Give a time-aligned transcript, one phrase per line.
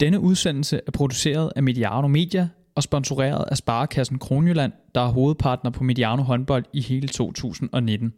[0.00, 5.70] Denne udsendelse er produceret af Mediano Media og sponsoreret af Sparekassen Kronjylland, der er hovedpartner
[5.70, 8.12] på Mediano håndbold i hele 2019.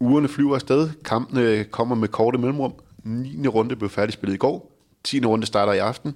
[0.00, 0.90] Ugerne flyver afsted.
[1.04, 2.74] Kampene kommer med korte mellemrum.
[3.04, 3.48] 9.
[3.48, 4.72] runde blev færdigspillet i går.
[5.04, 5.24] 10.
[5.24, 6.14] runde starter i aften.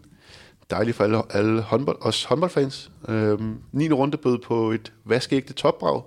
[0.73, 2.91] Dejligt for alle, alle håndbold, os håndboldfans.
[3.09, 3.91] Øhm, 9.
[3.91, 6.03] runde bød på et vaskeægte topbrag.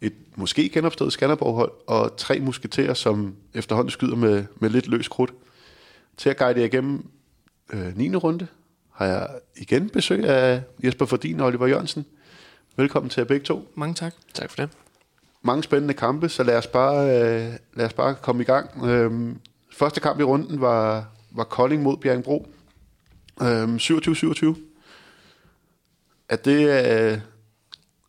[0.00, 1.72] Et måske genopstået Skanderborg-hold.
[1.86, 5.32] Og tre musketerer, som efterhånden skyder med, med lidt løs krudt.
[6.16, 7.06] Til at guide jer igennem
[7.72, 8.14] øh, 9.
[8.16, 8.46] runde
[8.92, 12.06] har jeg igen besøg af Jesper Fordin og Oliver Jørgensen.
[12.76, 13.68] Velkommen til jer begge to.
[13.74, 14.14] Mange tak.
[14.34, 14.68] Tak for det.
[15.42, 18.84] mange spændende kampe, så lad os bare, øh, lad os bare komme i gang.
[18.86, 19.38] Øhm,
[19.72, 22.46] første kamp i runden var, var Kolding mod Bjerringbro.
[23.42, 24.56] Øhm, 27-27.
[26.28, 27.20] Er det, øh,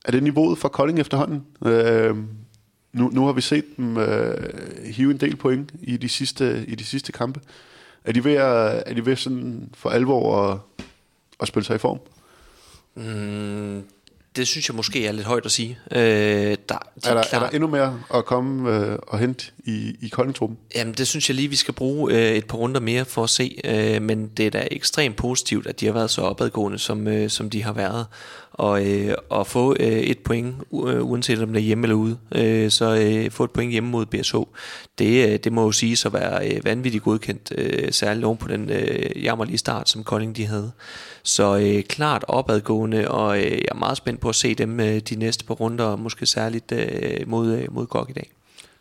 [0.05, 1.45] er det niveauet for Kolding efterhånden?
[1.65, 2.27] Øhm,
[2.93, 4.53] nu, nu har vi set dem øh,
[4.85, 7.39] hive en del point i de sidste, i de sidste kampe.
[8.03, 10.59] Er de ved, at, er de ved sådan for alvor at,
[11.39, 11.99] at spille sig i form?
[12.95, 13.83] Mm,
[14.35, 15.79] det synes jeg måske er lidt højt at sige.
[15.91, 16.05] Øh, der,
[16.49, 20.07] de Er der, er der klart- endnu mere at komme øh, og hente i, i
[20.09, 20.57] Kolding-truppen?
[20.75, 23.29] Jamen, det synes jeg lige, vi skal bruge øh, et par runder mere for at
[23.29, 23.59] se.
[23.63, 27.29] Øh, men det er da ekstremt positivt, at de har været så opadgående, som, øh,
[27.29, 28.05] som de har været.
[28.59, 32.17] Og øh, og få øh, et point, øh, uanset om det er hjemme eller ude,
[32.35, 34.35] øh, så øh, få et point hjemme mod BSH,
[34.99, 38.47] det, øh, det må jo sige at være øh, vanvittigt godkendt, øh, særligt oven på
[38.47, 40.71] den øh, jammerlige start, som Kolding de havde.
[41.23, 44.99] Så øh, klart opadgående, og øh, jeg er meget spændt på at se dem øh,
[44.99, 48.31] de næste par runder, og måske særligt øh, mod, øh, mod GOG i dag.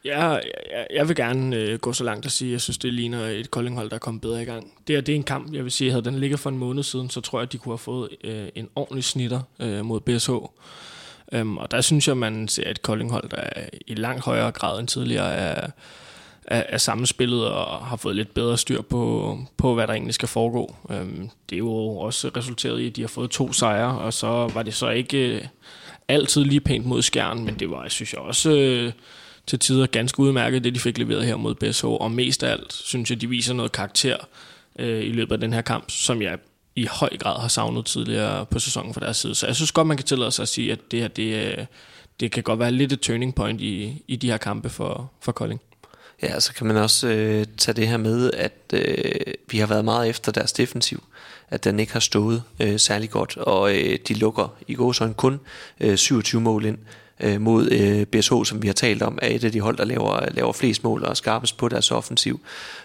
[0.09, 2.95] Ja, jeg, jeg vil gerne øh, gå så langt og sige, at jeg synes, det
[2.95, 4.73] ligner et koldinghold, der er kommet bedre i gang.
[4.87, 6.83] Det, her, det er en kamp, jeg vil sige, havde den ligget for en måned
[6.83, 10.01] siden, så tror jeg, at de kunne have fået øh, en ordentlig snitter øh, mod
[10.01, 10.31] BSH.
[11.33, 14.81] Øhm, og der synes jeg, man ser et koldinghold, der er i langt højere grad
[14.81, 15.71] end tidligere er,
[16.45, 20.29] er, er sammenspillet og har fået lidt bedre styr på, på hvad der egentlig skal
[20.29, 20.75] foregå.
[20.91, 24.27] Øhm, det er jo også resulteret i, at de har fået to sejre, og så
[24.27, 25.45] var det så ikke øh,
[26.09, 28.51] altid lige pænt mod skærmen, men det var, synes jeg også...
[28.51, 28.93] Øh,
[29.49, 32.73] til tider ganske udmærket, det de fik leveret her mod BSH, og mest af alt
[32.73, 34.17] synes jeg, de viser noget karakter
[34.79, 36.39] øh, i løbet af den her kamp, som jeg
[36.77, 39.35] i høj grad har savnet tidligere på sæsonen fra deres side.
[39.35, 41.67] Så jeg synes godt, man kan tillade sig at sige, at det her, det, øh,
[42.21, 45.33] det kan godt være lidt et turning point i, i de her kampe for, for
[45.33, 45.61] Kolding.
[46.23, 49.85] Ja, så kan man også øh, tage det her med, at øh, vi har været
[49.85, 51.03] meget efter deres defensiv,
[51.51, 55.41] at den ikke har stået øh, særlig godt, og øh, de lukker i gåsøjne kun
[55.81, 56.79] øh, 27 mål ind
[57.21, 59.85] øh, mod øh, BSH, som vi har talt om, er et af de hold, der
[59.85, 62.41] laver, laver flest mål og skarpest på deres offensiv.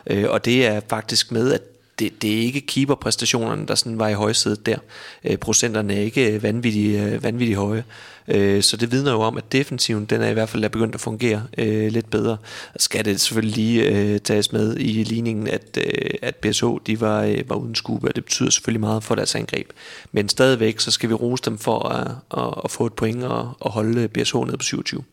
[0.07, 1.61] Øh, og det er faktisk med, at
[1.99, 4.77] det, det er ikke keeperpræstationerne, der sådan var i højsædet der.
[5.23, 7.83] Øh, procenterne er ikke øh, øh, vanvittigt, vanvittig høje.
[8.27, 10.95] Øh, så det vidner jo om, at defensiven, den er i hvert fald er begyndt
[10.95, 12.37] at fungere øh, lidt bedre.
[12.73, 17.01] Og skal det selvfølgelig lige øh, tages med i ligningen, at, øh, at BSH de
[17.01, 19.69] var, øh, var uden skube, og det betyder selvfølgelig meget for deres angreb.
[20.11, 23.53] Men stadigvæk, så skal vi rose dem for at, at, at få et point og,
[23.59, 25.03] og holde BSH ned på 27.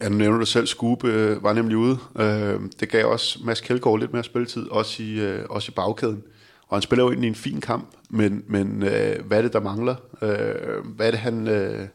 [0.00, 1.98] Ja, nu nævner du selv, Skube øh, var nemlig ude.
[2.18, 6.22] Øh, det gav også Mads Kjeldgaard lidt mere spilletid, også i, øh, også i bagkæden.
[6.68, 9.60] Og han spiller jo egentlig en fin kamp, men, men øh, hvad er det, der
[9.60, 9.94] mangler?
[10.22, 11.88] Øh, hvad er det, han, øh,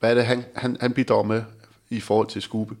[0.00, 1.42] hvad er det, han, han, han bidrager med
[1.90, 2.76] i forhold til Skube?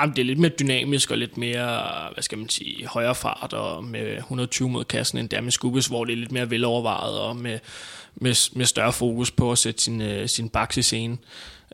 [0.00, 1.82] Jamen, det er lidt mere dynamisk og lidt mere,
[2.12, 5.86] hvad skal man sige, højere fart og med 120 mod kassen end der med Skubes,
[5.86, 7.58] hvor det er lidt mere velovervejet og med,
[8.14, 11.18] med, med større fokus på at sætte sin, øh, sin baks i scenen.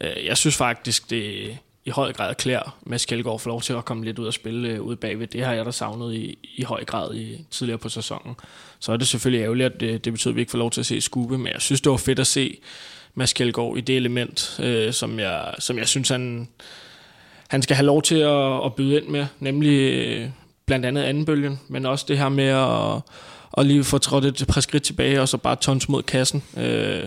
[0.01, 3.85] Øh, jeg synes faktisk, det i høj grad klæder Mads Kjeldgaard for lov til at
[3.85, 5.27] komme lidt ud og spille øh, ude bagved.
[5.27, 8.35] Det har jeg da savnet i, i høj grad i, tidligere på sæsonen.
[8.79, 10.71] Så er det selvfølgelig ærgerligt, at øh, det, det betyder, at vi ikke får lov
[10.71, 12.59] til at se Skube, men jeg synes, det var fedt at se
[13.15, 16.49] Mads Kjeldgaard i det element, øh, som, jeg, som jeg synes, han,
[17.49, 20.29] han skal have lov til at, at byde ind med, nemlig øh,
[20.67, 23.03] blandt andet andenbølgen, men også det her med at,
[23.59, 26.43] at lige få trådt et par skridt tilbage, og så bare tons mod kassen.
[26.57, 27.03] Øh,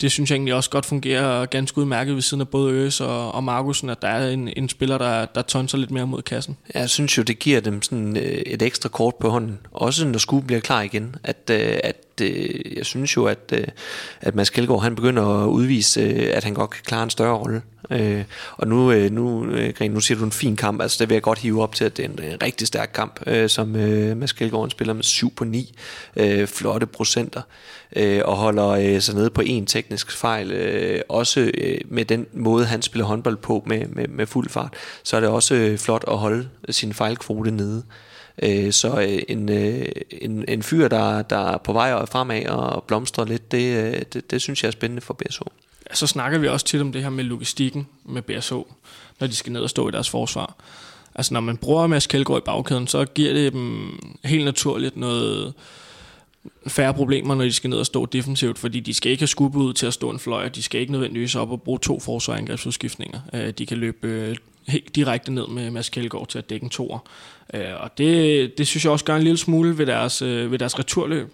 [0.00, 3.32] det synes jeg egentlig også godt fungerer ganske udmærket ved siden af både Øs og,
[3.32, 6.56] og Markusen, at der er en, en spiller, der, der tonser lidt mere mod kassen.
[6.74, 9.58] Jeg synes jo, det giver dem sådan øh, et ekstra kort på hånden.
[9.72, 11.16] Også når Skue bliver klar igen.
[11.24, 13.66] At, øh, at øh, jeg synes jo, at, øh,
[14.20, 17.36] at Mads Kjeldgaard, han begynder at udvise, øh, at han godt kan klare en større
[17.36, 17.62] rolle.
[17.90, 18.24] Øh,
[18.56, 20.82] og nu, øh, nu, øh, Gren, nu siger du en fin kamp.
[20.82, 22.90] Altså, det vil jeg godt hive op til, at det er en, en rigtig stærk
[22.94, 25.74] kamp, øh, som øh, Mads Kjeldgaard spiller med 7 på 9.
[26.16, 27.42] Øh, flotte procenter.
[27.96, 30.52] Øh, og holder øh, sig nede på en teknisk fejl.
[30.52, 34.74] Øh, også øh, med den måde, han spiller håndbold på med, med, med fuld fart,
[35.02, 37.82] så er det også øh, flot at holde sin fejlkvote nede.
[38.42, 42.84] Øh, så øh, en, øh, en, en fyr, der, der er på vej fremad og
[42.84, 45.42] blomstrer lidt, det, øh, det, det synes jeg er spændende for BSH.
[45.90, 48.52] Ja, så snakker vi også tit om det her med logistikken med BSH,
[49.20, 50.56] når de skal ned og stå i deres forsvar.
[51.14, 55.54] Altså når man bruger Mads Kjeldgaard i bagkæden, så giver det dem helt naturligt noget
[56.66, 59.60] færre problemer, når de skal ned og stå defensivt, fordi de skal ikke have skubbet
[59.60, 62.00] ud til at stå en fløj, og de skal ikke nødvendigvis op og bruge to
[62.00, 63.20] forsvarsangrebsudskiftninger.
[63.34, 64.36] Øh, de kan løbe øh,
[64.70, 66.98] helt direkte ned med Mads Kjeldgaard til at dække en toer.
[67.54, 70.58] Øh, og det, det synes jeg også gør en lille smule ved deres, øh, ved
[70.58, 71.32] deres returløb.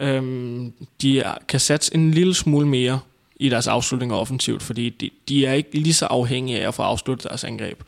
[0.00, 0.72] Øhm,
[1.02, 3.00] de kan satse en lille smule mere
[3.36, 6.82] i deres afslutninger offensivt, fordi de, de er ikke lige så afhængige af at få
[6.82, 7.82] afsluttet deres angreb.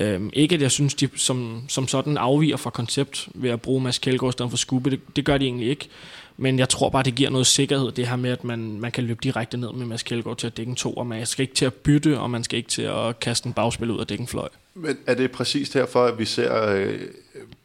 [0.00, 3.80] Øhm, ikke at jeg synes, de som, som sådan afviger fra koncept ved at bruge
[3.80, 4.90] Mads Kjeldgaard i stedet for Skubbe.
[4.90, 5.88] Det, det gør de egentlig ikke.
[6.36, 9.04] Men jeg tror bare, det giver noget sikkerhed, det her med, at man, man kan
[9.04, 11.54] løbe direkte ned med Mads Kjeldgaard til at dække en to, og man skal ikke
[11.54, 14.22] til at bytte, og man skal ikke til at kaste en bagspil ud og dække
[14.22, 14.48] en fløj.
[14.74, 17.00] Men er det præcis derfor, at vi ser, øh,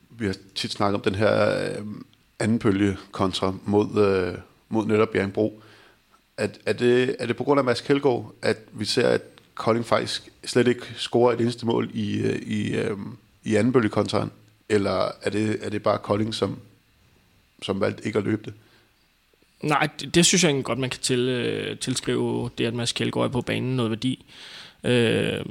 [0.09, 1.85] vi har tit snakket om den her øh,
[2.39, 4.33] anden bølge kontra mod, øh,
[4.69, 5.61] mod netop Bjergbro.
[6.37, 9.21] At, er, det, er det på grund af Mads Kjeldgaard, at vi ser, at
[9.55, 12.97] Kolding faktisk slet ikke scorer et eneste mål i, øh, i, øh,
[13.43, 14.31] i anden bølgekontraen?
[14.69, 16.59] Eller er det, er det bare Kolding, som,
[17.61, 18.53] som valgte ikke at løbe det?
[19.63, 23.27] Nej, det, det synes jeg godt, man kan til, øh, tilskrive det, at Mads Kjeldgaard
[23.27, 24.25] er på banen noget værdi.
[24.83, 25.45] Øh,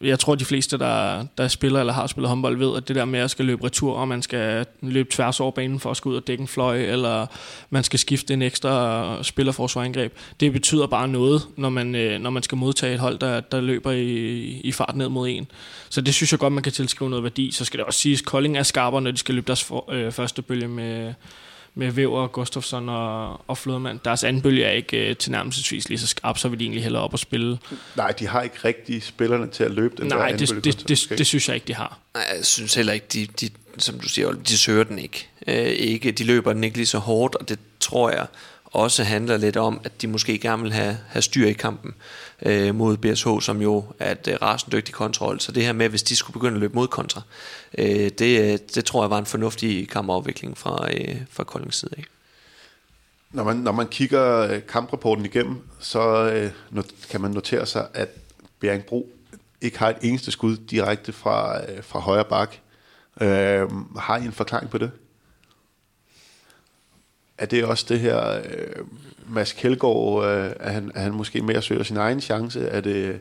[0.00, 3.04] jeg tror, de fleste, der, der spiller eller har spillet håndbold, ved, at det der
[3.04, 6.12] med at skal løbe retur, og man skal løbe tværs over banen for at skulle
[6.12, 7.26] ud og dække en fløj, eller
[7.70, 12.42] man skal skifte en ekstra spillerforsvarangreb, det betyder bare noget, når man, øh, når man
[12.42, 15.46] skal modtage et hold, der, der løber i, i fart ned mod en.
[15.88, 17.50] Så det synes jeg godt, man kan tilskrive noget værdi.
[17.50, 19.92] Så skal det også siges, at Kolding er skarpere, når de skal løbe deres for,
[19.92, 21.14] øh, første bølge med,
[21.78, 24.00] med Væver, Gustafsson og, og Flodman.
[24.04, 27.02] Deres anden bølge er ikke uh, tilnærmelsesvis lige så skarp, så vil de egentlig hellere
[27.02, 27.58] op og spille.
[27.96, 31.18] Nej, de har ikke rigtig spillerne til at løbe den Nej, der det, det, det,
[31.18, 31.98] det, synes jeg ikke, de har.
[32.14, 35.28] Nej, jeg synes heller ikke, de, de som du siger, de søger den ikke.
[35.48, 36.12] Uh, ikke.
[36.12, 38.26] De løber den ikke lige så hårdt, og det tror jeg
[38.76, 41.94] også handler lidt om, at de måske gerne vil have, have styr i kampen
[42.42, 45.40] øh, mod BSH, som jo er et øh, rasende dygtig kontrol.
[45.40, 47.22] Så det her med, hvis de skulle begynde at løbe mod kontra,
[47.78, 51.94] øh, det, øh, det tror jeg var en fornuftig kampafvikling fra, øh, fra Koldings side.
[51.96, 52.10] Ikke?
[53.30, 57.86] Når man, når man kigger øh, kamprapporten igennem, så øh, not, kan man notere sig,
[57.94, 58.08] at
[58.60, 59.08] Bjerringbro
[59.60, 62.56] ikke har et eneste skud direkte fra, øh, fra højre bak.
[63.20, 63.68] Øh,
[63.98, 64.90] har I en forklaring på det?
[67.38, 68.86] Er det også det her, øh,
[69.28, 72.60] Mads Kjeldgaard, øh, er, han, er han måske mere søger sin egen chance?
[72.60, 73.20] Er det,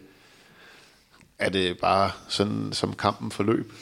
[1.40, 3.74] er det bare sådan, som kampen forløb?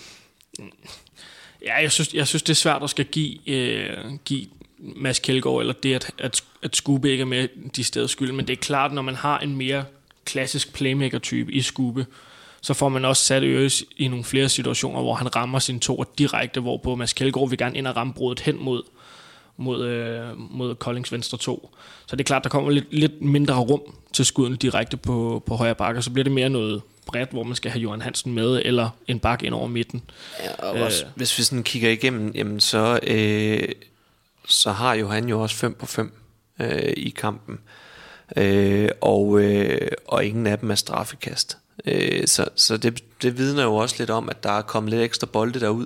[1.66, 4.48] Ja, jeg synes, jeg synes det er svært at skal give, øh, give
[4.80, 8.48] Mads Kjeldgaard, eller det, at, at, at Skube ikke er med de steder skyld, men
[8.48, 9.86] det er klart, når man har en mere
[10.26, 12.06] klassisk playmaker-type i Skube,
[12.62, 16.04] så får man også sat Øres i nogle flere situationer, hvor han rammer sin to
[16.18, 18.84] direkte, hvor på Mads Kjeldgaard vil gerne ind og ramme brudet hen mod
[19.58, 21.76] mod, øh, mod Koldings venstre 2.
[22.06, 23.82] Så det er klart, der kommer lidt, lidt mindre rum
[24.14, 27.56] til skuden direkte på, på højre bakke, så bliver det mere noget bredt, hvor man
[27.56, 30.04] skal have Johan Hansen med, eller en bak ind over midten.
[30.44, 33.70] Ja, og øh, også, hvis vi sådan kigger igennem, jamen så, øh,
[34.48, 36.14] så har Johan jo også 5 på 5
[36.60, 37.60] øh, i kampen.
[38.36, 41.58] Øh, og, øh, og ingen af dem er straffekast.
[41.86, 45.02] Øh, så så det, det vidner jo også lidt om, at der er kommet lidt
[45.02, 45.86] ekstra bolde derud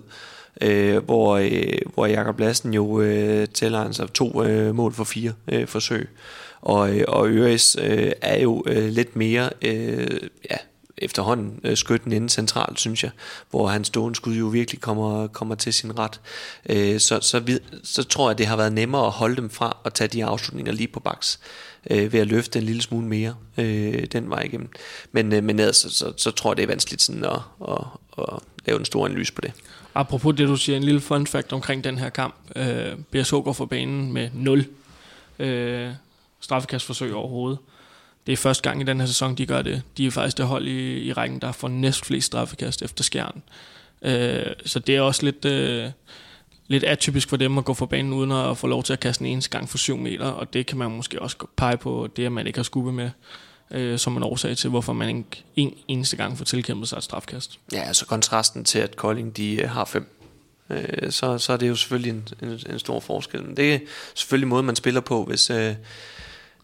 [0.62, 5.34] øh, hvor, øh, hvor Jakob Lassen jo øh, tæller altså to øh, mål for fire
[5.48, 6.10] øh, forsøg.
[6.62, 10.20] Og, øh, og Øres øh, er jo øh, lidt mere øh,
[10.52, 10.58] ja,
[10.98, 13.12] efterhånden øh, skytten inden centralt, synes jeg,
[13.50, 16.22] hvor hans stående skud jo virkelig kommer, kommer til sin ret.
[16.70, 19.78] Øh, så, så, vid, så tror jeg, det har været nemmere at holde dem fra
[19.86, 21.40] at tage de afslutninger lige på baks,
[21.90, 24.70] øh, ved at løfte en lille smule mere øh, den vej igennem.
[25.12, 27.84] Men, øh, men ellers, så, så, så tror jeg, det er vanskeligt sådan at, at,
[28.18, 29.52] at lave en stor analyse på det.
[29.98, 32.36] Apropos det, du siger, en lille fun fact omkring den her kamp.
[32.56, 34.66] Øh, BSH går for banen med 0
[35.40, 35.92] øh,
[36.40, 37.60] straffekastforsøg overhovedet.
[38.28, 39.82] Det er første gang i den her sæson, de gør det.
[39.98, 43.44] De er faktisk det hold i, i rækken, der får næst flest straffekast efter skjern.
[44.02, 45.90] Øh, så det er også lidt, øh,
[46.68, 49.22] lidt atypisk for dem at gå for banen uden at få lov til at kaste
[49.22, 52.26] en eneste gang for 7 meter, og det kan man måske også pege på, det
[52.26, 53.10] at man ikke har skubbe med
[53.72, 57.04] øh, som en årsag til, hvorfor man ikke en eneste gang får tilkæmpet sig et
[57.04, 57.60] strafkast.
[57.72, 60.18] Ja, altså kontrasten til, at Kolding de øh, har fem,
[60.70, 63.44] øh, så, så er det jo selvfølgelig en, en, en stor forskel.
[63.44, 63.80] Men det er
[64.16, 65.76] selvfølgelig måden, man spiller på, hvis, øh,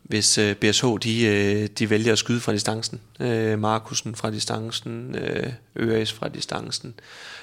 [0.04, 3.02] hvis øh, BSH de, øh, de vælger at skyde fra distancen.
[3.20, 6.94] Øh, Markusen fra distancen, øh, Øres fra distancen,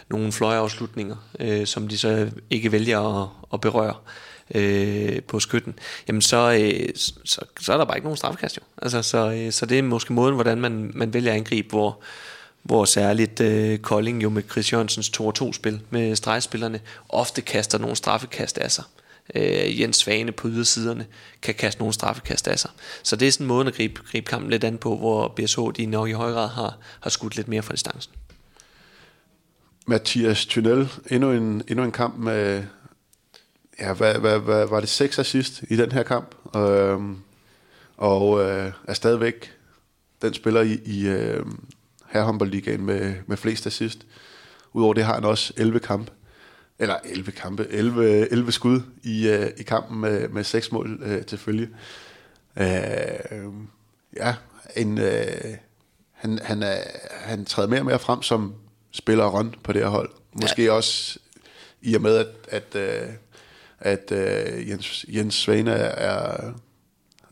[0.09, 3.95] nogle fløjeafslutninger, øh, som de så ikke vælger at, at berøre
[4.55, 5.79] øh, på skytten,
[6.09, 6.89] jamen så, øh,
[7.25, 8.63] så, så er der bare ikke nogen strafkast jo.
[8.83, 11.99] Altså, så, øh, så det er måske måden, hvordan man, man vælger at angribe, hvor,
[12.63, 18.59] hvor særligt øh, Kolding jo med Chris Jørgensens 2-2-spil med stregspillerne ofte kaster nogle straffekast
[18.59, 18.85] af sig.
[19.35, 21.07] Øh, Jens Svane på ydersiderne
[21.43, 22.71] kan kaste nogle straffekast af sig.
[23.03, 25.61] Så det er sådan en måde at gribe, gribe kampen lidt an på, hvor BSH
[25.77, 28.13] de nok i høj grad har, har skudt lidt mere fra distancen.
[29.87, 32.63] Mathias Tunnel, endnu en, endnu en kamp med,
[33.81, 36.57] ja, hvad, hvad, hvad, var det seks assist i den her kamp?
[36.57, 37.19] Øhm,
[37.97, 39.53] og øh, er stadigvæk
[40.23, 41.47] den spiller i, i øh,
[42.09, 44.07] herrehåndboldligaen med, med flest assist.
[44.73, 46.13] Udover det har han også 11 kampe,
[46.79, 51.25] eller 11 kampe, 11, 11 skud i, øh, i kampen med, med 6 mål øh,
[51.25, 51.69] til følge.
[52.57, 52.67] Øh,
[54.17, 54.35] ja,
[54.77, 55.57] en, øh,
[56.13, 58.55] han, han, er, han træder mere og mere frem som
[58.91, 60.11] spiller run på det her hold.
[60.33, 60.73] Måske ja.
[60.73, 61.19] også
[61.83, 63.09] i og med, at, at, øh,
[63.81, 66.53] at, øh, Jens, Jens Svane er, er,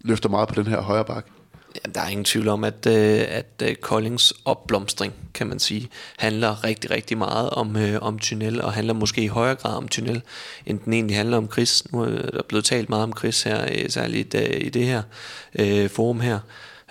[0.00, 1.26] løfter meget på den her højre bak.
[1.74, 5.88] Jamen, der er ingen tvivl om, at, øh, at øh, Collings opblomstring, kan man sige,
[6.16, 9.88] handler rigtig, rigtig meget om, øh, om Tunnel, og handler måske i højere grad om
[9.88, 10.22] Tunnel,
[10.66, 11.92] end den egentlig handler om Chris.
[11.92, 15.02] Nu er der blevet talt meget om Chris her, øh, særligt øh, i det her
[15.58, 16.38] øh, forum her.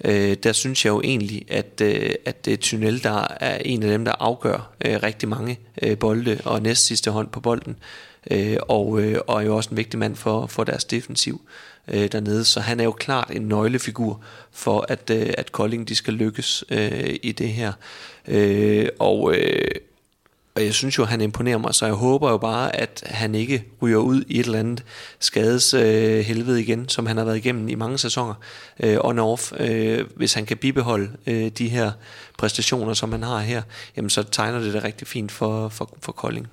[0.05, 3.57] Øh, der synes jeg jo egentlig, at, øh, at øh, det er Tunnel, der er
[3.57, 7.39] en af dem, der afgør øh, rigtig mange øh, bolde, og næst sidste hånd på
[7.39, 7.75] bolden,
[8.31, 11.41] øh, og, øh, og er jo også en vigtig mand for, for deres defensiv
[11.87, 12.45] øh, dernede.
[12.45, 16.63] Så han er jo klart en nøglefigur for, at, øh, at Kolding de skal lykkes
[16.69, 17.73] øh, i det her.
[18.27, 19.71] Øh, og, øh,
[20.57, 23.63] og jeg synes jo, han imponerer mig, så jeg håber jo bare, at han ikke
[23.81, 24.83] ryger ud i et eller andet
[25.19, 28.33] skades øh, helvede igen, som han har været igennem i mange sæsoner
[28.79, 29.51] øh, on off.
[29.59, 31.91] Øh, hvis han kan bibeholde øh, de her
[32.37, 33.61] præstationer, som han har her,
[33.97, 36.47] jamen så tegner det det rigtig fint for, for, for Kolding.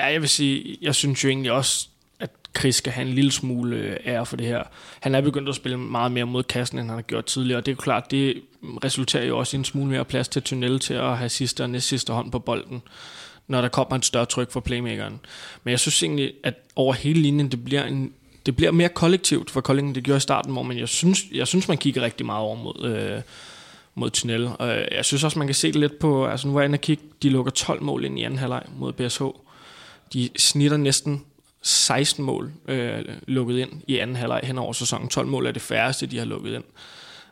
[0.00, 1.88] Ja, jeg vil sige, jeg synes jo egentlig også,
[2.20, 4.62] at Chris skal have en lille smule øh, ære for det her.
[5.00, 7.66] Han er begyndt at spille meget mere mod kassen, end han har gjort tidligere, og
[7.66, 8.42] det er jo klart, det
[8.84, 11.70] resulterer jo også i en smule mere plads til Tunnel til at have sidste og
[11.70, 12.82] næst sidste hånd på bolden,
[13.48, 15.20] når der kommer en større tryk for playmakeren.
[15.64, 18.12] Men jeg synes egentlig, at over hele linjen, det bliver en
[18.46, 21.46] det bliver mere kollektivt for Kolding, det gjorde i starten, hvor man, jeg synes, jeg
[21.46, 23.22] synes man kigger rigtig meget over mod, øh,
[23.94, 24.50] mod Tunnel.
[24.58, 26.64] Og øh, jeg synes også, man kan se det lidt på, altså nu var jeg
[26.64, 29.22] inde og kigge, de lukker 12 mål ind i anden halvleg mod BSH.
[30.12, 31.24] De snitter næsten
[31.62, 35.08] 16 mål øh, lukket ind i anden halvleg hen over sæsonen.
[35.08, 36.64] 12 mål er det færreste, de har lukket ind.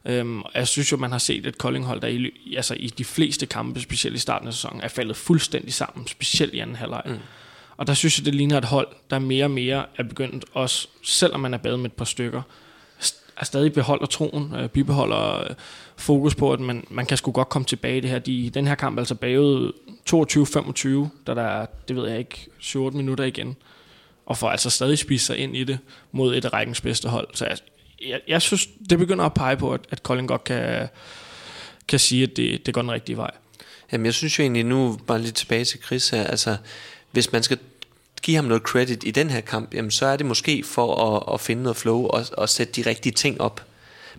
[0.04, 3.04] Øhm, og jeg synes jo, man har set et Koldinghold, der i, altså i de
[3.04, 7.02] fleste kampe, specielt i starten af sæsonen, er faldet fuldstændig sammen, specielt i anden halvleg.
[7.06, 7.18] Mm.
[7.76, 10.88] Og der synes jeg, det ligner et hold, der mere og mere er begyndt, også
[11.02, 12.42] selvom man er badet med et par stykker,
[13.40, 15.56] er stadig beholder troen, øh, bibeholder øh,
[15.96, 18.18] fokus på, at man, man kan sgu godt komme tilbage i det her.
[18.18, 19.72] De, den her kamp er altså bagud
[20.10, 23.56] 22-25, da der er, det ved jeg ikke, 7 minutter igen
[24.26, 25.78] og får altså stadig spist sig ind i det
[26.12, 27.28] mod et af rækkens bedste hold.
[27.34, 27.58] Så jeg,
[28.08, 30.88] jeg, jeg synes, det begynder at pege på, at, at Colin godt kan,
[31.88, 33.30] kan sige, at det, det går den rigtige vej.
[33.92, 36.56] Jamen jeg synes jo egentlig nu, bare lidt tilbage til Chris her, altså
[37.10, 37.58] hvis man skal
[38.22, 41.34] give ham noget credit i den her kamp, jamen så er det måske for at,
[41.34, 43.64] at finde noget flow og, og sætte de rigtige ting op.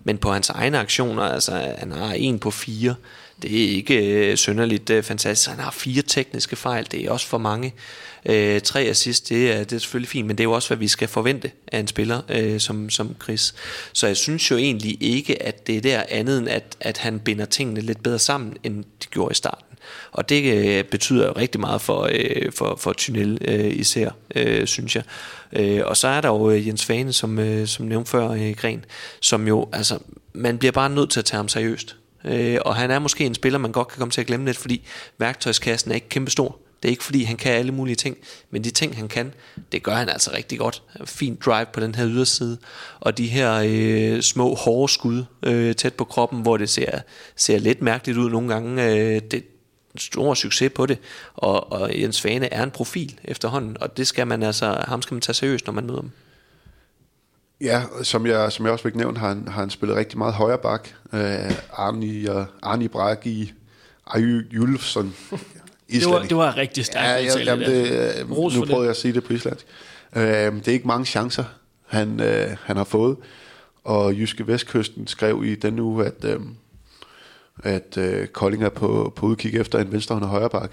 [0.04, 2.94] Men på hans egne aktioner, altså han har en på fire,
[3.42, 5.50] det er ikke øh, synderligt øh, fantastisk.
[5.50, 7.74] Han har fire tekniske fejl, det er også for mange.
[8.26, 10.76] Øh, tre assist, det er, det er selvfølgelig fint, men det er jo også, hvad
[10.76, 13.54] vi skal forvente af en spiller øh, som, som Chris.
[13.92, 17.20] Så jeg synes jo egentlig ikke, at det er der andet end, at, at han
[17.20, 19.69] binder tingene lidt bedre sammen, end de gjorde i starten.
[20.12, 24.66] Og det øh, betyder jo rigtig meget for, øh, for, for Tunnel øh, især, øh,
[24.66, 25.02] synes jeg.
[25.52, 28.54] Øh, og så er der jo øh, Jens Fane, som, øh, som nævnte før, øh,
[28.56, 28.84] Gren,
[29.20, 29.98] som jo, altså,
[30.32, 31.96] man bliver bare nødt til at tage ham seriøst.
[32.24, 34.56] Øh, og han er måske en spiller, man godt kan komme til at glemme lidt,
[34.56, 34.86] fordi
[35.18, 36.58] værktøjskassen er ikke kæmpe stor.
[36.82, 38.16] Det er ikke fordi, han kan alle mulige ting,
[38.50, 39.32] men de ting, han kan,
[39.72, 40.82] det gør han altså rigtig godt.
[41.04, 42.58] Fint drive på den her yderside,
[43.00, 46.98] og de her øh, små hårde skud øh, tæt på kroppen, hvor det ser,
[47.36, 48.84] ser lidt mærkeligt ud nogle gange.
[48.84, 49.44] Øh, det,
[49.96, 50.98] stor succes på det,
[51.34, 55.14] og, og Jens Svane er en profil efterhånden, og det skal man altså, ham skal
[55.14, 56.10] man tage seriøst, når man møder ham.
[57.60, 60.34] Ja, som jeg, som jeg også fik nævnt, har han, har han spillet rigtig meget
[60.34, 60.88] højre bak.
[61.12, 61.20] Uh,
[61.72, 63.52] Arni, og Arni Bragi,
[64.06, 65.14] Aju Julfsson,
[65.92, 67.06] det, var, det var rigtig stærkt.
[67.06, 69.66] Ja, ja, jamen det, nu prøvede jeg at sige det på islandsk.
[70.16, 71.44] Uh, det er ikke mange chancer,
[71.86, 73.16] han, uh, han har fået.
[73.84, 76.42] Og Jyske Vestkysten skrev i den uge, at, uh,
[77.62, 80.70] at øh, Kolding er på, på udkig efter en venstrehånd og højre bak.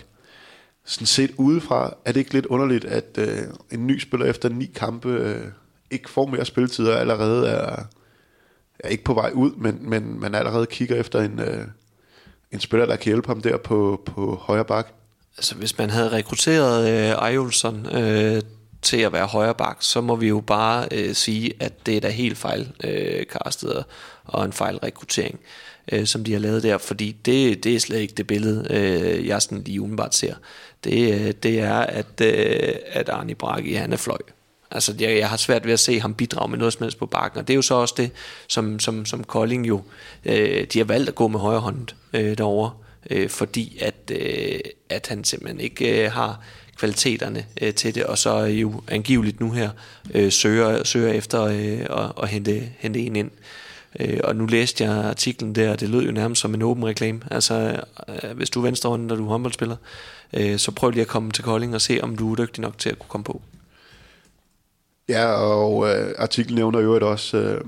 [0.86, 3.38] Sådan set udefra er det ikke lidt underligt, at øh,
[3.72, 5.46] en ny spiller efter ni kampe øh,
[5.92, 7.84] ikke får mere spilletid og allerede er,
[8.80, 11.66] er ikke på vej ud, men, men man allerede kigger efter en, øh,
[12.52, 14.88] en spiller, der kan hjælpe ham der på, på højre bak.
[15.38, 18.42] Altså hvis man havde rekrutteret øh, Ejolsson øh,
[18.82, 22.02] til at være højre bak, så må vi jo bare øh, sige, at det er
[22.02, 23.86] da helt fejl øh, castet
[24.26, 27.80] og en fejl rekruttering, øh, Øh, som de har lavet der, fordi det, det er
[27.80, 30.36] slet ikke det billede, øh, jeg sådan lige umiddelbart ser.
[30.84, 34.18] Det, øh, det er, at, øh, at Arne Bragi, han er fløj.
[34.72, 37.06] Altså, jeg, jeg har svært ved at se ham bidrage med noget som helst på
[37.06, 38.12] bakken, og det er jo så også det,
[38.48, 39.82] som, som, som Kolding jo,
[40.26, 42.72] øh, de har valgt at gå med højre hånd øh, derovre,
[43.10, 46.42] øh, fordi at, øh, at han simpelthen ikke øh, har
[46.78, 49.70] kvaliteterne øh, til det, og så er jo angiveligt nu her
[50.14, 53.32] øh, søger, søger efter øh, at, at hente, hente en ind.
[54.00, 56.86] Øh, og nu læste jeg artiklen der, og det lød jo nærmest som en åben
[56.86, 57.22] reklame.
[57.32, 59.76] Altså, øh, hvis du er venstrehånden, når du er håndboldspiller,
[60.34, 62.78] øh, så prøv lige at komme til Kolding og se, om du er dygtig nok
[62.78, 63.42] til at kunne komme på.
[65.10, 67.62] Ja, og øh, artiklen nævner jo også øh,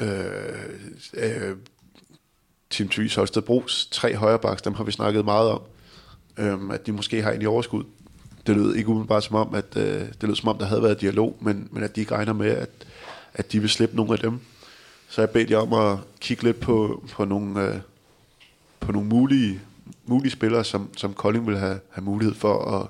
[0.00, 1.56] øh, øh
[2.70, 5.60] Tim Thys Holstedbros tre højrebaks, dem har vi snakket meget om,
[6.36, 7.84] øh, at de måske har en i overskud.
[8.46, 11.00] Det lød ikke umiddelbart som om, at øh, det lød som om, der havde været
[11.00, 12.70] dialog, men, men at de ikke regner med, at,
[13.34, 14.40] at de vil slippe nogle af dem.
[15.10, 17.76] Så jeg bedte jer om at kigge lidt på, på nogle, øh,
[18.80, 19.60] på nogle mulige,
[20.06, 22.86] mulige spillere, som, som Kolding vil have, have mulighed for at,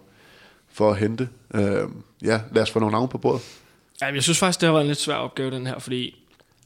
[0.72, 1.28] for at hente.
[1.54, 1.62] Øh,
[2.24, 3.42] ja, lad os få nogle navne på bordet.
[4.00, 6.16] Ja, jeg synes faktisk, det har været en lidt svær opgave, den her, fordi...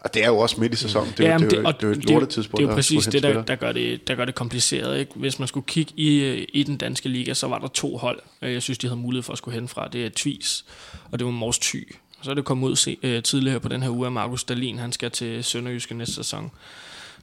[0.00, 1.14] Og det er jo også midt i sæsonen.
[1.18, 2.58] Det er, ja, jo, det, det, er, det er jo et det, lortetidspunkt.
[2.58, 4.99] Det er jo præcis det, der, der, gør det, der gør det kompliceret.
[4.99, 5.12] Ikke?
[5.14, 8.52] Hvis man skulle kigge i, i den danske liga, så var der to hold, øh,
[8.52, 9.88] jeg synes, de havde mulighed for at skulle hen fra.
[9.88, 10.64] Det er Tvis,
[11.11, 11.96] og det var Mors Thy.
[12.25, 14.78] Så er det kommet ud se, øh, tidligere på den her uge, at Markus Dalin
[14.78, 16.50] han skal til Sønderjyske næste sæson.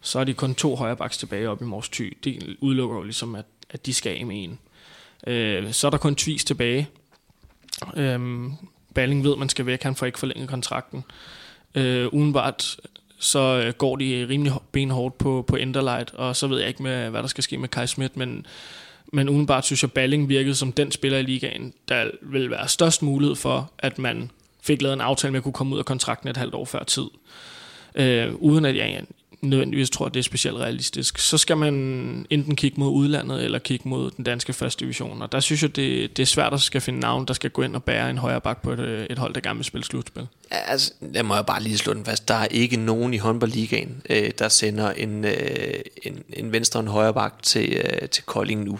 [0.02, 2.18] Så er de kun to højrebacks tilbage op i Mors Thy.
[2.24, 4.60] Det udelukker jo ligesom, at, at de skal af med en.
[5.28, 6.90] Øh, så er der kun Tvis tilbage.
[7.96, 8.20] Øh,
[8.96, 9.84] Balling ved, at man skal væk.
[9.84, 11.04] Han får ikke forlænget kontrakten.
[11.76, 12.78] Øh, udenbart
[13.20, 17.10] så øh, går de rimelig benhårdt på, på Enderlight, og så ved jeg ikke, med,
[17.10, 18.46] hvad der skal ske med Kai Schmidt, men,
[19.14, 23.02] men udenbart synes jeg, Balling virkede som den spiller i ligaen, der vil være størst
[23.02, 24.32] mulighed for, at man
[24.62, 26.84] fik lavet en aftale med at kunne komme ud af kontrakten et halvt år før
[26.84, 27.06] tid.
[27.96, 29.04] Øh, uden at jeg
[29.42, 31.18] nødvendigvis tror, at det er specielt realistisk.
[31.18, 31.74] Så skal man
[32.30, 35.22] enten kigge mod udlandet, eller kigge mod den danske første division.
[35.22, 37.62] Og der synes jeg, det, det er svært at skal finde navn, der skal gå
[37.62, 40.28] ind og bære en højre bak på et, et hold, der gerne vil spille slutspil.
[40.52, 42.28] Ja, altså, lad må bare lige slå den fast.
[42.28, 46.84] Der er ikke nogen i håndboldligaen, øh, der sender en, øh, en, en venstre og
[46.84, 48.80] en højre bak til, øh, til Kolding nu.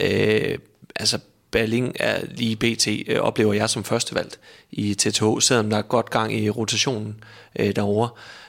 [0.00, 0.58] Øh,
[0.96, 1.18] altså,
[1.56, 4.38] Balling er lige BT, øh, oplever jeg som førstevalgt
[4.70, 7.16] i TTH, selvom der er godt gang i rotationen
[7.58, 8.08] øh, derovre.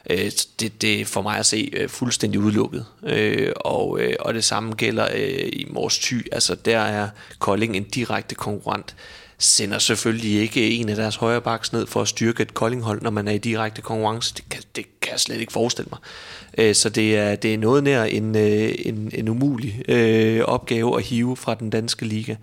[0.09, 2.85] Øh, det, det er for mig at se øh, fuldstændig udelukket.
[3.03, 6.27] Øh, og, øh, og det samme gælder øh, i Mors Thy.
[6.31, 8.95] Altså der er Kolding en direkte konkurrent
[9.37, 13.09] sender selvfølgelig ikke en af deres højre baks ned for at styrke et Koldinghold, når
[13.09, 14.33] man er i direkte konkurrence.
[14.37, 15.99] Det kan, det kan jeg slet ikke forestille mig.
[16.57, 20.97] Øh, så det er, det er noget nær en, øh, en, en umulig øh, opgave
[20.97, 22.35] at hive fra den danske liga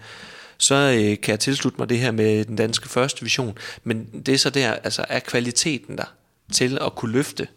[0.65, 3.59] så øh, kan jeg tilslutte mig det her med den danske første division.
[3.85, 6.15] Men det er så der, altså er kvaliteten der
[6.53, 7.49] til at kunne løfte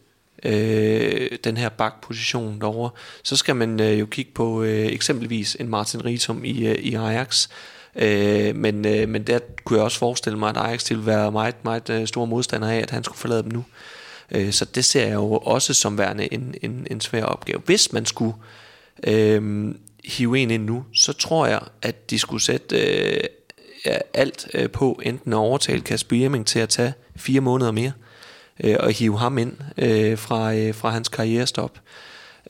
[0.44, 2.90] øh, den her bakposition derovre,
[3.24, 6.94] så skal man øh, jo kigge på øh, eksempelvis en Martin Ritum i, øh, i
[6.94, 7.50] Ajax.
[7.96, 11.56] Øh, men, øh, men der kunne jeg også forestille mig, at Ajax til være meget,
[11.64, 13.66] meget øh, stor modstander af, at han skulle forlade dem nu.
[14.32, 17.62] Øh, så det ser jeg jo også som værende en, en, en svær opgave.
[17.66, 18.34] Hvis man skulle
[19.04, 19.74] øh,
[20.08, 23.24] hive en ind nu, så tror jeg, at de skulle sætte øh,
[24.14, 27.92] alt øh, på enten at overtale Kasper Jemming til at tage fire måneder mere,
[28.64, 31.80] øh, og hive ham ind øh, fra, øh, fra hans karrierestop.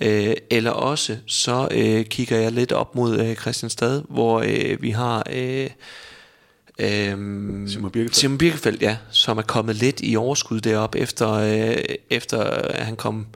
[0.02, 4.89] Øh, eller også så øh, kigger jeg lidt op mod øh, Christianstad, hvor øh, vi
[4.89, 5.70] har øh,
[6.80, 8.15] øh, Simon Birkefeldt.
[8.15, 11.76] Simon Birkefeldt, ja, som er kommet lidt i overskud derop efter, øh,
[12.10, 13.28] efter han kom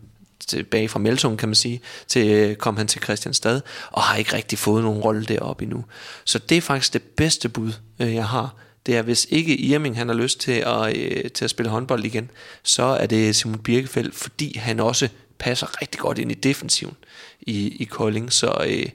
[0.57, 3.61] tilbage fra Melton, kan man sige, til øh, kom han til Christianstad,
[3.91, 5.85] og har ikke rigtig fået nogen rolle deroppe endnu.
[6.25, 8.55] Så det er faktisk det bedste bud, øh, jeg har.
[8.85, 12.05] Det er, hvis ikke Irming han har lyst til at, øh, til at spille håndbold
[12.05, 12.29] igen,
[12.63, 15.09] så er det Simon Birkefeldt, fordi han også
[15.39, 16.95] passer rigtig godt ind i defensiven
[17.41, 18.89] i, i Kolding, så øh,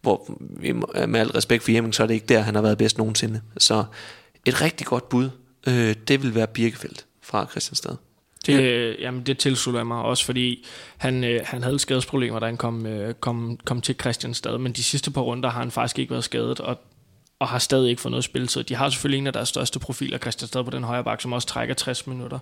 [0.00, 2.78] hvor, øh, med al respekt for Irming, så er det ikke der, han har været
[2.78, 3.40] bedst nogensinde.
[3.58, 3.84] Så
[4.44, 5.30] et rigtig godt bud,
[5.66, 7.96] øh, det vil være Birkefeldt fra Christianstad.
[8.56, 8.94] Det, ja.
[9.00, 12.86] jamen, det tilslutter jeg mig også, fordi han, øh, han havde skadesproblemer, da han kom,
[12.86, 16.24] øh, kom, kom til Christianstad, men de sidste par runder har han faktisk ikke været
[16.24, 16.80] skadet, og,
[17.38, 18.48] og har stadig ikke fået noget spil.
[18.48, 21.32] Så de har selvfølgelig en af deres største profiler, Christianstad på den højre bak, som
[21.32, 22.38] også trækker 60 minutter.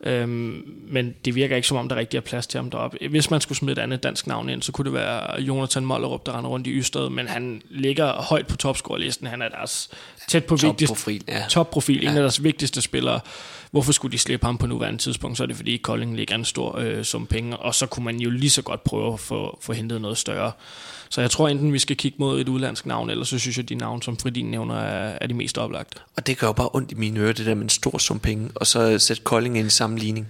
[0.00, 3.08] Øhm, men det virker ikke som om, der rigtig er plads til ham deroppe.
[3.10, 6.26] Hvis man skulle smide et andet dansk navn ind, så kunne det være Jonathan Mollerup,
[6.26, 9.26] der render rundt i Ystad, men han ligger højt på topscore-listen.
[9.26, 9.90] Han er deres
[10.28, 11.44] tæt på Top vigtigste profil, ja.
[11.48, 12.10] top profil, ja.
[12.10, 13.20] en af deres vigtigste spillere
[13.70, 16.44] hvorfor skulle de slippe ham på nuværende tidspunkt, så er det fordi Kolding ligger en
[16.44, 19.58] stor øh, sum penge, og så kunne man jo lige så godt prøve at få,
[19.62, 20.52] få hentet noget større.
[21.10, 23.62] Så jeg tror enten, vi skal kigge mod et udlandsk navn, eller så synes jeg,
[23.62, 26.00] at de navn, som Fridin nævner, er, er de mest oplagte.
[26.16, 28.18] Og det gør jo bare ondt i mine ører, det der med en stor sum
[28.18, 30.28] penge, og så sætte Kolding ind i sammenligning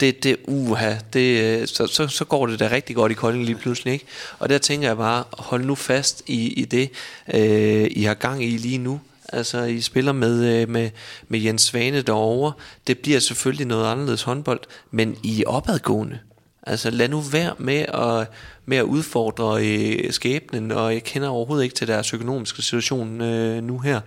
[0.00, 3.44] det, det uha, det, øh, så, så, så går det da rigtig godt i Kolding
[3.44, 4.04] lige pludselig, ikke?
[4.38, 6.90] Og der tænker jeg bare, hold nu fast i, i det,
[7.34, 9.00] øh, I har gang i lige nu.
[9.32, 10.90] Altså, I spiller med, øh, med,
[11.28, 12.52] med Jens Svane derovre.
[12.86, 16.18] Det bliver selvfølgelig noget anderledes håndbold, men I er opadgående.
[16.62, 18.28] Altså, lad nu være med at,
[18.66, 23.62] med at udfordre øh, skæbnen, og jeg kender overhovedet ikke til deres økonomiske situation øh,
[23.62, 24.00] nu her.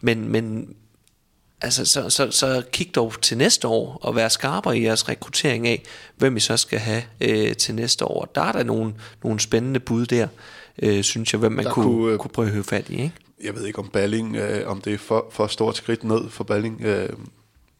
[0.00, 0.74] Men, men
[1.60, 5.68] altså, så, så, så kig dog til næste år og vær skarpere i jeres rekruttering
[5.68, 5.82] af,
[6.16, 8.24] hvem I så skal have øh, til næste år.
[8.34, 10.26] Der er der nogle, nogle spændende bud der,
[10.82, 12.92] øh, synes jeg, hvem man kunne, kunne, øh, kunne prøve at høre fat i.
[12.92, 13.12] Ikke?
[13.42, 16.44] Jeg ved ikke om Balling, øh, om det er for, for stort skridt ned for
[16.44, 17.08] Balling øh,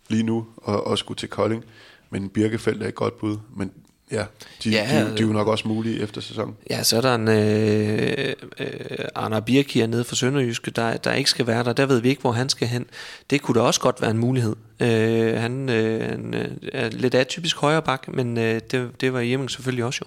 [0.08, 1.64] lige nu, og, og skulle til Kolding.
[2.10, 3.72] Men Birkefeldt er et godt bud, men
[4.12, 4.24] Ja,
[4.64, 6.56] de, ja, de, de, de er jo nok også mulige efter sæsonen.
[6.70, 11.30] Ja, så er der en øh, øh, Arne Birkier nede for Sønderjyske, der, der ikke
[11.30, 11.72] skal være der.
[11.72, 12.86] Der ved vi ikke, hvor han skal hen.
[13.30, 14.56] Det kunne da også godt være en mulighed.
[14.80, 19.50] Øh, han øh, øh, er lidt atypisk højre bak, men øh, det, det var hjemme
[19.50, 20.06] selvfølgelig også jo.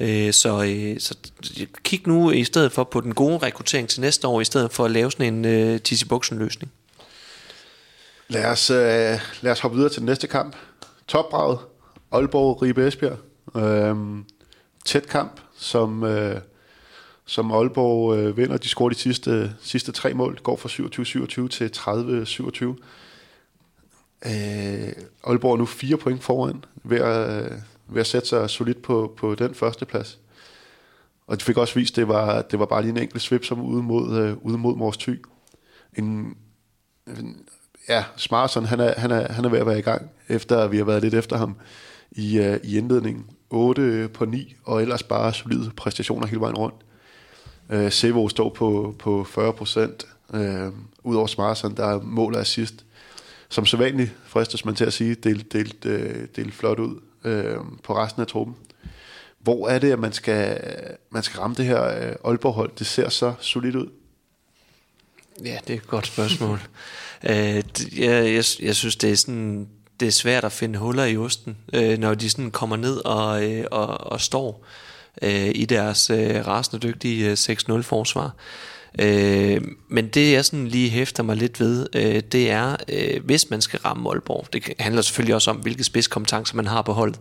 [0.00, 1.14] Øh, så, øh, så
[1.84, 4.84] kig nu i stedet for på den gode rekruttering til næste år, i stedet for
[4.84, 6.72] at lave sådan en øh, Buksen løsning.
[8.28, 10.56] Lad os, øh, lad os hoppe videre til den næste kamp.
[11.08, 11.58] Topbraget
[12.12, 13.18] Aalborg Ribe Esbjerg.
[13.56, 13.96] Øh,
[14.84, 16.40] tæt kamp, som, øh,
[17.26, 18.56] som Aalborg øh, vinder.
[18.56, 20.38] De scorer de sidste, sidste tre mål.
[20.42, 22.64] Går fra 27-27 til 30-27.
[24.26, 24.92] Øh,
[25.24, 29.14] Aalborg er nu fire point foran ved at, øh, ved at sætte sig solidt på,
[29.16, 30.18] på den første plads.
[31.26, 33.44] Og de fik også vist, at det var, det var bare lige en enkelt svip
[33.44, 35.24] som ude mod, øh, ude mod Mors Thy.
[35.98, 36.36] En,
[37.06, 37.36] en,
[37.88, 40.76] ja, Smarson, han er, han, er, han er ved at være i gang, efter vi
[40.76, 41.56] har været lidt efter ham
[42.10, 43.26] i, øh, i indledningen.
[43.50, 46.76] 8 på 9, og ellers bare solide præstationer hele vejen rundt.
[47.70, 50.06] Øh, Sevo står på, på 40 procent.
[50.28, 50.72] Uh,
[51.04, 52.84] Udover Smartson, der er mål og assist.
[53.48, 57.56] Som så vanligt, fristes man til at sige, delt, delt, uh, delt flot ud øh,
[57.82, 58.56] på resten af truppen.
[59.38, 60.60] Hvor er det, at man skal,
[61.10, 62.70] man skal ramme det her øh, Aalborg-hold?
[62.78, 63.88] Det ser så solidt ud.
[65.44, 66.60] Ja, det er et godt spørgsmål.
[67.24, 69.68] Øh, uh, jeg, jeg, jeg synes, det er sådan
[70.00, 73.50] det er svært at finde huller i osten, øh, når de sådan kommer ned og,
[73.50, 74.64] øh, og, og står
[75.22, 78.34] øh, i deres øh, rasende dygtige øh, 6-0 forsvar.
[78.98, 83.50] Øh, men det jeg sådan lige hæfter mig lidt ved, øh, det er, øh, hvis
[83.50, 87.20] man skal ramme Aalborg, det handler selvfølgelig også om, hvilke spidskompetencer man har på holdet,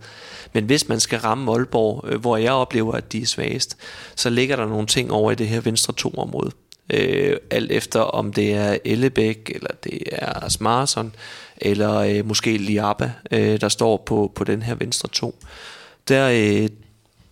[0.54, 3.78] men hvis man skal ramme Aalborg, øh, hvor jeg oplever, at de er svagest,
[4.16, 6.52] så ligger der nogle ting over i det her venstre to-område.
[6.94, 11.16] Øh, alt efter om det er Ellebæk, eller det er Smarson,
[11.58, 15.40] eller øh, måske Liaba, øh, der står på, på den her venstre to.
[16.08, 16.70] Der, øh,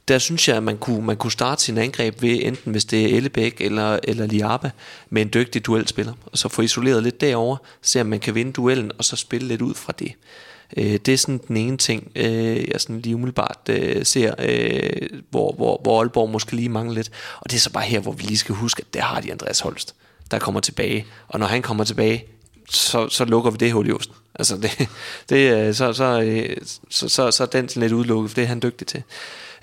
[0.07, 3.05] der synes jeg, at man kunne, man kunne starte sin angreb ved, enten hvis det
[3.05, 4.69] er Ellebæk eller, eller Liaba,
[5.09, 6.13] med en dygtig duelspiller.
[6.25, 9.47] Og så få isoleret lidt derover, se om man kan vinde duellen, og så spille
[9.47, 10.13] lidt ud fra det.
[10.77, 15.09] Øh, det er sådan den ene ting, øh, jeg sådan lige umiddelbart øh, ser, øh,
[15.29, 17.11] hvor, hvor, hvor Aalborg måske lige mangler lidt.
[17.39, 19.31] Og det er så bare her, hvor vi lige skal huske, at der har de
[19.31, 19.95] Andreas Holst,
[20.31, 21.05] der kommer tilbage.
[21.27, 22.25] Og når han kommer tilbage,
[22.69, 24.15] så, så lukker vi det hul i osten.
[24.35, 24.87] Altså det,
[25.29, 26.57] det, øh, så, så, øh,
[26.89, 29.03] så, så, så er den lidt udelukket, for det er han dygtig til.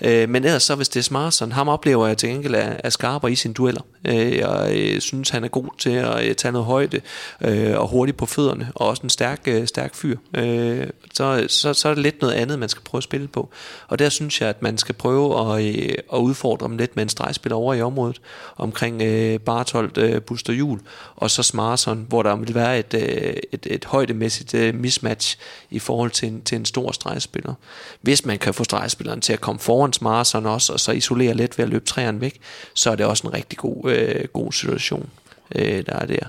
[0.01, 2.89] Øh, men ellers så, hvis det er Smarson, ham oplever jeg til gengæld er, er
[2.89, 3.81] skarpere i sine dueller.
[4.07, 7.01] Øh, jeg øh, synes, han er god til at øh, tage noget højde
[7.41, 10.17] øh, og hurtigt på fødderne, og også en stærk, øh, stærk fyr.
[10.37, 13.49] Øh, så, så, så er det lidt noget andet, man skal prøve at spille på.
[13.87, 17.03] Og der synes jeg, at man skal prøve at, øh, at udfordre dem lidt med
[17.03, 18.21] en stregspiller over i området,
[18.57, 20.79] omkring øh, Bartolt, øh, Buster Jul,
[21.15, 25.37] og så Smarson, hvor der vil være et, øh, et, et højdemæssigt øh, mismatch
[25.69, 27.53] i forhold til en, til en stor stregspiller.
[28.01, 31.57] Hvis man kan få stregspilleren til at komme foran Smarson også, og så isolere lidt
[31.57, 32.39] ved at løbe træerne væk,
[32.73, 35.09] så er det også en rigtig god, øh, god situation,
[35.55, 36.25] øh, der er der.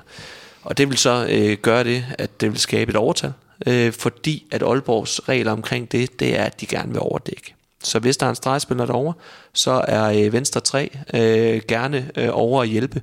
[0.63, 3.33] Og det vil så øh, gøre det, at det vil skabe et overtal,
[3.67, 7.55] øh, fordi at Aalborgs regler omkring det, det er, at de gerne vil overdække.
[7.85, 9.15] Så hvis der er en stregspiller derovre,
[9.53, 13.03] så er øh, venstre 3 øh, gerne øh, over at hjælpe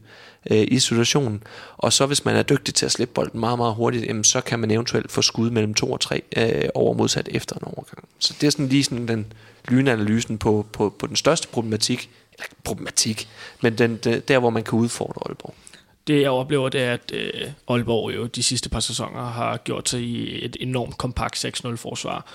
[0.51, 1.43] øh, i situationen.
[1.77, 4.41] Og så hvis man er dygtig til at slippe bolden meget, meget hurtigt, jamen, så
[4.41, 8.07] kan man eventuelt få skud mellem 2 og 3 øh, over modsat efter en overgang.
[8.19, 9.33] Så det er sådan lige sådan den
[9.67, 12.09] lynanalysen på, på, på den største problematik,
[12.63, 13.29] problematik,
[13.61, 13.97] men den,
[14.27, 15.53] der hvor man kan udfordre Aalborg
[16.09, 19.89] det jeg oplever, det er, at øh, Aalborg jo de sidste par sæsoner har gjort
[19.89, 22.25] sig i et enormt kompakt 6-0 forsvar,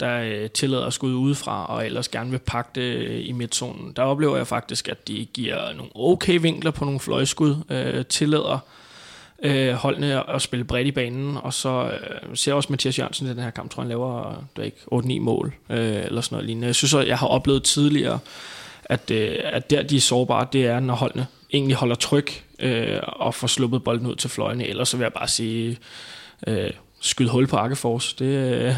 [0.00, 3.92] der øh, tillader skud udefra, og ellers gerne vil pakke det øh, i midtzonen.
[3.96, 8.58] Der oplever jeg faktisk, at de giver nogle okay vinkler på nogle fløjskud, øh, tillader
[9.42, 13.30] øh, holdene at spille bredt i banen, og så øh, ser også Mathias Jørgensen i
[13.30, 16.34] den her kamp, tror jeg, han laver øh, der ikke 8-9 mål, øh, eller sådan
[16.34, 16.66] noget lignende.
[16.66, 18.18] Jeg synes, at jeg har oplevet tidligere,
[18.90, 22.98] at, øh, at der de er sårbare, det er, når holdene egentlig holder tryk øh,
[23.02, 24.66] og får sluppet bolden ud til fløjene.
[24.66, 25.78] Ellers så vil jeg bare sige,
[26.46, 28.12] øh, skyd hul på Akkefors.
[28.12, 28.74] Det, øh,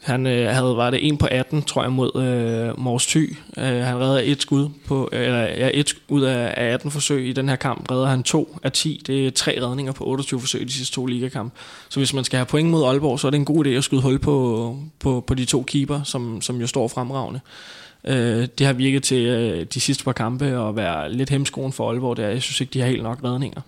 [0.00, 3.36] han øh, havde, var det en på 18, tror jeg, mod øh, Mors Thy.
[3.58, 7.32] Øh, han redder et skud på, eller ja, et ud af, af 18 forsøg i
[7.32, 7.90] den her kamp.
[7.90, 9.02] Redder han to af 10.
[9.06, 11.56] Det er tre redninger på 28 forsøg i de sidste to ligakampe.
[11.88, 13.84] Så hvis man skal have point mod Aalborg, så er det en god idé at
[13.84, 17.40] skyde hul på, på, på de to keeper, som, som jo står fremragende.
[18.08, 21.90] Øh, det har virket til øh, de sidste par kampe at være lidt hemskoen for
[21.90, 22.16] Aalborg.
[22.16, 22.28] Der.
[22.28, 23.60] Jeg synes ikke, de har helt nok redninger.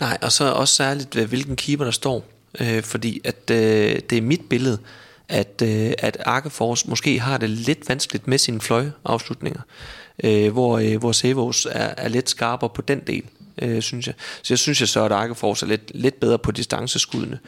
[0.00, 2.24] Nej, og så også særligt, øh, hvilken keeper der står.
[2.60, 4.78] Øh, fordi at øh, det er mit billede,
[5.28, 9.60] at, øh, at Arkefors måske har det lidt vanskeligt med sine fløjafslutninger,
[10.24, 13.22] øh, hvor, øh, hvor Sevos er, er lidt skarpere på den del,
[13.62, 14.14] øh, synes jeg.
[14.42, 17.38] Så jeg synes jeg så, at Arkefors er lidt, lidt bedre på distanceskuddene,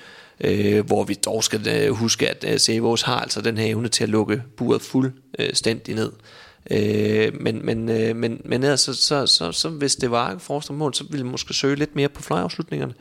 [0.40, 3.88] øh, hvor vi dog skal øh, huske, at øh, Sevos har altså den her evne
[3.88, 6.12] til at lukke buret fuldstændig ned.
[6.70, 10.70] Øh, men, men, øh, men, men ellers, så, så, så, så, hvis det var Arkefors
[10.70, 12.94] mål, så ville vi måske søge lidt mere på fløjafslutningerne.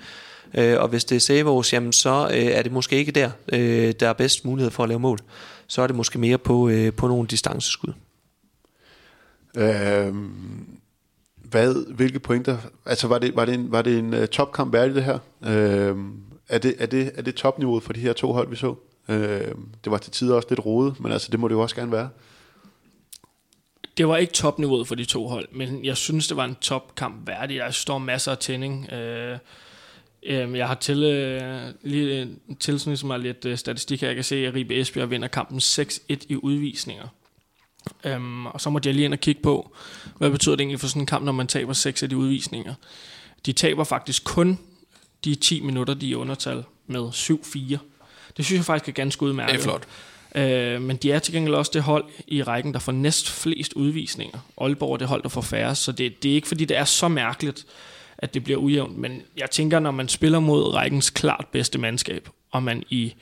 [0.53, 3.93] Øh, og hvis det er Sevos, jamen så øh, er det måske ikke der, øh,
[3.99, 5.19] der er bedst mulighed for at lave mål.
[5.67, 7.93] Så er det måske mere på, øh, på nogle distanceskud.
[9.57, 10.13] Øh,
[11.49, 14.95] hvad, hvilke pointer, altså var det, var det en, var det en uh, topkamp værdig
[14.95, 15.19] det her?
[15.43, 15.97] Øh,
[16.49, 18.75] er, det, er, det, er det topniveauet for de her to hold, vi så?
[19.09, 19.47] Øh,
[19.83, 21.91] det var til tider også lidt rodet, men altså det må det jo også gerne
[21.91, 22.09] være.
[23.97, 27.27] Det var ikke topniveauet for de to hold, men jeg synes, det var en topkamp
[27.27, 27.57] værdig.
[27.57, 28.93] Der står masser af tænding.
[28.93, 29.37] Øh,
[30.23, 34.07] Øhm, jeg har til, øh, lige tilsnit mig lidt øh, statistik her.
[34.07, 37.07] Jeg kan se, at Ribe Esbjerg vinder kampen 6-1 i udvisninger.
[38.03, 39.75] Øhm, og så må jeg lige ind og kigge på,
[40.17, 42.73] hvad betyder det egentlig for sådan en kamp, når man taber 6 af de udvisninger.
[43.45, 44.59] De taber faktisk kun
[45.23, 47.77] de 10 minutter, de er undertal med 7-4.
[48.37, 49.53] Det synes jeg faktisk er ganske udmærket.
[49.53, 49.87] Det er flot.
[50.35, 53.73] Øh, men de er til gengæld også det hold i rækken, der får næst flest
[53.73, 54.39] udvisninger.
[54.61, 56.85] Aalborg er det hold, der får færre, så det, det er ikke fordi, det er
[56.85, 57.65] så mærkeligt,
[58.17, 58.97] at det bliver ujævnt.
[58.97, 63.13] Men jeg tænker, når man spiller mod rækkens klart bedste mandskab, og man i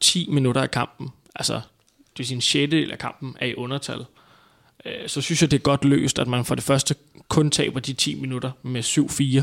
[0.00, 1.60] 10 minutter af kampen, altså
[2.14, 4.04] det vil sige en sjette af kampen, er i undertal,
[4.84, 6.94] øh, så synes jeg, det er godt løst, at man for det første
[7.28, 9.42] kun taber de 10 minutter med 7-4,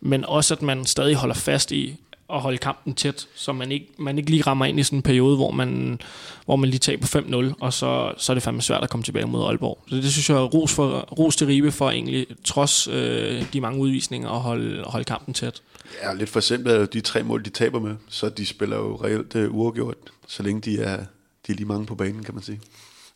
[0.00, 1.96] men også at man stadig holder fast i,
[2.32, 5.02] at holde kampen tæt, så man ikke, man ikke lige rammer ind i sådan en
[5.02, 6.00] periode, hvor man,
[6.44, 7.06] hvor man lige taber
[7.50, 9.78] 5-0, og så, så er det fandme svært at komme tilbage mod Aalborg.
[9.88, 13.60] Så det synes jeg er ros, for, ros til Ribe for egentlig, trods øh, de
[13.60, 15.62] mange udvisninger, at holde, holde kampen tæt.
[16.02, 19.34] Ja, lidt for simpelt de tre mål, de taber med, så de spiller jo reelt
[19.34, 19.96] uh, uafgjort,
[20.28, 21.04] så længe de er,
[21.50, 22.60] de er lige mange på banen, kan man sige.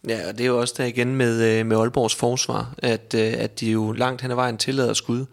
[0.09, 3.35] Ja, og det er jo også der igen med, øh, med Aalborgs forsvar, at, øh,
[3.37, 5.27] at de jo langt hen ad vejen tillader skud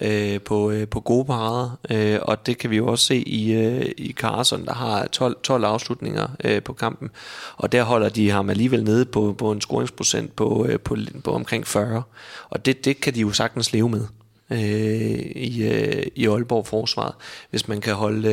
[0.00, 3.52] øh, på, øh, på gode parader, øh, og det kan vi jo også se i,
[3.52, 7.10] øh, i Carson, der har 12, 12 afslutninger øh, på kampen,
[7.56, 11.32] og der holder de ham alligevel nede på, på en scoringsprocent på, øh, på, på
[11.32, 12.02] omkring 40,
[12.50, 14.06] og det, det kan de jo sagtens leve med
[14.50, 17.14] øh, i, øh, i Aalborg forsvaret.
[17.50, 18.28] Hvis man kan holde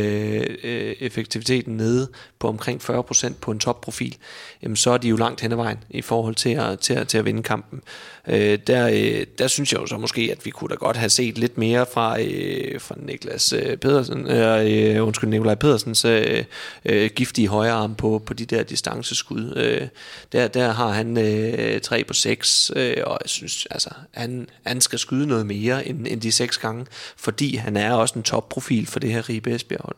[0.64, 2.08] øh, effektiviteten nede
[2.40, 4.18] på omkring 40% på en topprofil,
[4.64, 7.08] jamen så er de jo langt hen ad vejen i forhold til at, til at,
[7.08, 7.82] til at vinde kampen.
[8.28, 11.10] Øh, der, øh, der synes jeg jo så måske, at vi kunne da godt have
[11.10, 16.44] set lidt mere fra, øh, fra Niklas øh, Pedersen, øh, undskyld, Nikolaj Pedersens øh,
[16.86, 19.54] øh, giftige højre arm på, på de der distanceskud.
[19.56, 19.88] Øh,
[20.32, 24.82] der, der har han øh, 3 på 6, øh, og jeg synes, altså, han, han
[24.82, 26.86] skal skyde noget mere end, end de 6 gange,
[27.18, 29.96] fordi han er også en topprofil for det her Ribe Esbjerg hold.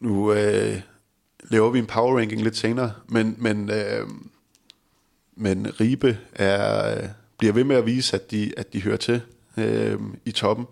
[0.00, 0.80] Nu øh,
[1.50, 4.06] laver vi en power ranking lidt senere, men, men øh,
[5.36, 9.20] men Ribe er, bliver ved med at vise, at de, at de hører til
[9.56, 10.66] øh, i toppen.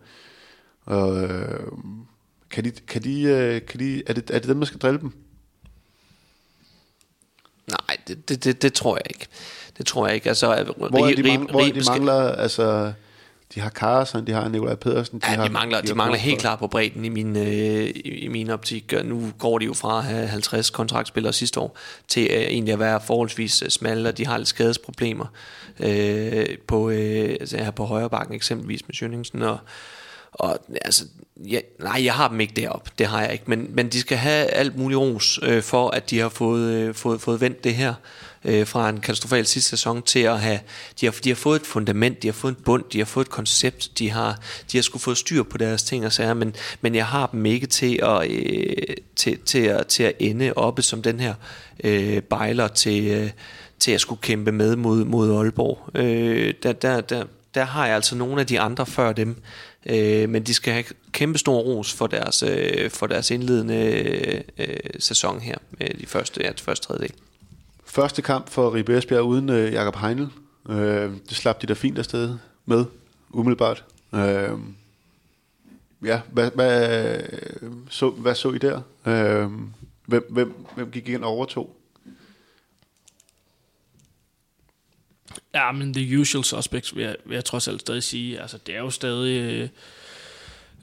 [0.85, 1.61] Og, øh,
[2.51, 5.01] kan de, kan de, øh, kan de, er, det, er det dem, der skal drille
[5.01, 5.13] dem?
[7.71, 9.27] Nej, det, det, det, det tror jeg ikke.
[9.79, 10.29] Det tror jeg ikke.
[10.29, 12.93] Altså, hvor er de, mang- hvor er de mangler, altså
[13.55, 15.19] de har Carson, de har Nikolaj Pedersen.
[15.19, 17.91] De, ja, har, de mangler, de, de mangler helt klart på bredden i min, øh,
[18.05, 18.93] i, min optik.
[19.05, 21.77] Nu går de jo fra at have 50 kontraktspillere sidste år,
[22.09, 25.27] til øh, egentlig at være forholdsvis øh, smalle, og de har lidt skadesproblemer
[25.81, 29.43] øh, på, øh, altså her på højre bakken, eksempelvis med Sjøningsen.
[29.43, 29.59] Og,
[30.33, 31.05] og altså,
[31.37, 34.19] ja, nej, jeg har dem ikke derop, det har jeg ikke, men, men de skal
[34.19, 37.75] have alt muligt ros øh, for, at de har fået, øh, fået, fået vendt det
[37.75, 37.95] her
[38.45, 40.61] øh, fra en katastrofal sidste sæson til at have,
[41.01, 43.25] de har, de har fået et fundament, de har fået en bund, de har fået
[43.25, 44.41] et koncept, de har,
[44.73, 47.47] de har skulle få styr på deres ting og sager, men, men jeg har dem
[47.47, 51.35] ikke til at, øh, til, til, at, til at ende oppe som den her
[51.85, 53.31] øh, bejler til, øh,
[53.79, 55.91] til at skulle kæmpe med mod, mod Aalborg.
[55.95, 57.25] Øh, der, der, der,
[57.55, 59.37] der har jeg altså nogle af de andre før dem.
[59.87, 64.41] Øh, men de skal have kæmpe stor ros for deres, øh, for deres indledende øh,
[64.59, 67.13] øh sæson her med de første, ja, de første tredjedel.
[67.91, 70.29] Første kamp for Ribe Esbjerg uden øh, Jakob Heinl.
[70.69, 72.85] Øh, det slap de da fint afsted med,
[73.31, 73.85] umiddelbart.
[74.15, 74.51] Øh,
[76.05, 77.21] ja, hvad, hvad,
[77.91, 78.83] så, hvad så I der?
[79.07, 79.51] Øh,
[80.07, 81.77] hvem, hvem, hvem gik ind og overtog?
[85.55, 88.41] Ja, men the usual suspects vil jeg, vil jeg trods alt stadig sige.
[88.41, 89.41] Altså, det er jo stadig...
[89.41, 89.69] Øh,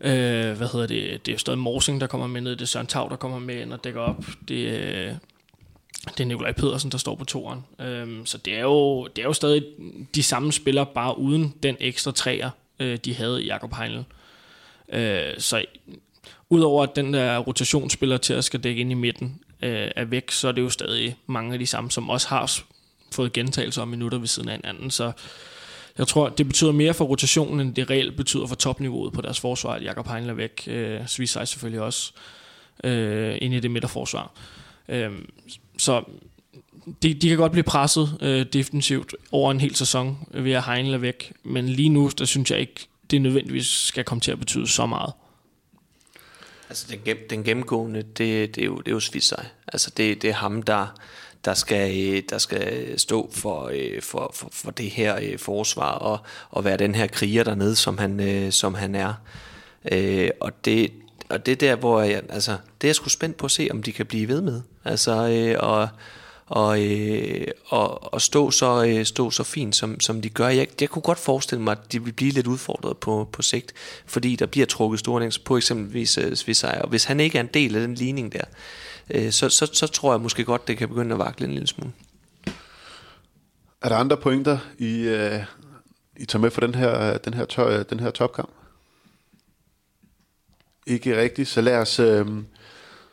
[0.01, 1.25] øh, hvad hedder det?
[1.25, 2.51] Det er jo stadig Morsing, der kommer med ned.
[2.51, 4.25] Det er Søren Tav, der kommer med ind og dækker op.
[4.47, 5.13] Det, øh,
[6.07, 7.65] det er Nikolaj Pedersen, der står på toren.
[7.79, 9.63] Øhm, så det er, jo, det er jo stadig
[10.15, 14.05] de samme spillere, bare uden den ekstra træer, øh, de havde i Jakob Heinl.
[14.89, 15.65] Øh, så
[16.49, 20.31] udover at den der rotationsspiller til at skal dække ind i midten øh, er væk,
[20.31, 22.59] så er det jo stadig mange af de samme, som også har
[23.11, 24.91] fået gentagelser om minutter ved siden af hinanden.
[24.91, 25.11] Så
[25.97, 29.39] jeg tror, det betyder mere for rotationen, end det reelt betyder for topniveauet på deres
[29.39, 30.63] forsvar, at Jakob Heinl er væk.
[30.67, 32.11] Øh, Svisej selvfølgelig også
[32.83, 34.31] øh, ind i det midterforsvar.
[34.89, 35.11] Øh,
[35.77, 36.03] så
[37.03, 40.93] de, de kan godt blive presset øh, defensivt over en hel sæson ved at Heinle
[40.93, 44.39] er væk, men lige nu, der synes jeg ikke, det nødvendigvis skal komme til at
[44.39, 45.13] betyde så meget.
[46.69, 49.45] Altså den, gennem, den gennemgående, det, det, er jo, det er jo Svisej.
[49.67, 50.87] Altså det, det er ham, der,
[51.45, 55.91] der, skal, øh, der skal stå for, øh, for, for, for det her øh, forsvar
[55.91, 59.13] og, og være den her kriger dernede, som han, som han er.
[60.39, 60.91] Og det,
[61.29, 63.67] og det er der, hvor jeg, altså, det er jeg sgu spændt på at se,
[63.71, 64.61] om de kan blive ved med.
[64.85, 65.89] Altså, øh, og,
[66.45, 70.47] og, øh, og, og stå, så, øh, stå så fint, som, som de gør.
[70.47, 73.73] Jeg, jeg kunne godt forestille mig, at de vil blive lidt udfordret på, på sigt,
[74.05, 77.49] fordi der bliver trukket store på eksempelvis øh, Svisej, og hvis han ikke er en
[77.53, 78.43] del af den ligning der,
[79.09, 81.67] øh, så, så, så tror jeg måske godt, det kan begynde at vakle en lille
[81.67, 81.91] smule.
[83.81, 85.39] Er der andre pointer, I, øh,
[86.17, 88.49] I tager med for den her, den her, tør, den her topkamp?
[90.87, 92.25] Ikke rigtigt, så lad os, øh,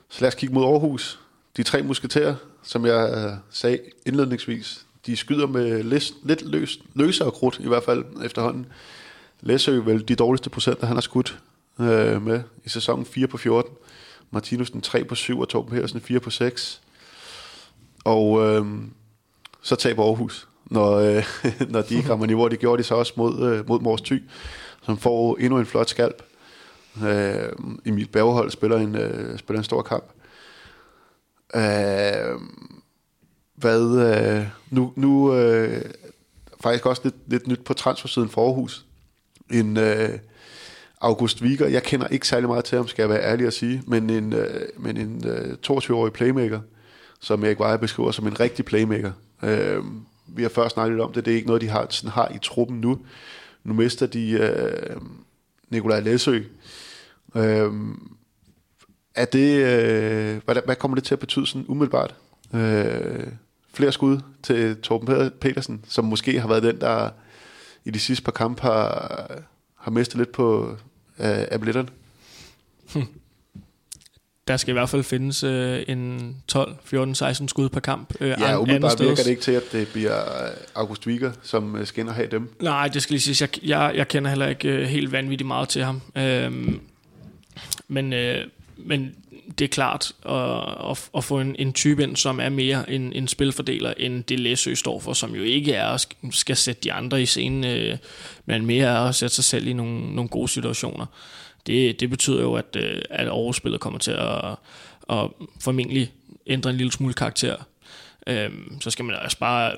[0.09, 1.21] så lad os kigge mod Aarhus.
[1.57, 7.31] De tre musketerer, som jeg øh, sagde indledningsvis, de skyder med lidt, lidt løs, løsere
[7.31, 8.67] krudt, i hvert fald efterhånden.
[9.41, 11.39] Læsø vel de dårligste procenter, han har skudt
[11.81, 13.73] øh, med i sæsonen 4 på 14.
[14.31, 16.81] Martinusen 3 på 7, og Torben Pedersen 4 på 6.
[18.05, 18.67] Og øh,
[19.63, 21.25] så taber Aarhus, når, øh,
[21.73, 22.49] når de ikke rammer niveau.
[22.49, 24.23] Det gjorde de så også mod, øh, mod Mors Thy,
[24.83, 26.23] som får endnu en flot skalp.
[27.03, 27.53] Øh,
[27.85, 30.05] Emil Berghold spiller en, øh, spiller en stor kamp.
[31.55, 32.41] Øh,
[33.55, 35.83] hvad, øh, nu, nu øh,
[36.61, 38.87] faktisk også lidt, lidt nyt på transfersiden for Aarhus.
[39.53, 40.19] En øh,
[41.01, 43.83] August Viger, jeg kender ikke særlig meget til ham, skal jeg være ærlig at sige,
[43.87, 46.61] men en, øh, men en øh, 22-årig playmaker,
[47.21, 49.13] som Erik Weier beskriver som en rigtig playmaker.
[49.43, 49.85] Øh,
[50.27, 52.29] vi har først snakket lidt om det, det er ikke noget, de har, sådan har
[52.35, 52.99] i truppen nu.
[53.65, 54.97] Nu mister de øh,
[55.75, 56.41] Nikolaj Læsø.
[57.35, 57.73] Øh,
[59.15, 62.15] er det, øh, hvad, hvad kommer det til at betyde sådan umiddelbart?
[62.55, 63.27] Øh,
[63.73, 67.11] flere skud til Torben Petersen, som måske har været den, der
[67.85, 69.31] i de sidste par kampe har,
[69.77, 70.77] har mistet lidt på
[71.19, 71.89] øh, abletterne?
[72.95, 73.03] Hm.
[74.49, 78.15] Der skal i hvert fald findes øh, en 12, 14, 16 skud per kamp.
[78.21, 80.23] Øh, ja, umiddelbart virker det ikke til, at det bliver
[80.75, 82.57] August Wieger, som øh, og have dem.
[82.61, 85.69] Nej, det skal lige sige, jeg, jeg, jeg kender heller ikke øh, helt vanvittigt meget
[85.69, 86.03] til ham.
[86.17, 86.53] Øh,
[87.89, 89.15] men øh, men
[89.59, 93.13] det er klart at, at, at få en, en type ind, som er mere en,
[93.13, 96.93] en spilfordeler, end det Læsø står for, som jo ikke er at skal sætte de
[96.93, 97.97] andre i scenen, øh,
[98.47, 101.07] men mere er at sætte sig selv i nogle, nogle gode situationer.
[101.67, 104.57] Det, det betyder jo, at, øh, at overspillet kommer til at,
[105.11, 106.13] at formentlig
[106.47, 107.57] ændre en lille smule karakter.
[108.27, 109.77] Øhm, så skal man også bare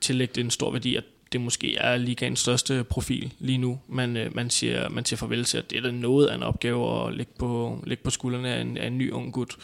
[0.00, 3.80] tillægge det en stor værdi, at det måske er ligaens største profil lige nu.
[3.88, 7.06] Man, øh, man, siger, man siger farvel til, at det er noget af en opgave
[7.06, 9.56] at lægge på, lægge på skuldrene af en, af en ny ung gut.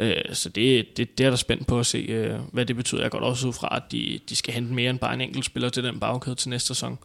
[0.00, 3.02] Øh, så det, det, det er der spændt på at se, øh, hvad det betyder.
[3.02, 5.44] Jeg går også ud fra, at de, de skal hente mere end bare en enkelt
[5.44, 6.98] spiller til den bagkæde til næste sæson.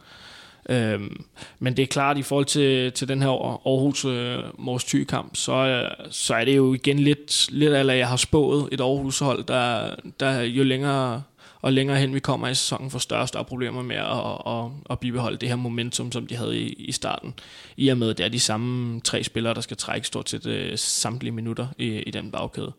[0.68, 1.24] Øhm,
[1.58, 3.28] men det er klart, i forhold til, til den her
[3.66, 7.98] Aarhus øh, Mors Thy kamp, så, øh, så er det jo igen lidt, lidt af,
[7.98, 11.22] jeg har spået et Aarhus hold, der, der jo længere
[11.62, 14.70] og længere hen vi kommer i sæsonen, får større og større problemer med at, at,
[14.90, 17.34] at bibeholde det her momentum, som de havde i, i starten.
[17.76, 20.46] I og med, at det er de samme tre spillere, der skal trække stort set
[20.46, 22.72] uh, samtlige minutter i, i den bagkæde.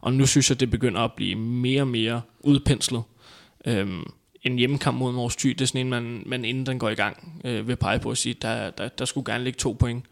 [0.00, 3.02] Og nu synes jeg, det begynder at blive mere og mere udpenslet.
[3.64, 4.10] Øhm,
[4.42, 6.94] en hjemmekamp mod Mors Thy, det er sådan en, man, man inden den går i
[6.94, 10.04] gang, øh, vil pege på at sige, der, der, der skulle gerne ligge to point.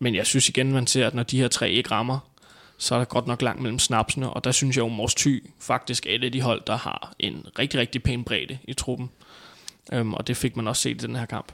[0.00, 2.18] Men jeg synes igen, man ser, at når de her tre ikke rammer,
[2.78, 5.50] så er der godt nok langt mellem snapsene, og der synes jeg jo, Mors Thy
[5.60, 9.10] faktisk er et af de hold, der har en rigtig, rigtig pæn bredde i truppen.
[9.92, 11.52] Øhm, og det fik man også set i den her kamp.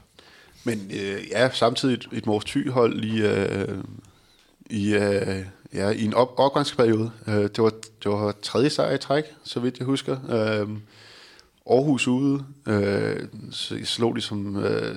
[0.63, 3.83] Men øh, ja, samtidig et, et Mors Thy-hold i, øh,
[4.69, 7.11] i, øh, ja, i en op- opgangsperiode.
[7.27, 7.71] Øh, det, var,
[8.03, 10.17] det var tredje sejr i træk, så vidt jeg husker.
[10.29, 10.69] Øh,
[11.69, 13.19] Aarhus ude, øh,
[13.83, 14.95] slog de som, øh,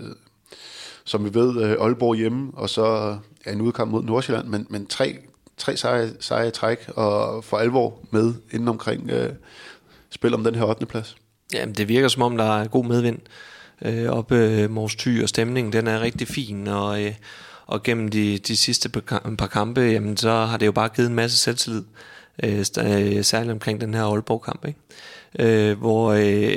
[1.04, 4.86] som vi ved, øh, Aalborg hjemme, og så ja, en udkamp mod Nordsjælland, men, men
[4.86, 5.18] tre,
[5.56, 9.30] tre sejre, sejre træk, og for alvor med inden omkring øh,
[10.10, 10.86] spil om den her 8.
[10.86, 11.16] plads.
[11.52, 13.18] Jamen, det virker som om, der er god medvind
[13.82, 17.14] øh, op øh, Mors Thy, og stemningen den er rigtig fin, og, øh,
[17.66, 21.08] og gennem de, de sidste par, par kampe, jamen, så har det jo bare givet
[21.08, 21.82] en masse selvtillid,
[22.42, 24.78] øh, øh særligt omkring den her Aalborg-kamp, ikke?
[25.38, 26.56] Øh, hvor, øh,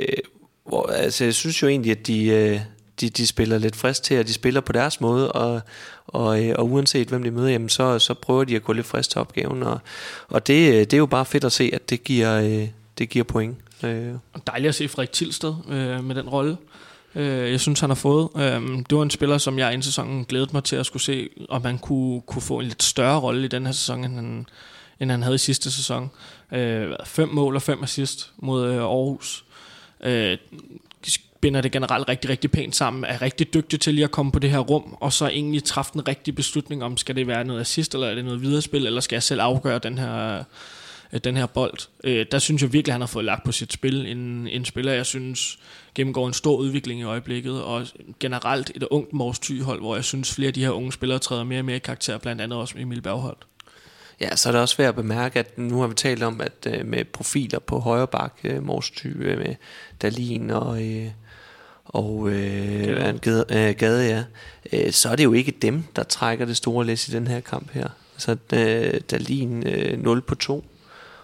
[0.64, 2.60] hvor altså, jeg synes jo egentlig, at de, øh,
[3.00, 5.60] de, de spiller lidt frisk til, og de spiller på deres måde, og,
[6.06, 8.86] og, øh, og uanset hvem de møder, jamen, så, så prøver de at gå lidt
[8.86, 9.80] frisk til opgaven, og,
[10.28, 12.68] og det, øh, det er jo bare fedt at se, at det giver, øh,
[12.98, 13.56] det giver point.
[13.84, 14.12] Øh.
[14.46, 16.56] Dejligt at se Frederik Tilsted øh, med den rolle.
[17.14, 18.28] Øh, jeg synes, han har fået.
[18.36, 21.28] Øh, det var en spiller, som jeg i sæsonen glædede mig til at skulle se,
[21.48, 24.46] om han kunne, kunne få en lidt større rolle i den her sæson, end han,
[25.00, 26.10] end han havde i sidste sæson.
[26.52, 29.44] Øh, fem mål og fem assist mod øh, Aarhus.
[30.00, 30.38] Øh,
[31.40, 34.38] binder det generelt rigtig, rigtig pænt sammen, er rigtig dygtig til lige at komme på
[34.38, 37.60] det her rum, og så egentlig træffe den rigtige beslutning om, skal det være noget
[37.60, 40.44] assist, eller er det noget viderespil, eller skal jeg selv afgøre den her,
[41.12, 41.78] øh, den her bold.
[42.04, 44.06] Øh, der synes jeg virkelig, at han har fået lagt på sit spil.
[44.06, 45.58] En, en spiller, jeg synes
[45.94, 47.86] gennemgår en stor udvikling i øjeblikket, og
[48.20, 51.44] generelt et ungt Mors hold hvor jeg synes, flere af de her unge spillere træder
[51.44, 53.46] mere og mere i karakter, blandt andet også Emil Bergholdt.
[54.20, 56.66] Ja, så er det også værd at bemærke, at nu har vi talt om, at
[56.66, 59.54] øh, med profiler på højre bak, øh, Mors øh, med
[60.02, 60.82] Dalin og...
[60.82, 61.10] Øh,
[61.84, 64.24] og øh, gade, øh, gade ja,
[64.72, 67.40] øh, så er det jo ikke dem, der trækker det store læs i den her
[67.40, 67.88] kamp her.
[68.16, 70.64] Så øh, Dalin øh, 0 på 2,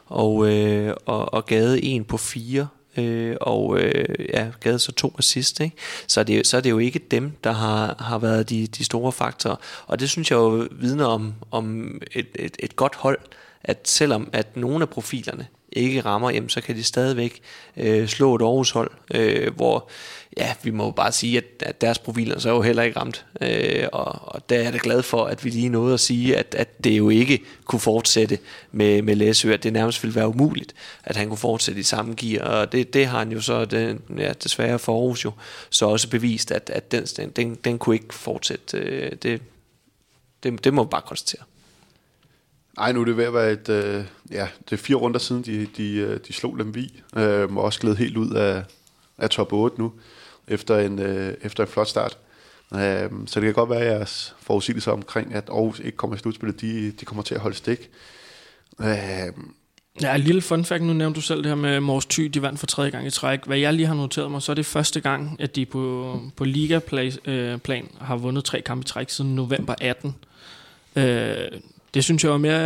[0.07, 5.15] og, øh, og, og Gade 1 på 4, øh, og øh, ja, gav så to
[5.19, 5.77] assist, ikke?
[6.07, 8.85] Så, er det, så er det jo ikke dem, der har, har været de, de
[8.85, 9.57] store faktorer.
[9.87, 13.19] Og det synes jeg jo vidner om, om et, et, et godt hold,
[13.65, 17.41] at selvom at nogle af profilerne ikke rammer, jamen, så kan de stadigvæk
[17.77, 19.89] øh, slå et Aarhus hold, øh, hvor
[20.37, 23.27] ja, vi må bare sige, at, at deres profiler så er jo heller ikke ramt.
[23.41, 26.37] Øh, og, og der er jeg da glad for, at vi lige nåede at sige,
[26.37, 28.39] at, at det jo ikke kunne fortsætte
[28.73, 30.75] med, med Læsø, at det nærmest ville være umuligt,
[31.05, 32.45] at han kunne fortsætte i samme gear.
[32.45, 35.33] Og det, det har han jo så det, ja, desværre for Aarhus jo
[35.71, 37.05] så også bevist, at, at den,
[37.37, 38.79] den, den kunne ikke fortsætte.
[38.79, 39.43] Øh, det,
[40.43, 41.43] det, det må man bare konstatere.
[42.77, 45.43] Nej, nu er det ved at være et, øh, ja, det er fire runder siden,
[45.43, 48.63] de, de, øh, de slog Lemvi, øh, og også gled helt ud af,
[49.19, 49.93] af top 8 nu
[50.49, 52.19] efter en, øh, efter en flot start.
[52.75, 56.19] Øh, så det kan godt være, at jeres forudsigelser omkring, at Aarhus ikke kommer i
[56.19, 57.91] slutspillet, de, de kommer til at holde stik.
[58.81, 59.33] Øh,
[60.03, 62.43] Ja, en lille fun fact, nu nævnte du selv det her med Mors Thy, de
[62.43, 63.47] vandt for tredje gang i træk.
[63.47, 66.45] Hvad jeg lige har noteret mig, så er det første gang, at de på, på
[66.45, 67.59] ligaplan øh,
[68.01, 70.15] har vundet tre kampe i træk siden november 18.
[70.97, 71.37] Øh,
[71.95, 72.61] det synes jeg er mere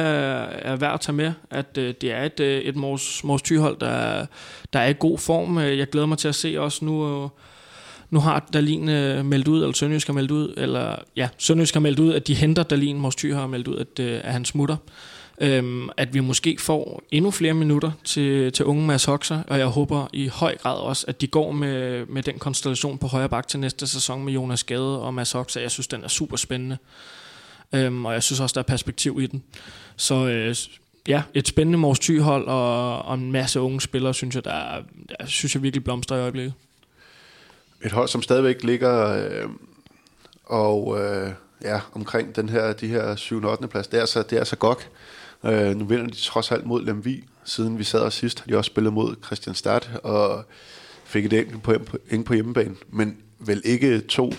[0.52, 3.78] er værd at tage med, at øh, det er et, øh, et Mors, Mors Thy-hold,
[3.80, 4.26] der,
[4.72, 5.58] der er i god form.
[5.58, 7.30] Øh, jeg glæder mig til at se også nu...
[8.10, 11.80] Nu har Dalin øh, meldt ud, eller Sønderjysk har meldt ud, eller ja, Sønderjysk har
[11.80, 14.44] meldt ud, at de henter Dalin, Mors Thy har meldt ud, at, øh, at han
[14.44, 14.76] smutter.
[15.40, 19.66] Øhm, at vi måske får endnu flere minutter til, til unge Mads Hoxer, og jeg
[19.66, 23.48] håber i høj grad også, at de går med, med den konstellation på højre bak
[23.48, 25.60] til næste sæson med Jonas Gade og Mads Hoxer.
[25.60, 26.78] Jeg synes, den er super spændende,
[27.72, 29.42] øhm, og jeg synes også, der er perspektiv i den.
[29.96, 30.54] Så øh,
[31.08, 34.82] ja, et spændende Mors Thy-hold og, og en masse unge spillere, synes jeg, der, er,
[35.08, 36.52] der synes jeg virkelig blomstrer i øjeblikket
[37.84, 39.48] et hold, som stadigvæk ligger øh,
[40.44, 41.30] og øh,
[41.62, 43.44] ja, omkring den her, de her 7.
[43.44, 43.68] og 8.
[43.68, 43.86] plads.
[43.86, 44.90] Det er så, det er så godt.
[45.44, 47.24] Øh, nu vinder de trods alt mod Lemvi.
[47.44, 50.44] Siden vi sad og sidst, har de også spillet mod Christian Stad og
[51.04, 51.74] fik et enkelt på,
[52.26, 52.76] på hjemmebane.
[52.88, 54.32] Men vel ikke to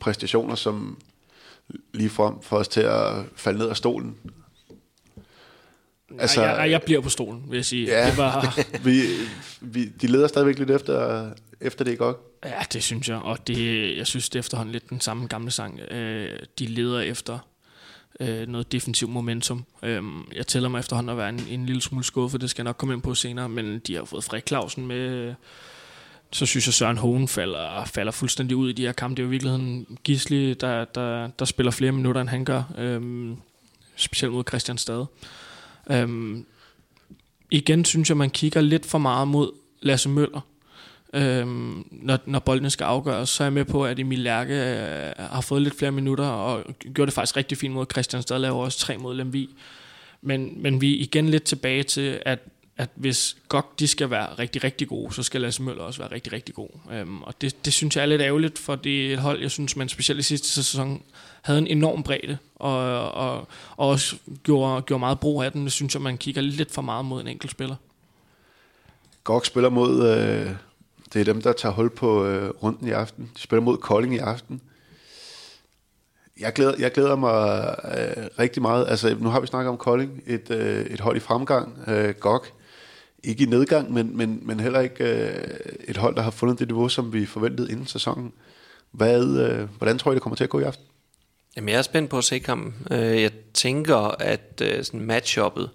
[0.00, 0.98] præstationer, som
[1.92, 4.16] lige frem for os til at falde ned af stolen.
[6.18, 7.86] Altså, Nej, jeg, jeg bliver på stolen, vil jeg sige.
[7.86, 8.58] Ja, det var...
[8.84, 9.02] vi,
[9.60, 12.16] vi, de leder stadigvæk lidt efter, efter det i godt.
[12.44, 15.50] Ja, det synes jeg, og det, jeg synes, det er efterhånden lidt den samme gamle
[15.50, 15.80] sang.
[15.80, 17.38] Øh, de leder efter
[18.20, 19.64] øh, noget defensiv momentum.
[19.82, 20.02] Øh,
[20.34, 22.76] jeg tæller mig efterhånden at være en, en lille smule skuffet, det skal jeg nok
[22.76, 25.34] komme ind på senere, men de har fået Frederik Clausen med, øh,
[26.32, 29.16] så synes jeg, Søren Hohen falder, falder fuldstændig ud i de her kampe.
[29.16, 32.62] Det er jo i virkeligheden Gisli, der, der, der spiller flere minutter, end han gør,
[32.78, 33.30] øh,
[33.96, 35.06] specielt mod Christian Stade.
[35.90, 36.36] Øh,
[37.50, 40.40] igen synes jeg, man kigger lidt for meget mod Lasse Møller,
[41.14, 45.12] øhm, når, når boldene skal afgøres, så er jeg med på, at Emil Lærke øh,
[45.18, 48.64] har fået lidt flere minutter, og gjorde det faktisk rigtig fint mod Christian Stad, laver
[48.64, 49.50] også tre mod Lemvi.
[50.22, 52.38] Men, men vi er igen lidt tilbage til, at
[52.76, 56.12] at hvis godt de skal være rigtig, rigtig gode, så skal Lasse Møller også være
[56.12, 56.68] rigtig, rigtig god.
[56.92, 59.50] Øhm, og det, det synes jeg er lidt ærgerligt, for det er et hold, jeg
[59.50, 61.02] synes, man specielt i sidste sæson
[61.42, 65.64] havde en enorm bredde, og, og, og også gjorde, gjorde meget brug af den.
[65.64, 67.76] Det synes jeg, man kigger lidt for meget mod en enkelt spiller.
[69.24, 70.50] Gok spiller mod, øh,
[71.14, 73.30] det er dem, der tager hul på øh, runden i aften.
[73.36, 74.60] De spiller mod Kolding i aften.
[76.40, 78.86] Jeg glæder, jeg glæder mig øh, rigtig meget.
[78.88, 81.78] Altså, nu har vi snakket om Kolding, et, øh, et hold i fremgang.
[81.86, 82.46] Øh, GOG,
[83.24, 85.58] ikke i nedgang, men, men, men heller ikke øh,
[85.88, 88.32] et hold, der har fundet det niveau, som vi forventede inden sæsonen.
[88.90, 90.84] Hvad, øh, hvordan tror I, det kommer til at gå i aften?
[91.56, 92.74] Jamen, jeg er spændt på at se kampen.
[92.90, 95.70] Øh, jeg tænker, at øh, sådan matchuppet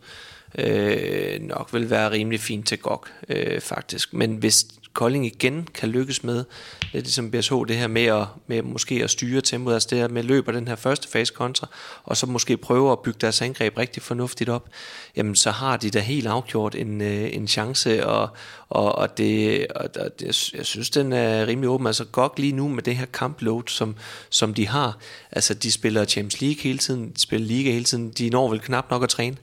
[0.58, 4.14] øh, nok vil være rimelig fint til GOG, øh, faktisk.
[4.14, 6.46] Men hvis Kolding igen kan lykkes med,
[6.94, 10.08] lidt ligesom BSH, det her med, at, med måske at styre tempoet, altså det her
[10.08, 11.68] med løber den her første fase kontra,
[12.04, 14.70] og så måske prøve at bygge deres angreb rigtig fornuftigt op,
[15.16, 18.30] jamen så har de da helt afgjort en, øh, en chance, og,
[18.70, 21.88] og, og, det, og det, jeg synes, den er rimelig åben.
[21.88, 23.96] Altså godt lige nu med det her kampload, som,
[24.30, 24.98] som de har,
[25.32, 28.60] altså de spiller Champions League hele tiden, de spiller Liga hele tiden, de når vel
[28.60, 29.38] knap nok at træne,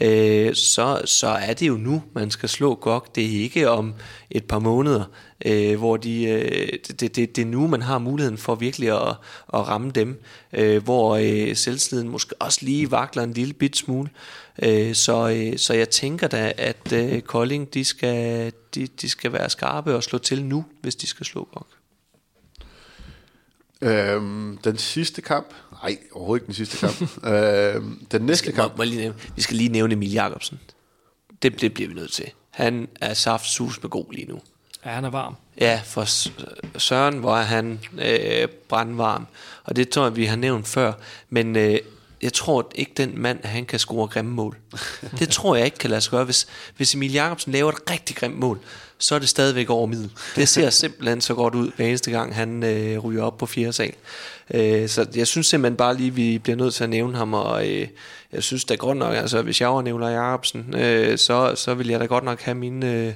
[0.00, 3.06] øh, så, så er det jo nu, man skal slå GOG.
[3.14, 3.94] Det er ikke om
[4.30, 5.04] et par måneder,
[5.44, 9.16] øh, hvor de, øh, det, det, det er nu, man har muligheden for virkelig at,
[9.54, 10.22] at ramme dem,
[10.52, 14.10] øh, hvor øh, selvsliden måske også lige vakler en lille bit smule.
[14.62, 19.32] Øh, så, øh, så jeg tænker da, at øh, Kolding, de skal, de, de skal
[19.32, 21.77] være skarpe og slå til nu, hvis de skal slå GOG.
[23.80, 27.00] Øhm, den sidste kamp, nej, overhovedet ikke den sidste kamp.
[27.32, 28.72] øhm, den næste skal, kamp.
[28.72, 30.60] Må, må lige nævne, vi skal lige nævne Emil Jacobsen.
[31.42, 32.30] Det, det bliver vi nødt til.
[32.50, 34.40] Han er saftsus med god lige nu.
[34.84, 35.36] Ja, han er varm.
[35.60, 36.04] Ja, for
[36.78, 39.26] Søren var han øh, brandvarm.
[39.64, 40.92] Og det tror jeg, vi har nævnt før.
[41.30, 41.78] Men øh,
[42.22, 44.56] jeg tror ikke, den mand, han kan score grimme mål.
[45.18, 46.24] Det tror jeg ikke kan lade sig gøre.
[46.24, 48.60] Hvis, hvis Emil Jacobsen laver et rigtig grimt mål,
[48.98, 50.10] så er det stadigvæk over middel.
[50.36, 53.72] Det ser simpelthen så godt ud hver eneste gang, han øh, ryger op på fjerde
[53.72, 53.92] sal.
[54.54, 57.68] Øh, så jeg synes simpelthen bare lige, vi bliver nødt til at nævne ham, og
[57.68, 57.88] øh,
[58.32, 61.88] jeg synes da godt nok, altså hvis jeg var Nikolaj Jacobsen, øh, så, så vil
[61.88, 62.92] jeg da godt nok have mine...
[62.92, 63.12] Øh,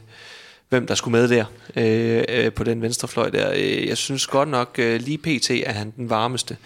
[0.68, 1.45] hvem der skulle med der
[1.76, 3.53] øh, øh, på den venstre fløj der.
[3.57, 5.51] Øh, jeg synes godt nok, øh, lige pt.
[5.51, 6.57] er han den varmeste,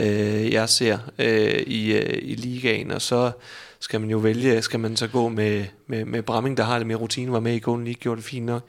[0.00, 3.30] øh, jeg ser øh, i, øh, i ligaen, og så
[3.84, 6.86] skal man jo vælge, skal man så gå med, med, med Bramming, der har lidt
[6.86, 8.62] mere rutine, var med i Golden League, gjorde det fint nok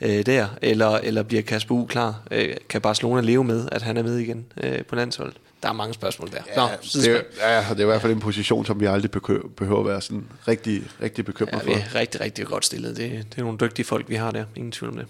[0.00, 2.22] øh, der, eller, eller bliver Kasper U klar?
[2.30, 5.36] Øh, kan Barcelona leve med, at han er med igen øh, på landsholdet?
[5.62, 6.42] Der er mange spørgsmål der.
[6.46, 7.08] Ja, Nå, det,
[7.40, 9.10] er, ja, det er i hvert fald en position, som vi aldrig
[9.56, 11.64] behøver at være sådan rigtig, rigtig bekymret ja, for.
[11.64, 12.96] vi er rigtig, rigtig godt stillet.
[12.96, 14.44] Det, det er nogle dygtige folk, vi har der.
[14.56, 15.06] Ingen tvivl om det.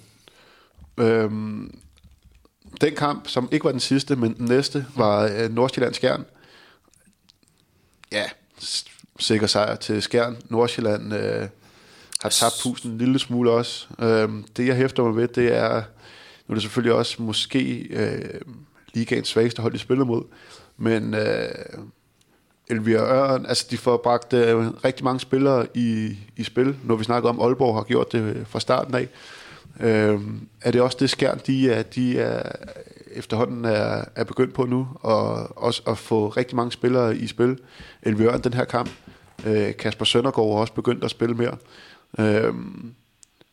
[1.04, 1.78] Øhm,
[2.80, 6.24] den kamp, som ikke var den sidste, men den næste, var øh, Nordsjælland Skjern.
[8.12, 8.24] Ja,
[9.18, 10.36] sikker sejr til Skjern.
[10.48, 11.48] Nordsjælland øh,
[12.22, 13.86] har tabt pusten en lille smule også.
[13.98, 15.82] Øh, det, jeg hæfter mig ved, det er,
[16.46, 18.40] nu er det selvfølgelig også måske øh,
[18.94, 20.24] ligaens svageste hold, de spiller mod,
[20.76, 21.48] men øh,
[22.68, 27.04] Elvira Øren, altså de får bragt øh, rigtig mange spillere i, i spil, når vi
[27.04, 29.08] snakker om, Aalborg har gjort det fra starten af.
[29.80, 30.20] Øh,
[30.60, 32.52] er det også det skærn, de er, de er
[33.14, 37.58] efterhånden er, er begyndt på nu, og også at få rigtig mange spillere i spil.
[38.02, 38.90] Elvira den her kamp.
[39.46, 41.56] Øh, Kasper Søndergaard har også begyndt at spille mere.
[42.18, 42.54] Øh,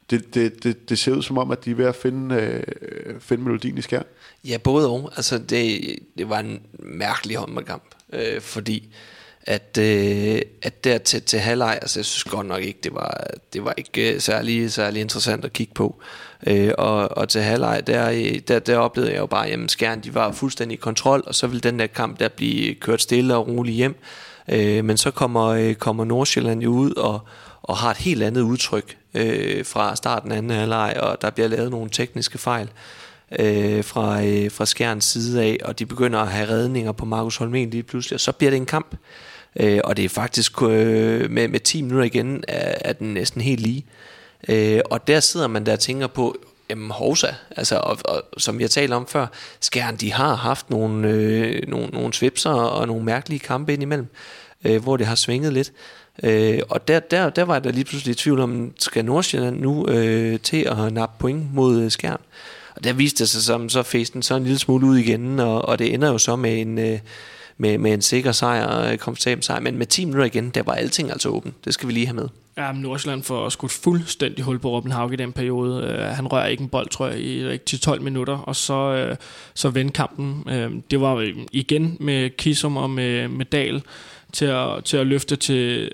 [0.09, 3.19] det, det, det, det ser ud som om, at de er ved at finde, øh,
[3.19, 4.01] finde melodien i skær.
[4.43, 5.11] Ja, både og.
[5.15, 5.81] Altså, det,
[6.17, 7.83] det var en mærkelig håndboldkamp,
[8.13, 8.95] øh, fordi
[9.49, 13.23] at, øh, at der til, til halvleg, altså jeg synes godt nok ikke, det var,
[13.53, 16.01] det var ikke øh, særlig, særlig interessant at kigge på.
[16.47, 20.01] Øh, og, og til halvleg, der, øh, der, der oplevede jeg jo bare, at Skjern,
[20.01, 23.35] de var fuldstændig i kontrol, og så ville den der kamp der blive kørt stille
[23.35, 23.95] og roligt hjem.
[24.49, 27.19] Øh, men så kommer, øh, kommer Nordsjælland jo ud og,
[27.61, 31.47] og har et helt andet udtryk øh, fra starten af anden halvleg, og der bliver
[31.47, 32.69] lavet nogle tekniske fejl
[33.39, 37.37] øh, fra, øh, fra Skjerns side af, og de begynder at have redninger på Markus
[37.37, 38.95] Holmen lige pludselig, og så bliver det en kamp.
[39.55, 43.41] Øh, og det er faktisk øh, med, med 10 minutter igen, er, er den næsten
[43.41, 43.85] helt lige.
[44.49, 46.35] Øh, og der sidder man der og tænker på,
[46.69, 47.27] jamen hovsa,
[47.57, 49.27] altså, og, og, som jeg talte om før,
[49.59, 54.07] Skjern, de har haft nogle, øh, nogle, nogle svipser og nogle mærkelige kampe indimellem,
[54.65, 55.71] øh, hvor det har svinget lidt.
[56.23, 59.87] Øh, og der, der, der var der lige pludselig i tvivl om, skal Nordsjælland nu
[59.87, 62.21] øh, til at nappe point mod øh, Skjern?
[62.75, 65.61] Og der viste det sig som, så festen så en lille smule ud igen, og,
[65.65, 66.99] og det ender jo så med en, øh,
[67.61, 69.59] med, med en sikker sejr og komfortabel sejr.
[69.59, 71.53] Men med 10 minutter igen, der var alting altså åben.
[71.65, 72.27] Det skal vi lige have med.
[72.57, 75.83] Ja, men Nordsjælland får skudt fuldstændig hul på Robin Haug i den periode.
[75.83, 79.15] Uh, han rører ikke en bold, tror jeg, i til 12 minutter, og så, uh,
[79.53, 80.43] så vendte kampen.
[80.45, 83.81] Uh, det var igen med Kisum og med, med Dal
[84.33, 85.91] til at, til at løfte til,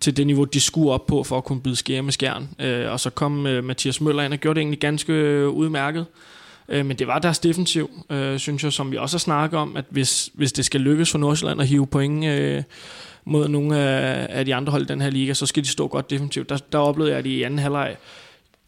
[0.00, 2.48] til det niveau, de skulle op på, for at kunne byde skære med skjern.
[2.58, 6.06] Øh, og så kom øh, Mathias Møller ind og gjorde det egentlig ganske øh, udmærket.
[6.68, 9.76] Øh, men det var deres defensiv, øh, synes jeg, som vi også har snakket om,
[9.76, 12.62] at hvis, hvis det skal lykkes for Nordsjælland at hive point øh,
[13.24, 15.88] mod nogle af, af de andre hold i den her liga, så skal de stå
[15.88, 16.48] godt defensivt.
[16.48, 17.96] Der, der oplevede jeg, at i anden halvleg,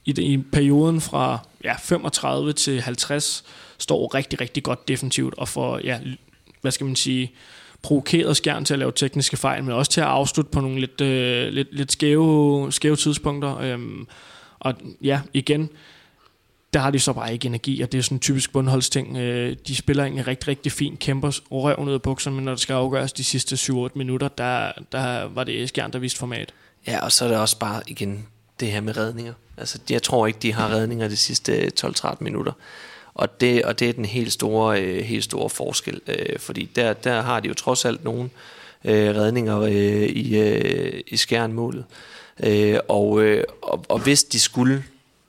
[0.05, 3.45] i, i perioden fra ja, 35 til 50,
[3.79, 6.01] står rigtig, rigtig godt defensivt, og får, ja,
[6.61, 7.33] hvad skal man sige,
[7.83, 11.01] provokeret skærn til at lave tekniske fejl, men også til at afslutte på nogle lidt,
[11.01, 13.59] øh, lidt, lidt skæve, skæve tidspunkter.
[13.59, 14.07] Øhm,
[14.59, 15.71] og ja, igen,
[16.77, 19.17] der har de så bare ikke energi, og det er sådan en typisk bundholdsting.
[19.17, 22.61] Øh, de spiller egentlig rigtig, rigtig fint, kæmper røven ud af bukserne, men når det
[22.61, 26.55] skal afgøres de sidste 7-8 minutter, der, der var det skærn, der viste format.
[26.87, 28.27] Ja, og så er det også bare igen
[28.61, 29.33] det her med redninger.
[29.57, 32.53] Altså, jeg tror ikke, de har redninger de sidste øh, 12-13 minutter.
[33.15, 36.93] Og det, og det er den helt store, øh, helt store forskel, øh, fordi der,
[36.93, 38.31] der har de jo trods alt nogle
[38.85, 39.73] øh, redninger øh,
[40.03, 41.85] i, øh, i skærnmålet.
[42.43, 44.85] Øh, og, øh, og, og hvis de skulle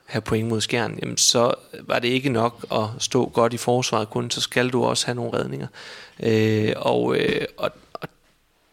[0.07, 4.09] have point mod skjern, jamen så var det ikke nok at stå godt i forsvaret
[4.09, 5.67] kun, så skal du også have nogle redninger.
[6.23, 8.09] Øh, og, øh, og, og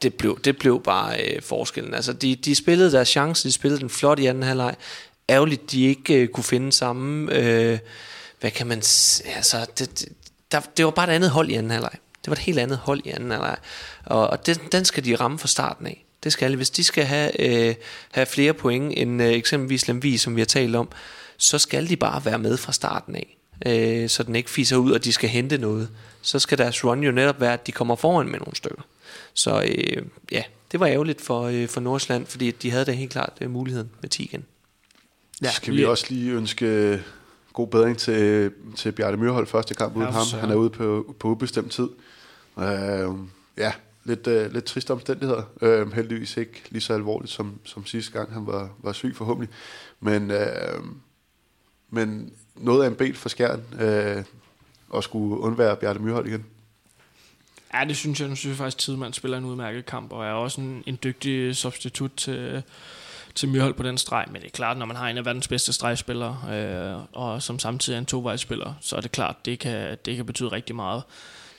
[0.02, 1.94] det blev, det blev bare øh, forskellen.
[1.94, 4.74] Altså, de, de spillede deres chance, de spillede den flot i anden halvleg.
[5.30, 7.32] Ærgerligt, de ikke øh, kunne finde samme...
[7.34, 7.78] Øh,
[8.40, 8.78] hvad kan man...
[9.36, 10.08] Altså, det, det,
[10.52, 11.92] der, det var bare et andet hold i anden halvleg.
[11.92, 13.56] Det var et helt andet hold i anden halvleg.
[14.04, 16.04] Og, og den, den skal de ramme fra starten af.
[16.24, 16.56] Det skal de.
[16.56, 17.74] Hvis de skal have, øh,
[18.12, 20.88] have flere point end øh, eksempelvis Lemvi, som vi har talt om,
[21.44, 23.38] så skal de bare være med fra starten af.
[23.66, 25.88] Øh, så den ikke fiser ud, og de skal hente noget.
[26.22, 28.82] Så skal deres run jo netop være, at de kommer foran med nogle stykker.
[29.34, 30.42] Så øh, ja,
[30.72, 33.90] det var ærgerligt for, øh, for Nordsjælland, fordi de havde da helt klart øh, muligheden
[34.00, 34.44] med 10 igen.
[35.42, 37.00] Ja, skal vi også lige ønske
[37.52, 40.40] god bedring til, til Bjarne Myrhold første kamp uden ja, ham.
[40.40, 41.88] Han er ude på, på ubestemt tid.
[42.58, 43.10] Øh,
[43.56, 43.72] ja,
[44.04, 45.42] lidt, øh, lidt triste omstændigheder.
[45.62, 49.54] Øh, heldigvis ikke lige så alvorligt som, som sidste gang, han var, var syg forhåbentlig.
[50.00, 50.78] Men, øh,
[51.94, 54.24] men noget af en bed for skærn øh,
[54.96, 56.46] at skulle undvære Bjarne Myrhold igen.
[57.74, 58.28] Ja, det synes jeg.
[58.28, 60.98] Nu synes jeg faktisk, at Tidemand spiller en udmærket kamp, og er også en, en
[61.04, 62.62] dygtig substitut til,
[63.34, 65.48] til Myrhold på den streg, men det er klart, når man har en af verdens
[65.48, 69.96] bedste stregspillere, øh, og som samtidig er en tovejsspiller, så er det klart, det kan,
[70.04, 71.02] det kan betyde rigtig meget.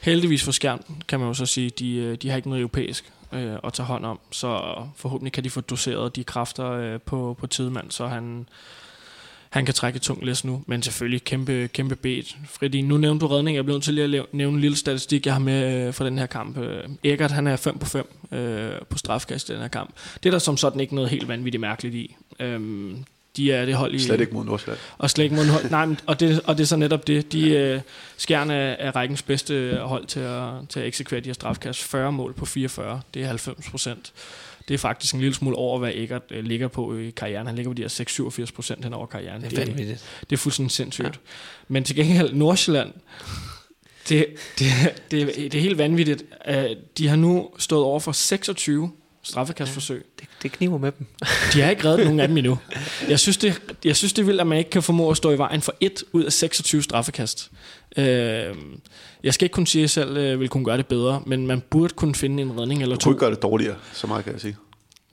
[0.02, 3.12] Heldigvis for Skjern, kan man jo så sige, de, øh, de har ikke noget europæisk
[3.32, 7.38] øh, at tage hånd om, så forhåbentlig kan de få doseret de kræfter øh, på,
[7.40, 8.48] på Tidemand, så han,
[9.56, 12.38] han kan trække et tungt læs nu, men selvfølgelig kæmpe, kæmpe bet.
[12.50, 15.26] Fordi nu nævnte du redning, jeg blev nødt til lige at nævne en lille statistik,
[15.26, 16.58] jeg har med øh, for den her kamp.
[16.58, 19.90] Øh, Eggert, han er 5 på 5 øh, på strafkast i den her kamp.
[20.24, 22.16] Det er der som sådan ikke noget helt vanvittigt mærkeligt i.
[22.40, 23.06] Øhm,
[23.38, 24.00] de er det hold i...
[24.00, 24.80] Slet ikke mod Nordsjælland.
[24.98, 25.70] Og slet ikke mod hold.
[25.70, 27.32] Nej, og det, og det er så netop det.
[27.32, 27.82] De øh,
[28.18, 31.84] skærne er, er rækkens bedste hold til at, til at eksekvere de her strafkast.
[31.84, 33.02] 40 mål på 44.
[33.14, 34.14] Det er 90 procent.
[34.68, 37.48] Det er faktisk en lille smule over, hvad Eggert øh, ligger på i karrieren.
[37.48, 39.42] Han ligger på de her 6-87 procent hen over karrieren.
[39.42, 40.18] Det er vanvittigt.
[40.20, 41.06] Det, det er fuldstændig sindssygt.
[41.06, 41.12] Ja.
[41.68, 42.94] Men til gengæld Nordsjælland,
[44.10, 44.26] det,
[44.60, 44.70] det,
[45.12, 46.24] det, det er helt vanvittigt.
[46.50, 46.56] Uh,
[46.98, 48.92] de har nu stået over for 26
[49.24, 50.06] straffekastforsøg.
[50.20, 51.08] Ja, det, det kniver med dem.
[51.54, 52.58] De har ikke reddet nogen af dem endnu.
[53.10, 55.32] Jeg synes, det, jeg synes, det er vildt, at man ikke kan formå at stå
[55.32, 57.52] i vejen for et ud af 26 straffekast.
[57.98, 61.22] Uh, jeg skal ikke kunne sige, at jeg selv øh, vil kunne gøre det bedre,
[61.26, 63.10] men man burde kunne finde en redning eller du to.
[63.10, 64.56] Du kunne gøre det dårligere, så meget kan jeg sige.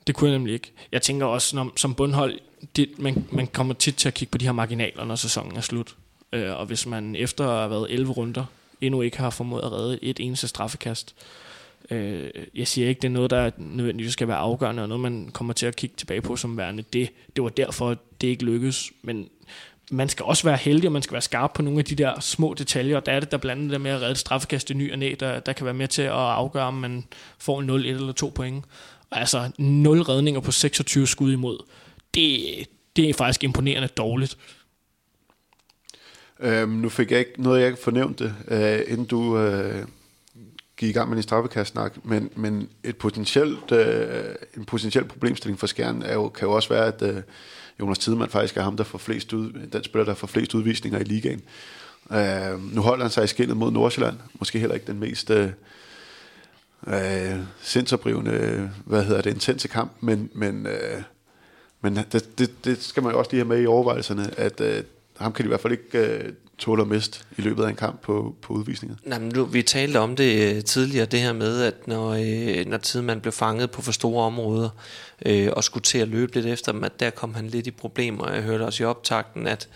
[0.07, 0.71] Det kunne jeg nemlig ikke.
[0.91, 2.39] Jeg tænker også, når, som bundhold,
[2.75, 5.61] det, man, man kommer tit til at kigge på de her marginaler, når sæsonen er
[5.61, 5.95] slut.
[6.33, 8.45] Øh, og hvis man efter at have været 11 runder,
[8.81, 11.15] endnu ikke har formået at redde et eneste straffekast,
[11.93, 15.29] øh, jeg siger ikke, det er noget, der nødvendigvis skal være afgørende, og noget, man
[15.33, 16.83] kommer til at kigge tilbage på som værende.
[16.93, 18.91] Det, det var derfor, det ikke lykkedes.
[19.01, 19.29] Men
[19.91, 22.19] man skal også være heldig, og man skal være skarp på nogle af de der
[22.19, 24.73] små detaljer, og der er det der blandt andet der med at redde straffekast i
[24.73, 27.03] ny og næ, der, der kan være med til at afgøre, om man
[27.39, 28.65] får 0, 1 eller 2 point.
[29.09, 31.57] Og altså 0 redninger på 26 skud imod,
[32.13, 32.43] det,
[32.95, 34.37] det er faktisk imponerende dårligt.
[36.39, 39.85] Øhm, nu fik jeg ikke noget, jeg ikke fornævnte, øh, inden du øh,
[40.83, 45.67] gik i gang med din straffekastsnak, men, men et potentielt, øh, en potentiel problemstilling for
[45.67, 47.21] Skjern er jo, kan jo også være, at øh,
[47.79, 50.99] Jonas Tidemand faktisk er ham, der får flest ud, den spiller, der får flest udvisninger
[50.99, 51.41] i ligaen.
[52.11, 54.17] Øh, nu holder han sig i skinnet mod Nordsjælland.
[54.39, 55.49] Måske heller ikke den mest øh,
[56.87, 61.01] øh, sindsoprivende, hvad hedder det, intense kamp, men, men, øh,
[61.81, 64.83] men det, det, det skal man jo også lige have med i overvejelserne, at øh,
[65.17, 67.75] ham kan de i hvert fald ikke øh, tåle at miste i løbet af en
[67.75, 68.97] kamp på, på udvisninger.
[69.03, 72.65] Nej, men nu, vi talte om det øh, tidligere, det her med, at når, øh,
[72.65, 74.69] når Tidemand blev fanget på for store områder,
[75.25, 77.71] øh, og skulle til at løbe lidt efter dem, at der kom han lidt i
[77.71, 78.31] problemer.
[78.31, 79.69] Jeg hørte også i optakten, at,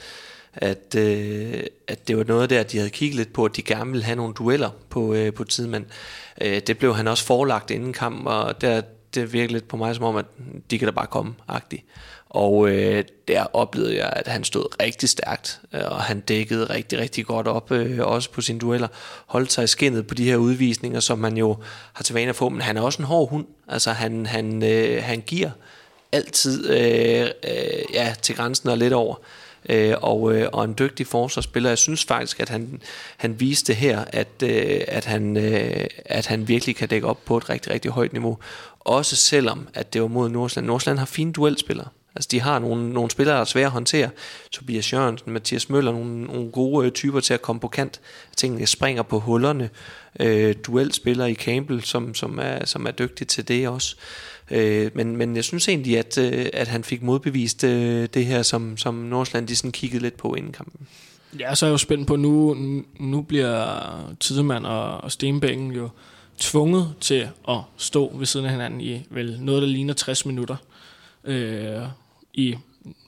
[0.54, 3.92] at, øh, at det var noget der, de havde kigget lidt på, at de gerne
[3.92, 5.86] ville have nogle dueller på, øh, på Tidemand.
[6.42, 9.78] Øh, det blev han også forelagt inden kamp, og der, det, det virkede lidt på
[9.78, 10.26] mig som om, at
[10.72, 11.84] de kan da bare komme, agtigt.
[12.30, 17.00] Og øh, der oplevede jeg, at han stod rigtig stærkt, øh, og han dækkede rigtig,
[17.00, 18.88] rigtig godt op, øh, også på sine dueller.
[19.26, 21.58] Holdt sig i skinnet på de her udvisninger, som man jo
[21.94, 23.46] har til vane at få, men han er også en hård hund.
[23.68, 25.50] Altså han, han, øh, han giver
[26.12, 29.16] altid øh, øh, ja, til grænsen og lidt over.
[29.70, 31.70] Øh, og, øh, og en dygtig forsvarsspiller.
[31.70, 32.82] Jeg synes faktisk, at han,
[33.18, 37.38] han viste her, at, øh, at, han, øh, at han virkelig kan dække op på
[37.38, 38.38] et rigtig, rigtig højt niveau.
[38.80, 40.68] Også selvom, at det var mod Nordsland.
[40.68, 41.88] Nordsland har fine duelspillere.
[42.18, 44.10] Altså de har nogle, nogle spillere, der er svære at håndtere.
[44.52, 48.02] Tobias Jørgensen, Mathias Møller, nogle, nogle gode øh, typer til at komme på kant.
[48.38, 49.70] Tingene springer på hullerne.
[50.20, 53.96] Øh, duelspillere i Campbell, som, som, er, som er dygtig til det også.
[54.52, 58.42] Øh, men, men jeg synes egentlig, at, øh, at han fik modbevist øh, det her,
[58.42, 60.88] som, som Nordsjælland de sådan kiggede lidt på inden kampen.
[61.40, 62.56] Ja, så er jeg jo spændt på, nu,
[63.00, 65.90] nu bliver Tidemand og, og Stenbækken jo
[66.38, 70.56] tvunget til at stå ved siden af hinanden i vel noget, der ligner 60 minutter.
[71.24, 71.82] Øh,
[72.38, 72.56] i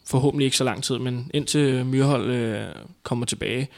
[0.05, 2.65] forhåbentlig ikke så lang tid, men indtil Myrhold øh,
[3.03, 3.69] kommer tilbage.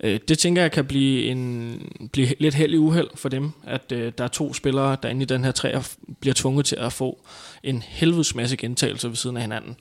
[0.00, 3.92] Øh, det tænker jeg kan blive, en, blive lidt held i uheld for dem, at
[3.92, 6.92] øh, der er to spillere, der inde i den her træer bliver tvunget til at
[6.92, 7.18] få
[7.62, 9.76] en helvedes masse gentagelser ved siden af hinanden.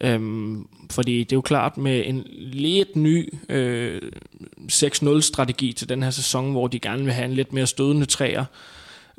[0.00, 4.02] Øhm, fordi det er jo klart med en lidt ny øh,
[4.72, 8.44] 6-0-strategi til den her sæson, hvor de gerne vil have en lidt mere stødende træer,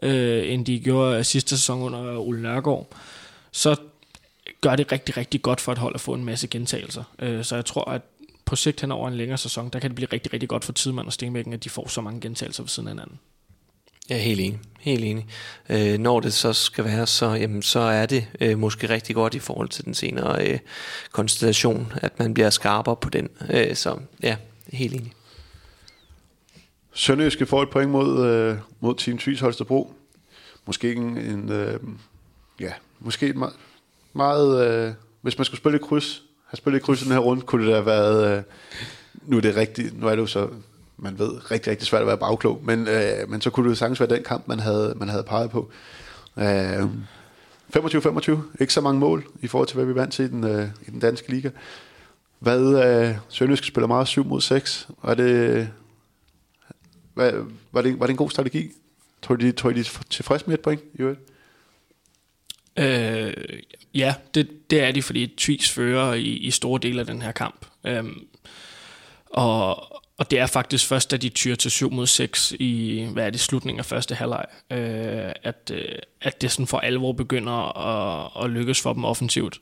[0.03, 2.87] øh, end de gjorde sidste sæson under Ole Nørgaard,
[3.51, 3.75] så
[4.61, 7.03] gør det rigtig, rigtig godt for et hold at få en masse gentagelser.
[7.19, 8.01] Øh, så jeg tror, at
[8.45, 10.73] på sigt hen over en længere sæson, der kan det blive rigtig, rigtig godt for
[10.73, 13.19] Tidemand og Stenbækken, at de får så mange gentagelser ved siden af hinanden.
[14.09, 14.59] Ja, helt enig.
[14.79, 15.27] Helt enig.
[15.69, 19.35] Øh, når det så skal være, så, jamen, så er det øh, måske rigtig godt
[19.35, 20.59] i forhold til den senere øh,
[21.11, 23.29] konstellation, at man bliver skarpere på den.
[23.49, 24.37] Øh, så ja,
[24.73, 25.13] helt enig.
[26.93, 29.93] Sønderjyske får et point mod, øh, mod Team Tvis Holstebro.
[30.65, 31.79] Måske en, en øh,
[32.59, 33.53] ja, måske et meget,
[34.17, 37.19] meget øh, hvis man skulle spille et kryds, have spillet et kryds i den her
[37.19, 38.43] runde, kunne det da have været, øh,
[39.25, 40.49] nu er det rigtigt, nu er det jo så
[40.97, 43.75] man ved, rigtig, rigtig svært at være bagklog, men, øh, men så kunne det jo
[43.75, 45.69] sagtens være den kamp, man havde, man havde peget på.
[46.37, 46.83] Øh,
[47.75, 50.67] 25-25, ikke så mange mål i forhold til, hvad vi vandt til i den, øh,
[50.87, 51.49] i den danske liga.
[52.39, 55.69] Hvad, øh, Sønderjysk spiller meget 7 mod 6, var det,
[57.13, 57.31] hvad,
[57.71, 58.71] var det, var det en god strategi?
[59.21, 61.19] Tror de, tror de er tilfredse med et point i øvrigt?
[62.77, 63.33] Øh,
[63.93, 67.31] ja, det, det er de, fordi Tvis fører i, i store dele af den her
[67.31, 67.65] kamp.
[67.83, 68.27] Øhm,
[69.29, 73.25] og, og det er faktisk først, da de tyrer til 7 mod 6 i, hvad
[73.25, 77.77] er det, slutningen af første halvleg, øh, at, øh, at det sådan for alvor begynder
[77.77, 79.59] at, at lykkes for dem offensivt.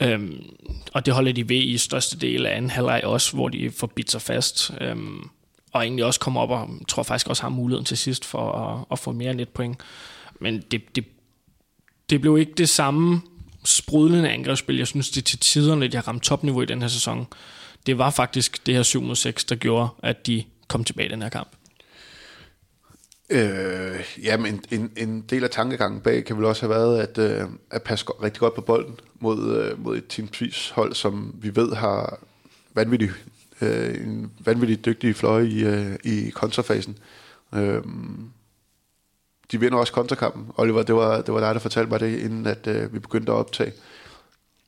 [0.00, 0.44] Øhm,
[0.92, 3.86] og det holder de ved i største del af anden halvleg også, hvor de får
[3.86, 4.70] bidt sig fast.
[4.80, 5.28] Øhm,
[5.72, 8.84] og egentlig også kommer op og tror faktisk også har muligheden til sidst for at,
[8.92, 9.80] at få mere end et point.
[10.40, 11.04] Men det, det,
[12.10, 13.20] det blev ikke det samme
[13.64, 14.76] sprudlende angrebsspil.
[14.76, 17.26] Jeg synes, det til tiderne, de jeg ramte topniveau i den her sæson
[17.88, 21.12] det var faktisk det her 7 mod 6, der gjorde, at de kom tilbage i
[21.12, 21.48] den her kamp.
[23.30, 27.18] Øh, jamen, en, en, en del af tankegangen bag kan vel også have været, at,
[27.18, 31.34] øh, at passe rigtig godt på bolden mod, øh, mod et Team Tvis hold, som
[31.40, 32.18] vi ved har
[32.74, 33.12] vanvittigt,
[33.60, 36.98] øh, en vanvittigt dygtig fløje i, øh, i kontrafasen.
[37.54, 37.82] Øh,
[39.52, 40.46] de vinder også kontrakampen.
[40.56, 43.32] Oliver, det var, det var dig, der fortalte mig det, inden at øh, vi begyndte
[43.32, 43.72] at optage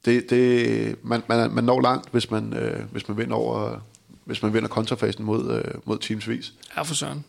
[0.05, 3.81] det, det, man, man, man når langt, hvis man, øh, hvis man vinder over,
[4.25, 6.53] hvis man vinder kontrafasen mod, øh, mod teamsvis.
[6.77, 7.25] Ja, for søren.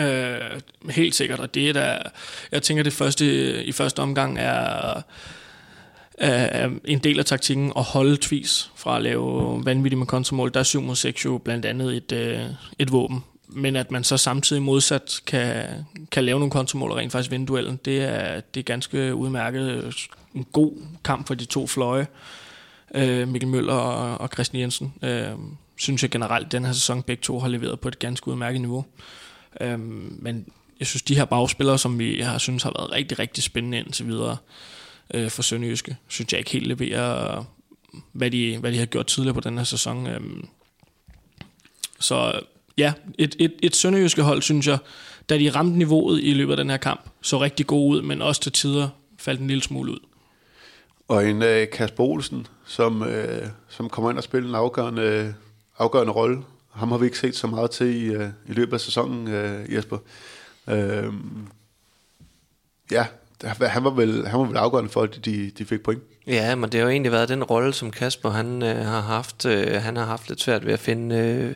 [0.00, 1.98] Øh, helt sikkert, og det er der,
[2.52, 5.02] jeg tænker det første, i første omgang er,
[6.18, 10.54] er en del af taktikken at holde Tvis fra at lave vanvittigt med kontramål.
[10.54, 12.40] Der er 7 mod 6 jo blandt andet et, øh,
[12.78, 15.66] et våben, men at man så samtidig modsat kan,
[16.10, 19.94] kan lave nogle kontramål og rent faktisk vinde duellen, det er, det er ganske udmærket.
[20.34, 20.72] En god
[21.04, 22.06] kamp for de to fløje,
[22.94, 24.94] øh, Mikkel Møller og, og Christian Jensen.
[25.02, 25.30] Øh,
[25.76, 28.60] synes jeg generelt, at den her sæson begge to har leveret på et ganske udmærket
[28.60, 28.84] niveau.
[29.60, 30.46] Øh, men
[30.78, 34.06] jeg synes, de her bagspillere, som vi har synes har været rigtig, rigtig spændende indtil
[34.06, 34.36] videre
[35.14, 37.44] øh, for Sønderjyske, synes jeg ikke helt leverer,
[38.12, 40.06] hvad de, hvad de har gjort tidligere på den her sæson.
[40.06, 40.20] Øh,
[42.00, 42.40] så
[42.80, 44.78] ja, et, et, et sønderjyske hold, synes jeg,
[45.28, 48.22] da de ramte niveauet i løbet af den her kamp, så rigtig god ud, men
[48.22, 49.98] også til tider faldt en lille smule ud.
[51.08, 53.08] Og en uh, Kasper Olsen, som, uh,
[53.68, 55.34] som kommer ind og spiller en afgørende,
[55.78, 56.42] afgørende rolle.
[56.70, 59.74] Ham har vi ikke set så meget til i, uh, i løbet af sæsonen, uh,
[59.74, 59.98] Jesper.
[60.66, 61.14] Uh,
[62.90, 63.06] ja,
[63.60, 66.02] han var, vel, han var vel afgørende for, at de, de fik point.
[66.30, 69.46] Ja, men det har jo egentlig været den rolle, som Kasper han, øh, har haft.
[69.46, 71.54] Øh, han har haft lidt svært ved at finde, øh,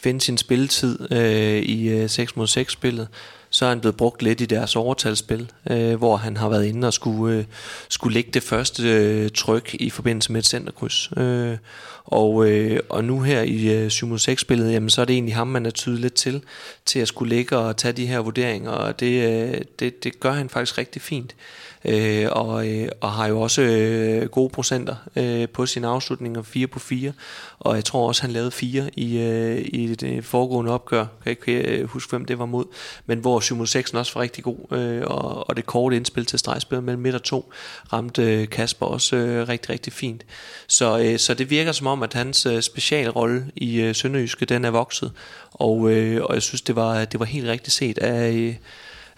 [0.00, 3.08] finde sin spilletid øh, i øh, 6 mod 6 spillet.
[3.50, 6.86] så er han blevet brugt lidt i deres overtalsspil, øh, hvor han har været inde
[6.86, 7.44] og skulle, øh,
[7.88, 11.10] skulle lægge det første øh, tryk i forbindelse med et centerkryds.
[11.16, 11.56] Øh,
[12.04, 15.66] og, øh, og nu her i øh, 7-6-spillet, jamen, så er det egentlig ham, man
[15.66, 16.42] er tydeligt til,
[16.86, 20.32] til at skulle ligge og tage de her vurderinger, og det, øh, det, det gør
[20.32, 24.96] han faktisk rigtig fint øh, Øh, og, øh, og har jo også øh, gode procenter
[25.16, 27.12] øh, på sin afslutninger, 4 på 4,
[27.58, 31.38] og jeg tror også, han lavede 4 i, øh, i det øh, foregående opgør, jeg
[31.38, 32.64] kan ikke øh, huske, hvem det var mod,
[33.06, 36.38] men hvor 7 6 også var rigtig god, øh, og, og det korte indspil til
[36.38, 37.52] stregspillet mellem midt og to
[37.92, 40.26] ramte øh, Kasper også øh, rigtig, rigtig fint.
[40.66, 44.64] Så, øh, så det virker som om, at hans øh, specialrolle i øh, Sønderjyske, den
[44.64, 45.12] er vokset,
[45.52, 48.54] og, øh, og jeg synes, det var, det var helt rigtigt set af, øh,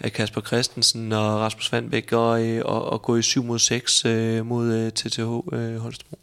[0.00, 4.04] af Kasper Christensen og Rasmus Vandbæk og, øh, og, og gå i 7 mod 6
[4.04, 6.18] øh, mod TTH øh, Holstebro.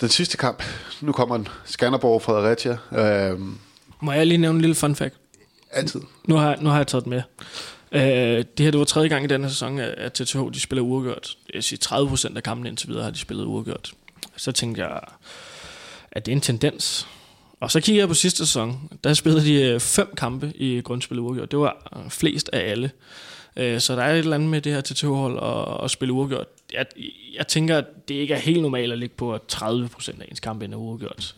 [0.00, 0.62] Den sidste kamp,
[1.00, 2.76] nu kommer en Skanderborg og Fredericia.
[2.92, 3.58] Øhm,
[4.00, 5.14] Må jeg lige nævne en lille fun fact?
[5.70, 6.00] altid.
[6.24, 7.22] Nu har, nu har jeg taget det med.
[7.92, 11.36] Øh, det her det var tredje gang i denne sæson, at TTH de spiller uafgjort.
[11.48, 13.92] Jeg vil sige 30% af kampene indtil videre har de spillet uafgjort.
[14.36, 15.00] Så tænkte jeg,
[16.12, 17.08] at det er en tendens.
[17.60, 18.90] Og så kigger jeg på sidste sæson.
[19.04, 21.50] Der spillede de øh, fem kampe i grundspillet uafgjort.
[21.50, 22.90] Det var øh, flest af alle.
[23.56, 26.46] Øh, så der er et eller andet med det her TTH-hold at, at spille uafgjort.
[26.72, 26.86] Jeg,
[27.34, 30.40] jeg tænker, at det ikke er helt normalt at ligge på, at 30% af ens
[30.40, 31.34] kampe er uafgjort.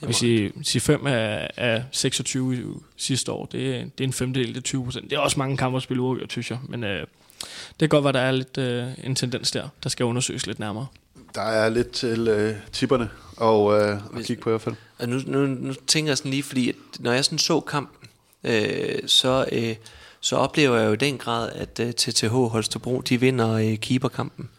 [0.00, 3.52] Jeg vil sige, sige 5 af, af 26 sidste år, det,
[3.98, 5.10] det er en femdel, det er 20 procent.
[5.10, 6.58] Det er også mange kampe at spille uafgjort, synes jeg.
[6.68, 10.06] Men øh, det kan godt være, der er lidt øh, en tendens der, der skal
[10.06, 10.86] undersøges lidt nærmere.
[11.34, 14.74] Der er lidt til øh, tipperne og øh, at kigge på i hvert fald.
[14.98, 18.08] Og nu, nu, nu tænker jeg sådan lige, fordi at når jeg sådan så kampen,
[18.44, 19.76] øh, så, øh,
[20.20, 24.50] så oplever jeg jo i den grad, at øh, TTH Holstebro, de vinder øh, keeperkampen.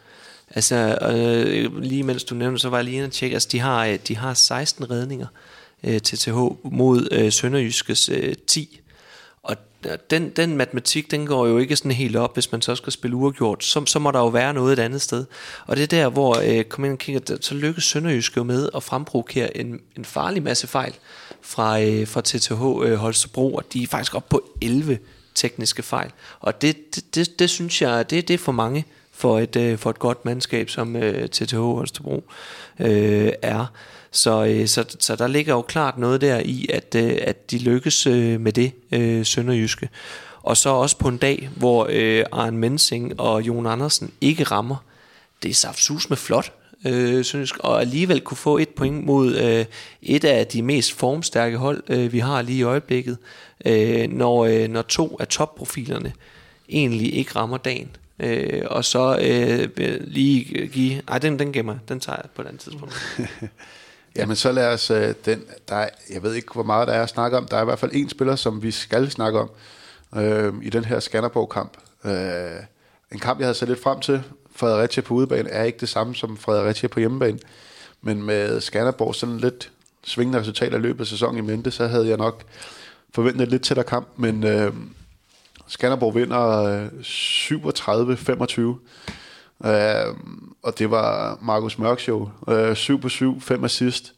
[0.50, 3.60] Altså, øh, lige mens du nævnte, så var jeg lige inde og tjekke, altså de
[3.60, 5.28] har, øh, de har 16 redninger,
[5.84, 8.82] øh, TTH, mod øh, Sønderjyskes øh, 10.
[10.10, 13.16] Den, den matematik, den går jo ikke sådan helt op, hvis man så skal spille
[13.16, 13.64] uafgjort.
[13.64, 15.26] Så, så må der jo være noget et andet sted.
[15.68, 18.70] Og det er der, hvor øh, kom ind og kigger, så lykkes Sønderjysk jo med
[18.76, 20.94] at fremprovokere en, en farlig masse fejl
[21.42, 25.00] fra, øh, fra TTH øh, Holstebro, og de er faktisk op på 11
[25.36, 26.12] tekniske fejl.
[26.40, 29.78] Og det, det, det, det synes jeg, det, det er for mange for et, øh,
[29.78, 32.24] for et godt mandskab, som øh, TTH Holstebro
[32.80, 33.66] øh, er.
[34.16, 37.58] Så, øh, så, så der ligger jo klart noget der i, at, øh, at de
[37.58, 39.90] lykkes øh, med det øh, sønderjyske.
[40.42, 44.76] Og så også på en dag, hvor øh, Arne Mensing og Jon Andersen ikke rammer.
[45.44, 46.54] Det er saftsus med flot,
[46.86, 49.66] øh, sønderjysk, og alligevel kunne få et point mod øh,
[50.02, 53.18] et af de mest formstærke hold, øh, vi har lige i øjeblikket,
[53.66, 56.14] øh, når, øh, når to af topprofilerne
[56.70, 57.96] egentlig ikke rammer dagen.
[58.20, 61.02] Øh, og så øh, lige give...
[61.08, 62.94] Ej, den, den gemmer Den tager jeg på et andet tidspunkt.
[64.16, 67.04] Jamen så lad os, øh, den, der er, jeg ved ikke hvor meget der er
[67.04, 69.50] at snakke om, der er i hvert fald en spiller, som vi skal snakke om
[70.16, 71.78] øh, i den her Skanderborg-kamp.
[72.06, 72.64] Øh,
[73.12, 74.24] en kamp, jeg havde set lidt frem til,
[74.56, 77.40] Fredericia på udebane, er ikke det samme som Fredericia på hjemmebane,
[78.02, 79.72] men med Skanderborg sådan lidt
[80.04, 82.44] svingende resultat af løbet af sæsonen i mente, så havde jeg nok
[83.14, 84.74] forventet lidt tættere kamp, men øh,
[85.68, 88.80] Skanderborg vinder øh, 37-25.
[89.64, 90.16] Øh,
[90.64, 92.30] og det var Markus Mørk show.
[92.50, 94.14] Øh, 7 på 7, 5 assist.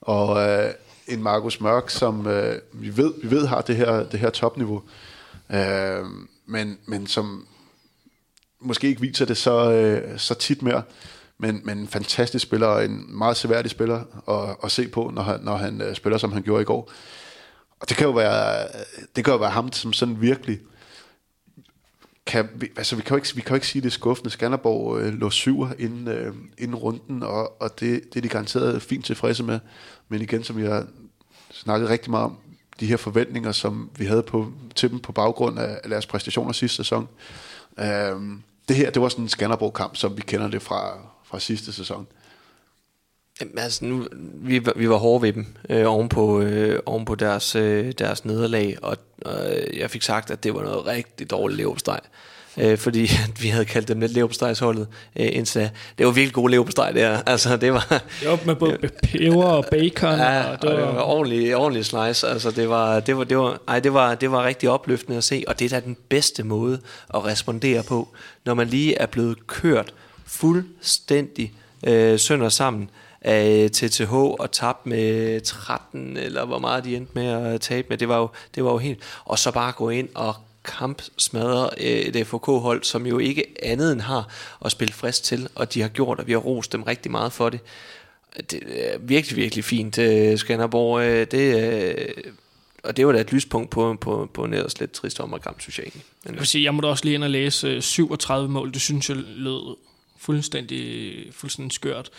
[0.00, 0.70] Og øh,
[1.08, 4.82] en Markus Mørk, som øh, vi, ved, vi ved har det her, det her topniveau.
[5.52, 6.04] Øh,
[6.46, 7.46] men, men som
[8.60, 10.82] måske ikke viser det så, øh, så tit mere.
[11.38, 15.22] Men, men en fantastisk spiller, og en meget seværdig spiller at, at se på, når
[15.22, 16.90] han, når han øh, spiller, som han gjorde i går.
[17.80, 20.60] Og det kan jo være, øh, det kan jo være ham, som sådan virkelig
[22.26, 24.30] kan, altså vi kan jo ikke, vi kan jo ikke sige, det er skuffende.
[24.30, 28.82] Skanderborg øh, lå syver inden, øh, inden runden, og, og det, det er de garanteret
[28.82, 29.60] fint tilfredse med.
[30.08, 30.86] Men igen, som jeg har
[31.50, 32.36] snakket rigtig meget om,
[32.80, 36.52] de her forventninger, som vi havde på, til dem på baggrund af, af deres præstationer
[36.52, 37.08] sidste sæson.
[37.78, 37.86] Øh,
[38.68, 42.06] det her, det var sådan en Skanderborg-kamp, som vi kender det fra, fra sidste sæson.
[43.42, 47.14] Jamen, altså nu, vi, vi var hårde ved dem øh, oven, på, øh, oven på
[47.14, 51.56] deres, øh, deres nederlag, og øh, jeg fik sagt, at det var noget rigtig dårligt
[51.56, 52.00] leverpostej.
[52.58, 53.10] Øh, fordi
[53.42, 57.18] vi havde kaldt dem lidt leverpostejsholdet øh, indtil Det var virkelig god leverpostej der.
[57.26, 58.02] Altså, det var...
[58.24, 60.18] Var med både peber og bacon.
[60.18, 62.28] Ja, og det var, og det var ordentlig, ordentlig slice.
[62.28, 65.24] Altså, det var, det var, det var, ej, det var, det var rigtig opløftende at
[65.24, 66.80] se, og det er da den bedste måde
[67.14, 68.08] at respondere på,
[68.44, 69.94] når man lige er blevet kørt
[70.26, 71.52] fuldstændig
[71.86, 72.90] øh, sønder sammen
[73.24, 77.98] af TTH og tabt med 13, eller hvor meget de endte med at tabe med.
[77.98, 78.98] Det var jo, det var jo helt...
[79.24, 83.92] Og så bare gå ind og kamp smadrer øh, et FK-hold, som jo ikke andet
[83.92, 84.28] end har
[84.64, 87.32] at spille frisk til, og de har gjort, og vi har rost dem rigtig meget
[87.32, 87.60] for det.
[88.50, 88.62] Det
[88.94, 91.02] er virkelig, virkelig fint, øh, Skanderborg.
[91.02, 92.14] Øh, det,
[92.82, 95.78] og det var da et lyspunkt på, på, på en ellers lidt trist ommerkamp, synes
[95.78, 96.04] jeg egentlig.
[96.24, 98.72] Men, Jeg vil sige, jeg må da også lige ind og læse 37 mål.
[98.72, 99.76] Det synes jeg lød
[100.18, 102.10] fuldstændig, fuldstændig skørt.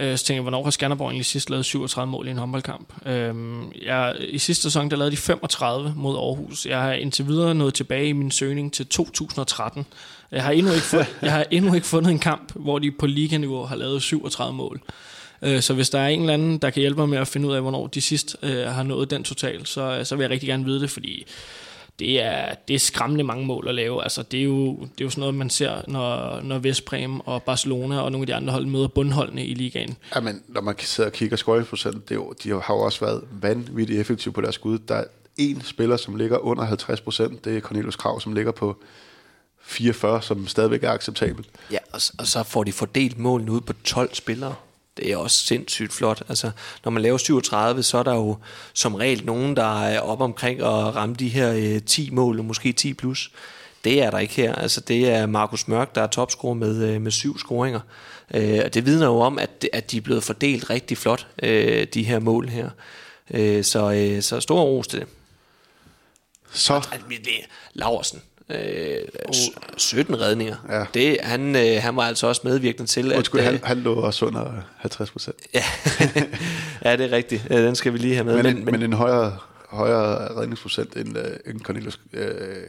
[0.00, 3.06] Øh, Så tænker jeg, hvornår har Skanderborg egentlig sidst lavet 37 mål i en håndboldkamp?
[3.06, 6.66] Øhm, Jeg, I sidste sæson, der lavede de 35 mod Aarhus.
[6.66, 9.86] Jeg har indtil videre nået tilbage i min søgning til 2013.
[10.32, 13.06] Jeg har endnu ikke, fund, jeg har endnu ikke fundet en kamp, hvor de på
[13.06, 14.80] liganiveau har lavet 37 mål.
[15.42, 17.48] Øh, Så hvis der er en eller anden, der kan hjælpe mig med at finde
[17.48, 20.46] ud af, hvornår de sidst øh, har nået den total, så, så vil jeg rigtig
[20.48, 21.24] gerne vide det, fordi
[22.02, 24.02] det er, det er skræmmende mange mål at lave.
[24.02, 27.42] Altså, det, er jo, det er jo sådan noget, man ser, når, når Vestbrem og
[27.42, 29.96] Barcelona og nogle af de andre hold møder bundholdene i ligaen.
[30.14, 32.80] Ja, men når man kan sidde og kigge scoringprocent, det er jo, de har jo
[32.80, 34.78] også været vanvittigt effektive på deres skud.
[34.78, 35.04] Der er
[35.36, 37.44] en spiller, som ligger under 50 procent.
[37.44, 38.76] Det er Cornelius Krav, som ligger på
[39.62, 41.48] 44, som stadigvæk er acceptabelt.
[41.70, 44.54] Ja, og, og så får de fordelt målene ud på 12 spillere.
[44.96, 46.22] Det er også sindssygt flot.
[46.28, 46.50] Altså,
[46.84, 48.36] når man laver 37, så er der jo
[48.72, 52.72] som regel nogen, der er op omkring at ramme de her øh, 10 mål, måske
[52.72, 53.30] 10 plus.
[53.84, 54.54] Det er der ikke her.
[54.54, 57.80] Altså, det er Markus Mørk, der er topscorer med, øh, med syv scoringer.
[58.34, 61.86] Øh, og det vidner jo om, at, at de er blevet fordelt rigtig flot, øh,
[61.94, 62.70] de her mål her.
[63.30, 65.08] Øh, så, øh, så stor ros til det.
[66.52, 66.88] Så,
[67.74, 68.22] Laversen.
[68.54, 68.96] Øh,
[69.34, 70.56] s- 17 redninger.
[70.68, 70.84] Ja.
[70.94, 73.44] Det, han, øh, han var altså også medvirkende til, undskyld, at...
[73.46, 75.36] han, øh, han lå også under 50 procent.
[75.54, 75.64] ja.
[76.84, 77.46] ja, det er rigtigt.
[77.50, 78.42] Øh, Den skal vi lige have med.
[78.42, 79.38] Men, men, men, en højere,
[79.68, 82.20] højere redningsprocent end, uh, end Cornelius uh,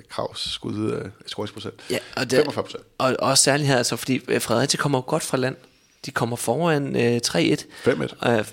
[0.10, 1.74] Kravs skud uh, scoringsprocent.
[1.90, 2.84] ja, og, det, 45 procent.
[2.98, 5.56] og også særligt her, altså, fordi øh, Fredericia kommer jo godt fra land.
[6.06, 7.40] De kommer foran øh, 3-1.
[7.86, 8.30] 5-1.
[8.30, 8.46] Øh,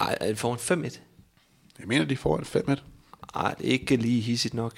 [0.00, 0.98] ej, er foran 5-1?
[1.78, 2.80] Jeg mener, de får en 5-1.
[3.34, 4.72] Nej, det er ikke lige hissigt nok.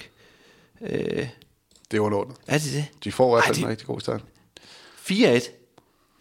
[0.81, 1.27] Øh,
[1.91, 2.37] Det er underordnet.
[2.47, 2.85] er det det?
[3.03, 4.21] De får i hvert fald de- en rigtig god start.
[5.11, 5.49] 4-1.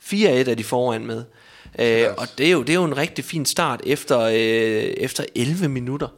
[0.01, 1.25] 4-1 er de foran med.
[1.79, 4.35] Øh, og det er, jo, det er jo en rigtig fin start efter, øh,
[4.97, 6.09] efter 11 minutter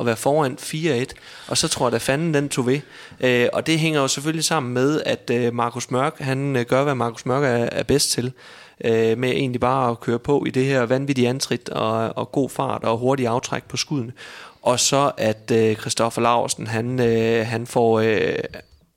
[0.00, 1.12] at være foran 4-1.
[1.48, 2.80] Og så tror jeg, at fanden den tog ved.
[3.20, 6.84] Øh, og det hænger jo selvfølgelig sammen med, at øh, Markus Mørk, han øh, gør,
[6.84, 7.48] hvad Markus Mørk er,
[7.78, 8.32] er bedst til.
[8.84, 12.50] Øh, med egentlig bare at køre på i det her vanvittige antrit og, og god
[12.50, 14.12] fart og hurtig aftræk på skuden.
[14.62, 18.00] Og så at øh, Christoffer Larsen, han, øh, han får...
[18.00, 18.34] Øh,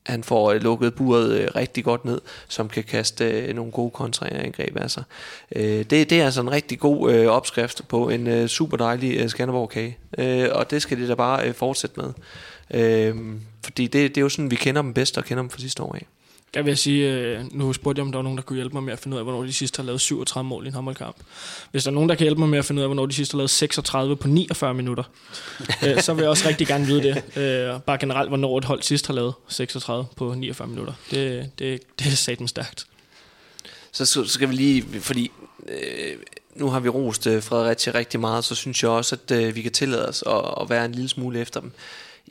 [0.05, 3.91] han får øh, lukket buret øh, rigtig godt ned, som kan kaste øh, nogle gode
[3.91, 5.03] kontraangreb af sig.
[5.55, 9.97] Det, det er altså en rigtig god opskrift på en super dejlig Skanderborg-kage,
[10.53, 12.13] og det skal de da bare fortsætte med.
[13.63, 15.83] Fordi det, det er jo sådan, vi kender dem bedst og kender dem fra sidste
[15.83, 16.07] år af.
[16.53, 18.73] Der vil jeg sige, øh, nu spurgte jeg, om der var nogen, der kunne hjælpe
[18.73, 20.73] mig med at finde ud af, hvornår de sidste har lavet 37 mål i en
[20.73, 21.15] håndboldkamp.
[21.71, 23.13] Hvis der er nogen, der kan hjælpe mig med at finde ud af, hvornår de
[23.13, 25.03] sidste har lavet 36 på 49 minutter,
[25.85, 27.37] øh, så vil jeg også rigtig gerne vide det.
[27.37, 30.93] Øh, bare generelt, hvornår et hold sidst har lavet 36 på 49 minutter.
[31.11, 32.87] Det, det, det er satan stærkt.
[33.91, 35.31] Så, skal vi lige, fordi
[35.69, 36.17] øh,
[36.55, 39.71] nu har vi rost Fredericia rigtig meget, så synes jeg også, at øh, vi kan
[39.71, 41.71] tillade os at, at være en lille smule efter dem.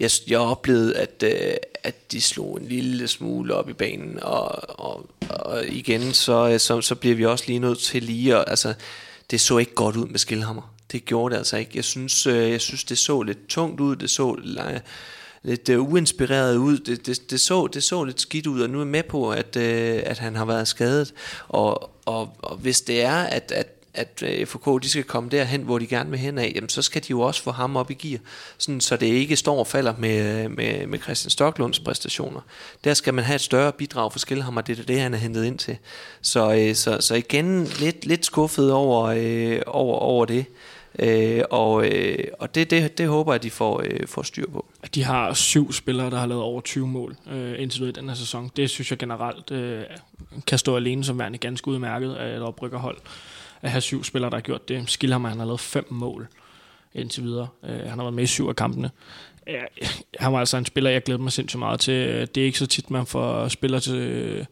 [0.01, 4.81] Jeg, jeg oplevede, at, øh, at de slog en lille smule op i banen, og,
[4.81, 8.45] og, og igen, så, øh, så, så bliver vi også lige nødt til lige at,
[8.47, 8.75] altså,
[9.31, 10.75] det så ikke godt ud med Skilhammer.
[10.93, 11.71] Det gjorde det altså ikke.
[11.75, 14.83] Jeg synes, øh, jeg synes det så lidt tungt ud, det så lidt,
[15.43, 16.79] lidt uh, uinspireret ud.
[16.79, 19.31] Det, det, det, så, det så lidt skidt ud, og nu er jeg med på,
[19.31, 21.15] at, øh, at han har været skadet.
[21.49, 25.63] Og, og, og hvis det er, at, at, at øh, FK de skal komme derhen,
[25.63, 27.91] hvor de gerne vil hen af, jamen, så skal de jo også få ham op
[27.91, 28.21] i gear,
[28.59, 32.41] sådan, så det ikke står og falder med, øh, med, med Christian Stocklunds præstationer.
[32.85, 35.45] Der skal man have et større bidrag for Skilhammer, det er det, han er hentet
[35.45, 35.77] ind til.
[36.23, 40.47] Så, øh, så, så igen lidt, lidt skuffet over, øh, over, over det.
[40.99, 44.51] Øh, og øh, og det, det, det håber jeg, at de får, øh, får styr
[44.53, 44.67] på.
[44.83, 48.01] At de har syv spillere, der har lavet over 20 mål øh, indtil videre i
[48.01, 48.51] den her sæson.
[48.57, 49.83] Det synes jeg generelt øh,
[50.47, 52.97] kan stå alene som værende ganske udmærket af et oprykkerhold.
[53.63, 54.91] At have syv spillere, der har gjort det.
[54.91, 56.29] Skilhammer, han har lavet fem mål
[56.95, 57.49] indtil videre.
[57.65, 58.91] Øh, han har været med i syv af kampene.
[59.47, 59.63] Ja,
[60.19, 62.29] han var altså en spiller, jeg glæder mig sindssygt meget til.
[62.35, 64.47] Det er ikke så tit, man får spillere til,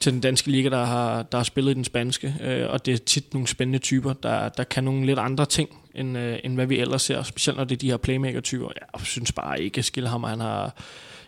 [0.00, 2.34] til den danske liga, der har, der har spillet i den spanske.
[2.40, 5.68] Øh, og det er tit nogle spændende typer, der, der kan nogle lidt andre ting,
[5.94, 7.22] end, øh, end hvad vi ellers ser.
[7.22, 8.68] Specielt når det er de her playmaker-typer.
[8.76, 10.74] Jeg synes bare ikke, at Skilhammer han har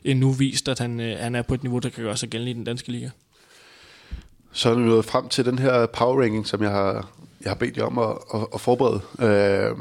[0.04, 2.50] endnu vist, at han, øh, han er på et niveau, der kan gøre sig gældende
[2.50, 3.10] i den danske liga.
[4.56, 7.08] Så er vi nået frem til den her power ranking, som jeg har,
[7.40, 9.00] jeg har bedt jer om at, at, at forberede.
[9.20, 9.76] Øh,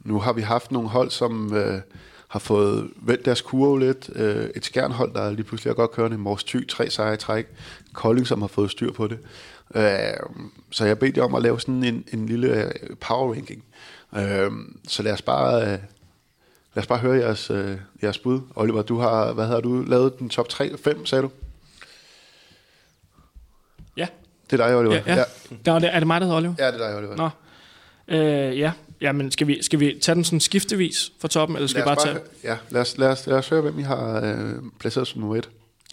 [0.00, 1.80] nu har vi haft nogle hold, som øh,
[2.28, 4.10] har fået vendt deres kurve lidt.
[4.14, 6.18] Øh, et skærnhold, der lige pludselig er godt kørende.
[6.18, 7.46] Mors Thy, tre sejre i træk.
[7.92, 9.18] Kolding, som har fået styr på det.
[9.74, 9.84] Øh,
[10.70, 13.64] så jeg har bedt jer om at lave sådan en, en lille øh, power ranking.
[14.16, 14.50] Øh,
[14.88, 15.72] så lad os bare...
[15.72, 15.78] Øh,
[16.74, 18.40] Lad os bare høre jeres, øh, jeres bud.
[18.54, 21.30] Oliver, du har, hvad har du lavet den top 3 5, sagde du?
[23.96, 24.06] Ja,
[24.50, 24.94] det er dig, Oliver.
[24.94, 25.24] ja, ja.
[25.66, 25.72] ja.
[25.72, 26.54] Er, det, er det mig, der hedder Oliver?
[26.58, 27.16] ja det er dig, Oliver.
[27.16, 27.28] Nå.
[28.08, 31.82] Øh, ja, Jamen, skal vi, skal vi tage den sådan skiftevis fra toppen, eller skal
[31.82, 32.18] vi bare tage...
[32.44, 35.36] Ja, lad os, lad, os, lad os høre, hvem I har øh, placeret som nummer
[35.36, 35.48] et.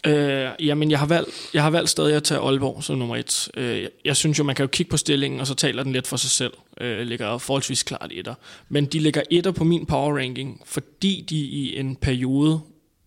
[0.06, 3.48] Øh, jamen, jeg har, valgt, jeg har valgt stadig at tage Aalborg som nummer et.
[3.56, 5.92] Øh, jeg, jeg synes jo, man kan jo kigge på stillingen, og så taler den
[5.92, 6.52] lidt for sig selv.
[6.80, 8.34] Øh, ligger forholdsvis klart etter.
[8.68, 12.60] Men de ligger etter på min power ranking, fordi de i en periode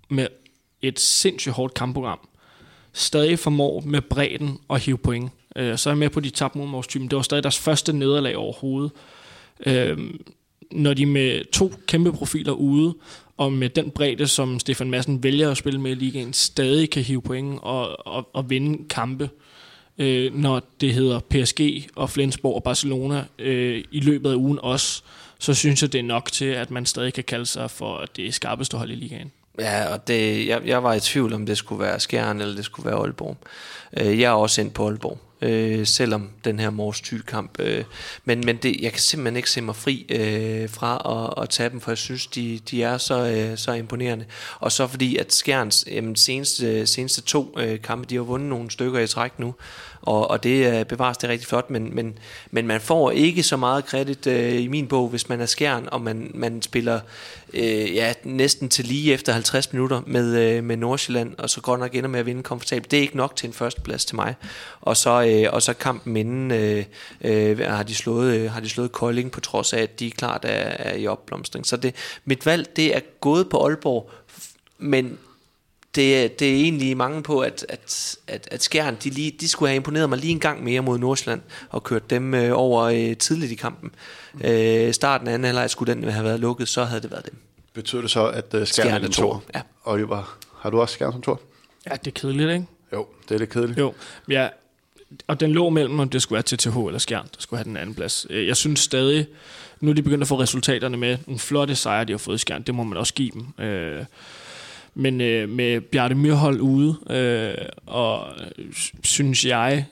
[0.10, 0.28] med
[0.82, 2.20] et sindssygt hårdt kampprogram,
[2.98, 5.32] stadig formår med bredden og hive point.
[5.56, 8.38] Øh, så er jeg med på de tabte mod Det var stadig deres første nederlag
[8.38, 8.91] overhovedet.
[9.66, 9.98] Øh,
[10.72, 12.95] når de med to kæmpe profiler ude,
[13.38, 17.04] og med den bredde, som Stefan Madsen vælger at spille med i ligaen, stadig kan
[17.04, 19.30] hive point og, og, og vinde kampe,
[19.98, 25.04] øh, når det hedder PSG og Flensborg og Barcelona øh, i løbet af ugen også,
[25.39, 28.34] så synes jeg, det er nok til, at man stadig kan kalde sig for det
[28.34, 29.32] skarpeste hold i ligaen.
[29.60, 32.66] Ja, og det, jeg, jeg var i tvivl om det skulle være Skjern eller det
[32.66, 33.38] skulle være Aalborg.
[33.97, 37.60] Øh, jeg er også ind på Aalborg øh, selvom den her Mors Thy kamp.
[37.60, 37.84] Øh,
[38.26, 41.01] men men det, jeg kan simpelthen ikke se mig fri øh, fra
[41.38, 44.26] at, at tage dem, for jeg synes, de, de er så, øh, så imponerende.
[44.60, 48.72] Og så fordi, at Skjerns jamen, seneste, seneste to øh, kampe, de har vundet nogle
[48.72, 49.55] stykker i træk nu,
[50.02, 52.18] og, og det øh, bevares det rigtig flot, men, men,
[52.52, 55.88] men man får ikke så meget kredit øh, i min bog, hvis man er skjern,
[55.91, 57.00] og man, man spiller
[57.54, 61.80] øh, ja, næsten til lige efter 50 minutter med, øh, med Nordsjælland, og så godt
[61.80, 62.91] nok ender med at vinde komfortabelt.
[62.91, 64.36] Det er ikke nok til en førsteplads til mig.
[64.82, 66.86] Og så, øh, og så kampen inden øh,
[67.22, 70.45] øh, har, de slået, øh, har de slået Kolding, på trods af, at de klart
[70.45, 71.66] er, er i opblomstring.
[71.66, 71.95] Så det,
[72.26, 74.12] mit valg, det er gået på Aalborg,
[74.78, 75.18] men
[75.98, 79.70] det, det er egentlig mange på, at, at, at, at Skjern, de, lige, de skulle
[79.70, 83.18] have imponeret mig lige en gang mere mod Nordsjælland, og kørt dem øh, over øh,
[83.18, 83.91] tidligt i kampen.
[84.34, 84.41] Mm.
[84.45, 87.36] Øh, starten af anden halvleg skulle den have været lukket, så havde det været dem.
[87.74, 89.38] Betyder det så, at uh, Skjern, er den to?
[89.56, 89.62] Ja.
[89.86, 91.38] Oliver, har du også Skjern som to?
[91.89, 92.66] Ja, det er kedeligt, ikke?
[92.93, 93.80] Jo, det er lidt kedeligt.
[93.80, 93.93] Jo,
[94.30, 94.48] ja,
[95.28, 97.78] og den lå mellem, om det skulle være TTH eller Skjern, der skulle have den
[97.78, 98.28] anden plads.
[98.30, 99.28] Øh, jeg synes stadig,
[99.80, 102.38] nu er de begyndt at få resultaterne med, en flotte sejr, de har fået i
[102.38, 103.66] Skjern, det må man også give dem.
[103.66, 104.06] Øh,
[105.00, 108.28] men øh, med Bjarte Myrhold ude, øh, og
[109.04, 109.86] synes jeg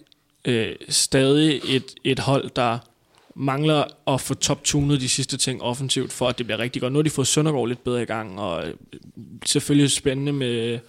[0.45, 2.78] øh, stadig et, et hold, der
[3.36, 6.93] mangler at få top-tunet de sidste ting offensivt, for at det bliver rigtig godt.
[6.93, 8.74] Nu har de fået Søndergaard lidt bedre i gang, og øh,
[9.45, 10.80] selvfølgelig spændende med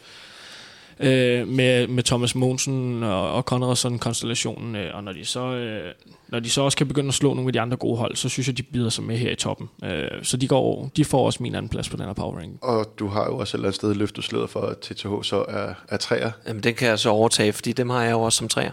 [1.01, 5.93] øh, med, med Thomas Monsen og, og Conradsen konstellationen øh, og når de så øh,
[6.29, 8.29] når de så også kan begynde at slå nogle af de andre gode hold, så
[8.29, 9.69] synes jeg de bider sig med her i toppen.
[9.85, 12.59] Øh, så de går de får også min anden plads på den her power ranking.
[12.63, 15.45] Og du har jo også et eller andet sted løftet sløret for at TTH så
[15.49, 16.31] er, er træer.
[16.47, 18.73] Jamen den kan jeg så overtage, fordi dem har jeg jo også som træer.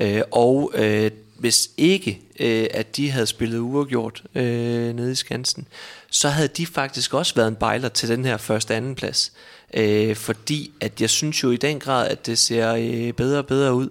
[0.00, 5.66] Øh, og øh, hvis ikke øh, at de havde spillet uafgjort øh, nede i Skansen,
[6.10, 9.32] så havde de faktisk også været en bejler til den her første anden plads.
[9.74, 13.46] Øh, fordi at jeg synes jo i den grad, at det ser øh, bedre og
[13.46, 13.88] bedre ud.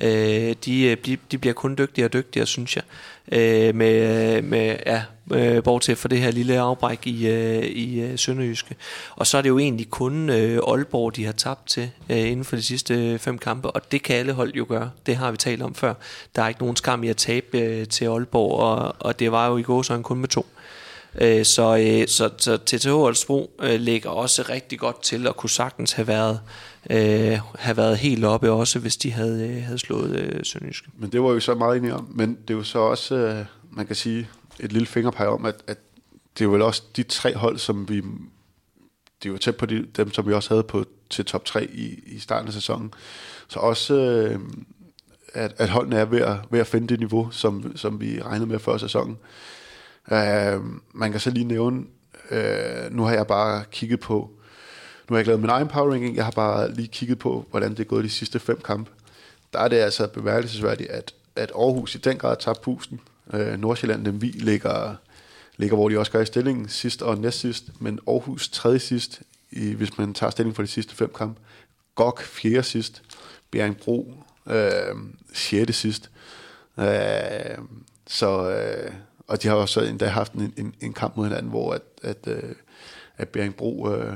[0.00, 2.84] Øh, de, øh, de, de bliver kun dygtigere og dygtigere, synes jeg.
[3.32, 5.02] Øh, med, øh, med, ja,
[5.32, 8.76] øh, bortset fra det her lille afbræk i, øh, i øh, Sønderjyske.
[9.16, 12.44] Og så er det jo egentlig kun øh, Aalborg, de har tabt til øh, inden
[12.44, 14.90] for de sidste øh, fem kampe, og det kan alle hold jo gøre.
[15.06, 15.94] Det har vi talt om før.
[16.36, 19.48] Der er ikke nogen skam i at tabe øh, til Aalborg, og, og det var
[19.48, 20.40] jo i går sådan kun med to.
[20.40, 20.59] Øh,
[21.14, 25.50] Øh, så, øh, så, så TTH Holstebro øh, ligger også rigtig godt til at kunne
[25.50, 26.40] sagtens have været,
[26.90, 30.88] øh, have været helt oppe også, hvis de havde, øh, havde slået øh, Sønderjyske.
[30.98, 32.08] Men det var jo så meget enige om.
[32.14, 34.28] Men det er jo så også, øh, man kan sige,
[34.60, 35.78] et lille fingerpeg om, at, at
[36.38, 37.96] det er vel også de tre hold, som vi...
[39.22, 41.64] Det er jo tæt på de, dem, som vi også havde på til top 3
[41.64, 42.94] i, i starten af sæsonen.
[43.48, 44.40] Så også, øh,
[45.34, 48.46] at, at holdene er ved at, ved at finde det niveau, som, som vi regnede
[48.46, 49.18] med før sæsonen.
[50.12, 50.60] Øh,
[50.92, 51.84] man kan så lige nævne,
[52.30, 54.14] øh, nu har jeg bare kigget på,
[55.08, 57.46] nu har jeg ikke lavet min egen power ranking, jeg har bare lige kigget på,
[57.50, 58.90] hvordan det er gået de sidste fem kampe.
[59.52, 63.00] Der er det altså bemærkelsesværdigt, at, at Aarhus i den grad tager pusten.
[63.32, 64.94] Øh, Nordsjælland, dem vi ligger,
[65.56, 69.22] ligger, hvor de også gør i stillingen, sidst og næst sidst, men Aarhus tredje sidst,
[69.50, 71.40] i, hvis man tager stilling for de sidste fem kampe.
[71.94, 73.02] GOG fjerde sidst,
[73.50, 74.14] Bjerringbro
[74.46, 74.96] øh,
[75.34, 76.10] sjette sidst.
[76.78, 77.58] Øh,
[78.06, 78.92] så, øh,
[79.30, 82.26] og de har også endda haft en, en, en kamp mod hinanden, hvor at, at,
[82.26, 82.54] øh,
[83.16, 84.14] at Bjerringbro, øh,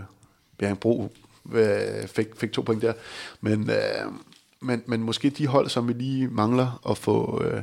[0.58, 1.12] Bjerringbro
[1.52, 2.92] øh, fik, fik to point der.
[3.40, 4.12] Men, øh,
[4.60, 7.62] men, men måske de hold, som vi lige mangler at få, øh,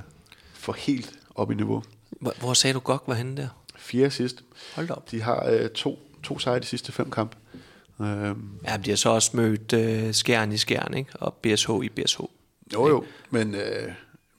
[0.53, 1.83] få helt op i niveau.
[2.09, 3.47] Hvor, hvor sagde du godt var henne der?
[3.75, 4.43] Fire sidst.
[4.75, 5.11] Hold op.
[5.11, 7.37] De har øh, to, to sejre de sidste fem kampe.
[8.01, 8.49] Øhm.
[8.67, 11.11] Ja, de har så også mødt øh, skærn i skærn, ikke?
[11.13, 12.21] og BSH i BSH.
[12.73, 13.55] Jo, jo, men...
[13.55, 13.91] Øh,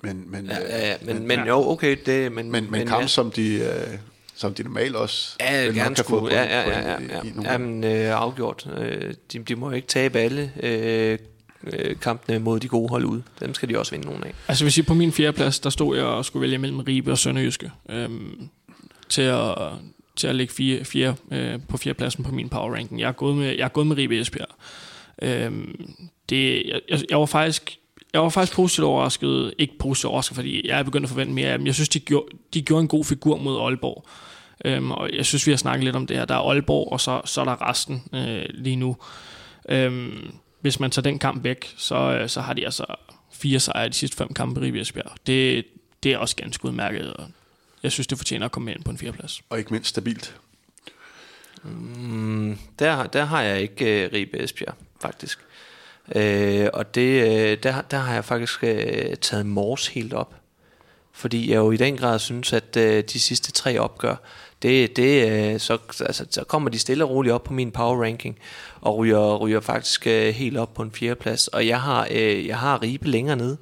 [0.02, 2.32] men, men, ja, ja, ja, men, men, men jo, okay, det...
[2.32, 3.06] Men, men, men, men kamp, ja.
[3.06, 3.54] som de...
[3.54, 3.98] Øh,
[4.34, 7.22] som de normalt også ja, gerne skulle, få ja, ja, ja, ja, ja.
[7.22, 8.68] I, i Jamen, øh, afgjort.
[8.78, 11.18] Øh, de, de må ikke tabe alle øh,
[11.64, 13.22] øh, kampene mod de gode hold ud.
[13.40, 14.34] Dem skal de også vinde nogle af.
[14.48, 17.10] Altså hvis I på min fjerde plads, der stod jeg og skulle vælge mellem Ribe
[17.10, 17.70] og Sønderjyske.
[17.88, 18.48] Øhm,
[19.08, 19.54] til at,
[20.16, 23.00] til at ligge fire, fire, øh, på fjerdepladsen på min power ranking.
[23.00, 24.48] Jeg er gået med, jeg er gået med Ribe Esbjerg.
[25.22, 25.92] Øhm,
[26.28, 27.78] det, jeg, jeg, var faktisk
[28.12, 31.48] jeg var faktisk positivt overrasket, ikke positivt overrasket, fordi jeg er begyndt at forvente mere
[31.48, 31.66] af dem.
[31.66, 34.06] Jeg synes, de gjorde, de gjorde en god figur mod Aalborg.
[34.64, 36.24] Øhm, og jeg synes, vi har snakket lidt om det her.
[36.24, 38.96] Der er Aalborg, og så, så er der resten øh, lige nu.
[39.68, 42.84] Øhm, hvis man tager den kamp væk, så, øh, så har de altså
[43.32, 45.12] fire sejre de sidste fem kampe i Ribersbjerg.
[45.26, 45.64] Det,
[46.02, 47.26] det er også ganske udmærket, og
[47.82, 49.42] jeg synes, det fortjener at komme ind på en fjerdeplads.
[49.50, 50.36] Og ikke mindst stabilt.
[51.62, 55.38] Mm, der, der har jeg ikke uh, Ribe Esbjerg, faktisk.
[56.14, 60.34] Øh, og det, øh, der, der har jeg faktisk øh, taget Mors helt op.
[61.12, 64.14] Fordi jeg jo i den grad synes, at øh, de sidste tre opgør,
[64.62, 68.04] det, det, øh, så, altså, så kommer de stille og roligt op på min power
[68.04, 68.38] ranking,
[68.80, 71.48] og ryger, ryger faktisk øh, helt op på en fjerdeplads.
[71.48, 73.56] Og jeg har, øh, jeg har Ribe længere nede.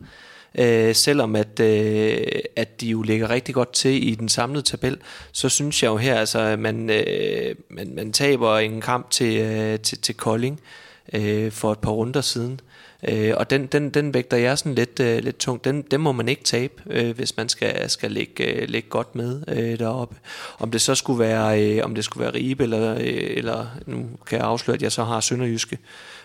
[0.59, 2.27] Øh, selvom at, øh,
[2.57, 4.99] at de jo ligger rigtig godt til i den samlede tabel,
[5.33, 9.41] så synes jeg jo her, altså, at man, øh, man, man taber en kamp til,
[9.41, 12.61] øh, til, til Kolding øh, Øh, for et par runder siden.
[13.09, 15.65] Øh, og den, den, den vægter jeg sådan lidt, øh, lidt tungt.
[15.65, 19.15] Den, den må man ikke tabe, øh, hvis man skal, skal lægge, øh, lægge godt
[19.15, 20.17] med øh, deroppe.
[20.59, 24.07] Om det så skulle være, øh, om det skulle være Ribe, eller, øh, eller nu
[24.27, 25.79] kan jeg afsløre, at jeg så har Sønderjyske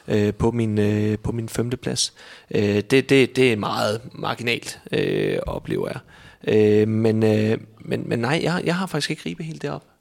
[0.07, 2.13] øh, på, min, øh, på min femteplads.
[2.51, 5.99] Øh, det, det, det er meget marginalt, øh, oplever jeg.
[6.47, 9.94] Øh, men, øh, men, men nej, jeg, jeg har faktisk ikke Ribe helt deroppe.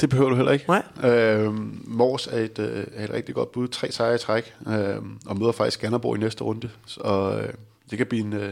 [0.00, 0.64] Det behøver du heller ikke.
[0.68, 1.10] Nej.
[1.12, 1.52] Øh,
[1.88, 3.68] Mors er et, øh, er et rigtig godt bud.
[3.68, 4.96] Tre sejre i træk, øh,
[5.26, 6.70] og møder faktisk Skanderborg i næste runde.
[6.86, 7.52] Så øh,
[7.90, 8.48] det kan blive en, øh,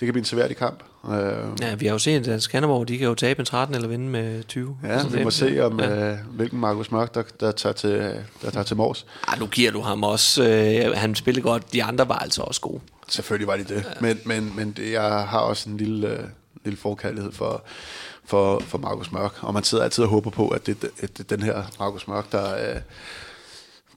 [0.00, 0.82] det kan blive en seværdig kamp.
[1.10, 1.12] Øh,
[1.60, 4.08] Ja, vi har jo set, at Skanderborg, de kan jo tabe en 13 eller vinde
[4.08, 4.76] med 20.
[4.84, 6.10] ja, vi må se, om Ja.
[6.12, 7.90] øh, hvilken Markus Mørk, der, der, tager til,
[8.42, 9.06] der tager til Mors.
[9.28, 10.44] Ej, nu giver du ham også.
[10.48, 11.72] Øh, han spillede godt.
[11.72, 12.80] De andre var altså også gode.
[13.08, 13.84] Selvfølgelig var de det.
[14.00, 16.24] Men, men, men det, jeg har også en lille, øh,
[16.64, 17.64] lille forkærlighed for,
[18.26, 19.44] for, for Markus Mørk.
[19.44, 22.08] Og man sidder altid og håber på, at det, at det er den her Markus
[22.08, 22.80] Mørk, der, øh,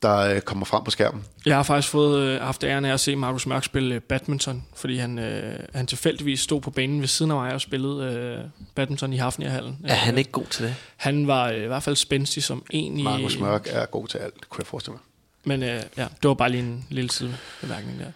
[0.01, 1.25] der øh, kommer frem på skærmen.
[1.45, 4.97] Jeg har faktisk fået øh, haft æren af at se Markus Mørk spille badminton, fordi
[4.97, 9.13] han, øh, han tilfældigvis stod på banen ved siden af mig og spillede øh, badminton
[9.13, 9.77] i Hafnirhallen.
[9.83, 10.75] Er han ikke god til det?
[10.97, 13.03] Han var øh, i hvert fald spændstig som en i...
[13.03, 15.01] Markus Mørk er god til alt, kunne jeg forestille mig.
[15.43, 18.11] Men øh, ja, det var bare lige en lille sidebemærkning der.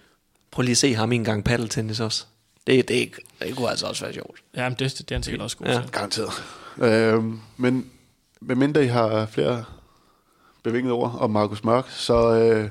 [0.51, 2.25] Prøv lige at se ham i en gang paddeltennis også.
[2.67, 4.39] Det, det, det kunne altså også være sjovt.
[4.55, 5.81] Ja, men det, det er han sikkert også god Ja.
[5.81, 5.91] til.
[5.91, 6.31] Garanteret.
[6.77, 7.23] Øh,
[7.57, 7.91] men
[8.41, 9.65] medmindre I har flere
[10.63, 12.69] bevingede ord om Markus Mørk, så, øh,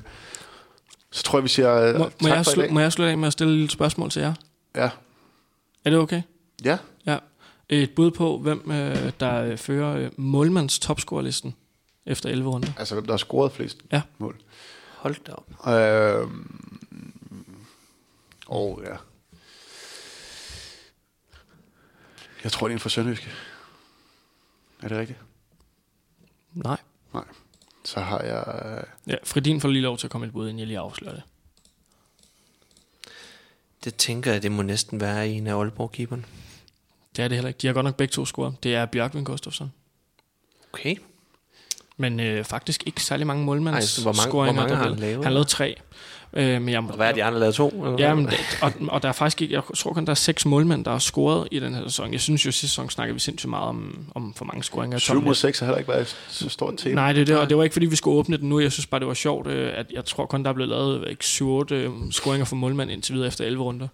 [1.11, 2.73] så tror jeg, vi siger øh, Må, må, tak jeg for i slu, dag.
[2.73, 4.33] må jeg slutte af med at stille et lille spørgsmål til jer?
[4.75, 4.89] Ja.
[5.85, 6.21] Er det okay?
[6.65, 7.17] ja, Ja.
[7.69, 11.55] Et bud på, hvem øh, der øh, fører øh, målmands topscorelisten
[12.05, 12.69] efter 11 runder.
[12.77, 14.01] altså hvem der har scoret flest Ja.
[14.17, 14.35] mål.
[14.97, 15.67] Hold da op.
[15.73, 16.27] Øh,
[18.47, 18.95] og ja.
[22.43, 23.29] Jeg tror, det er en for Sønderjyske.
[24.83, 25.19] Er det rigtigt?
[26.53, 26.77] Nej.
[27.13, 27.23] Nej.
[27.85, 28.61] Så har jeg...
[28.77, 31.13] øh, Ja, Fredin får lige lov til at komme et bud, inden jeg lige afslører
[31.15, 31.23] det.
[33.83, 36.25] Det tænker jeg, det må næsten være en af Aalborg-keeperne.
[37.15, 37.57] Det er det heller ikke.
[37.57, 38.63] De har godt nok begge to scoret.
[38.63, 39.71] Det er Bjørkvin Gustafsson.
[40.73, 40.95] Okay.
[41.97, 44.95] Men øh, faktisk ikke særlig mange målmands Ej, hvor mange- hvor mange der har han
[44.99, 45.23] lavet?
[45.23, 45.75] Han lavede tre.
[46.35, 47.69] Øh, men jeg, Og hvad er de andre lavet to?
[47.69, 50.15] Eller Ja, men, det- og, og der er faktisk ikke, jeg tror kun, der er
[50.15, 52.11] seks målmænd, der har scoret i den her sæson.
[52.11, 54.97] Jeg synes jo, sidste sæson snakkede vi sindssygt meget om, om for mange scoringer.
[54.97, 56.95] 7 mod 6 har heller ikke været så stort tema.
[56.95, 58.59] Nej, det, er det, og det var ikke, fordi vi skulle åbne den nu.
[58.59, 61.07] Jeg synes bare, det var sjovt, øh, at jeg tror kun, der er blevet lavet
[61.09, 63.87] ikke, 7-8 øh, scoringer for målmand indtil videre efter 11 runder.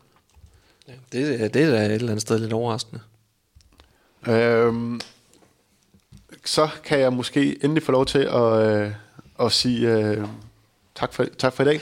[1.11, 3.01] Det, er- det er da et eller andet sted lidt overraskende.
[4.27, 5.01] Øhm,
[6.49, 8.91] så kan jeg måske endelig få lov til at, øh,
[9.39, 10.27] at sige øh,
[10.95, 11.81] tak, for, tak for i dag.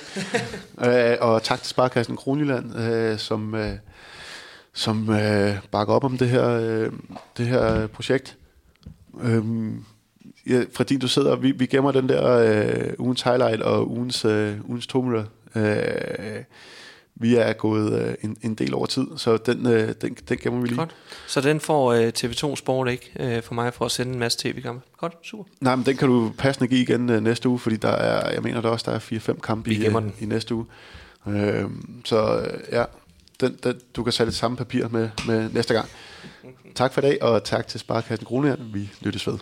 [1.12, 3.74] øh, og tak til Sparkassen Kronjylland, øh, som, øh,
[4.74, 6.92] som øh, bakker op om det her, øh,
[7.38, 8.38] det her projekt.
[9.22, 9.86] Øhm,
[10.48, 14.70] ja, fordi du sidder, vi, vi gemmer den der øh, ugens highlight og ugens, øh,
[14.70, 15.24] ugens tomler.
[15.56, 16.44] Øh,
[17.20, 20.62] vi er gået øh, en, en del over tid, så den, øh, den, den gemmer
[20.62, 20.78] vi lige.
[20.78, 20.96] Godt.
[21.28, 24.40] Så den får øh, TV2 Sport ikke øh, for mig for at sende en masse
[24.42, 24.86] tv-kampe.
[24.98, 25.44] Godt, super.
[25.62, 28.42] Nej, men den kan du passende give igen øh, næste uge, fordi der er, jeg
[28.42, 30.66] mener der også, der er 4-5 kampe i, øh, i næste uge.
[31.28, 31.66] Øh,
[32.06, 32.84] så øh, ja,
[33.40, 35.90] den, den, du kan sætte det samme papir med, med næste gang.
[36.76, 38.60] Tak for i dag, og tak til Sparkassen Kronjylland.
[38.74, 39.38] Vi lyttes ved.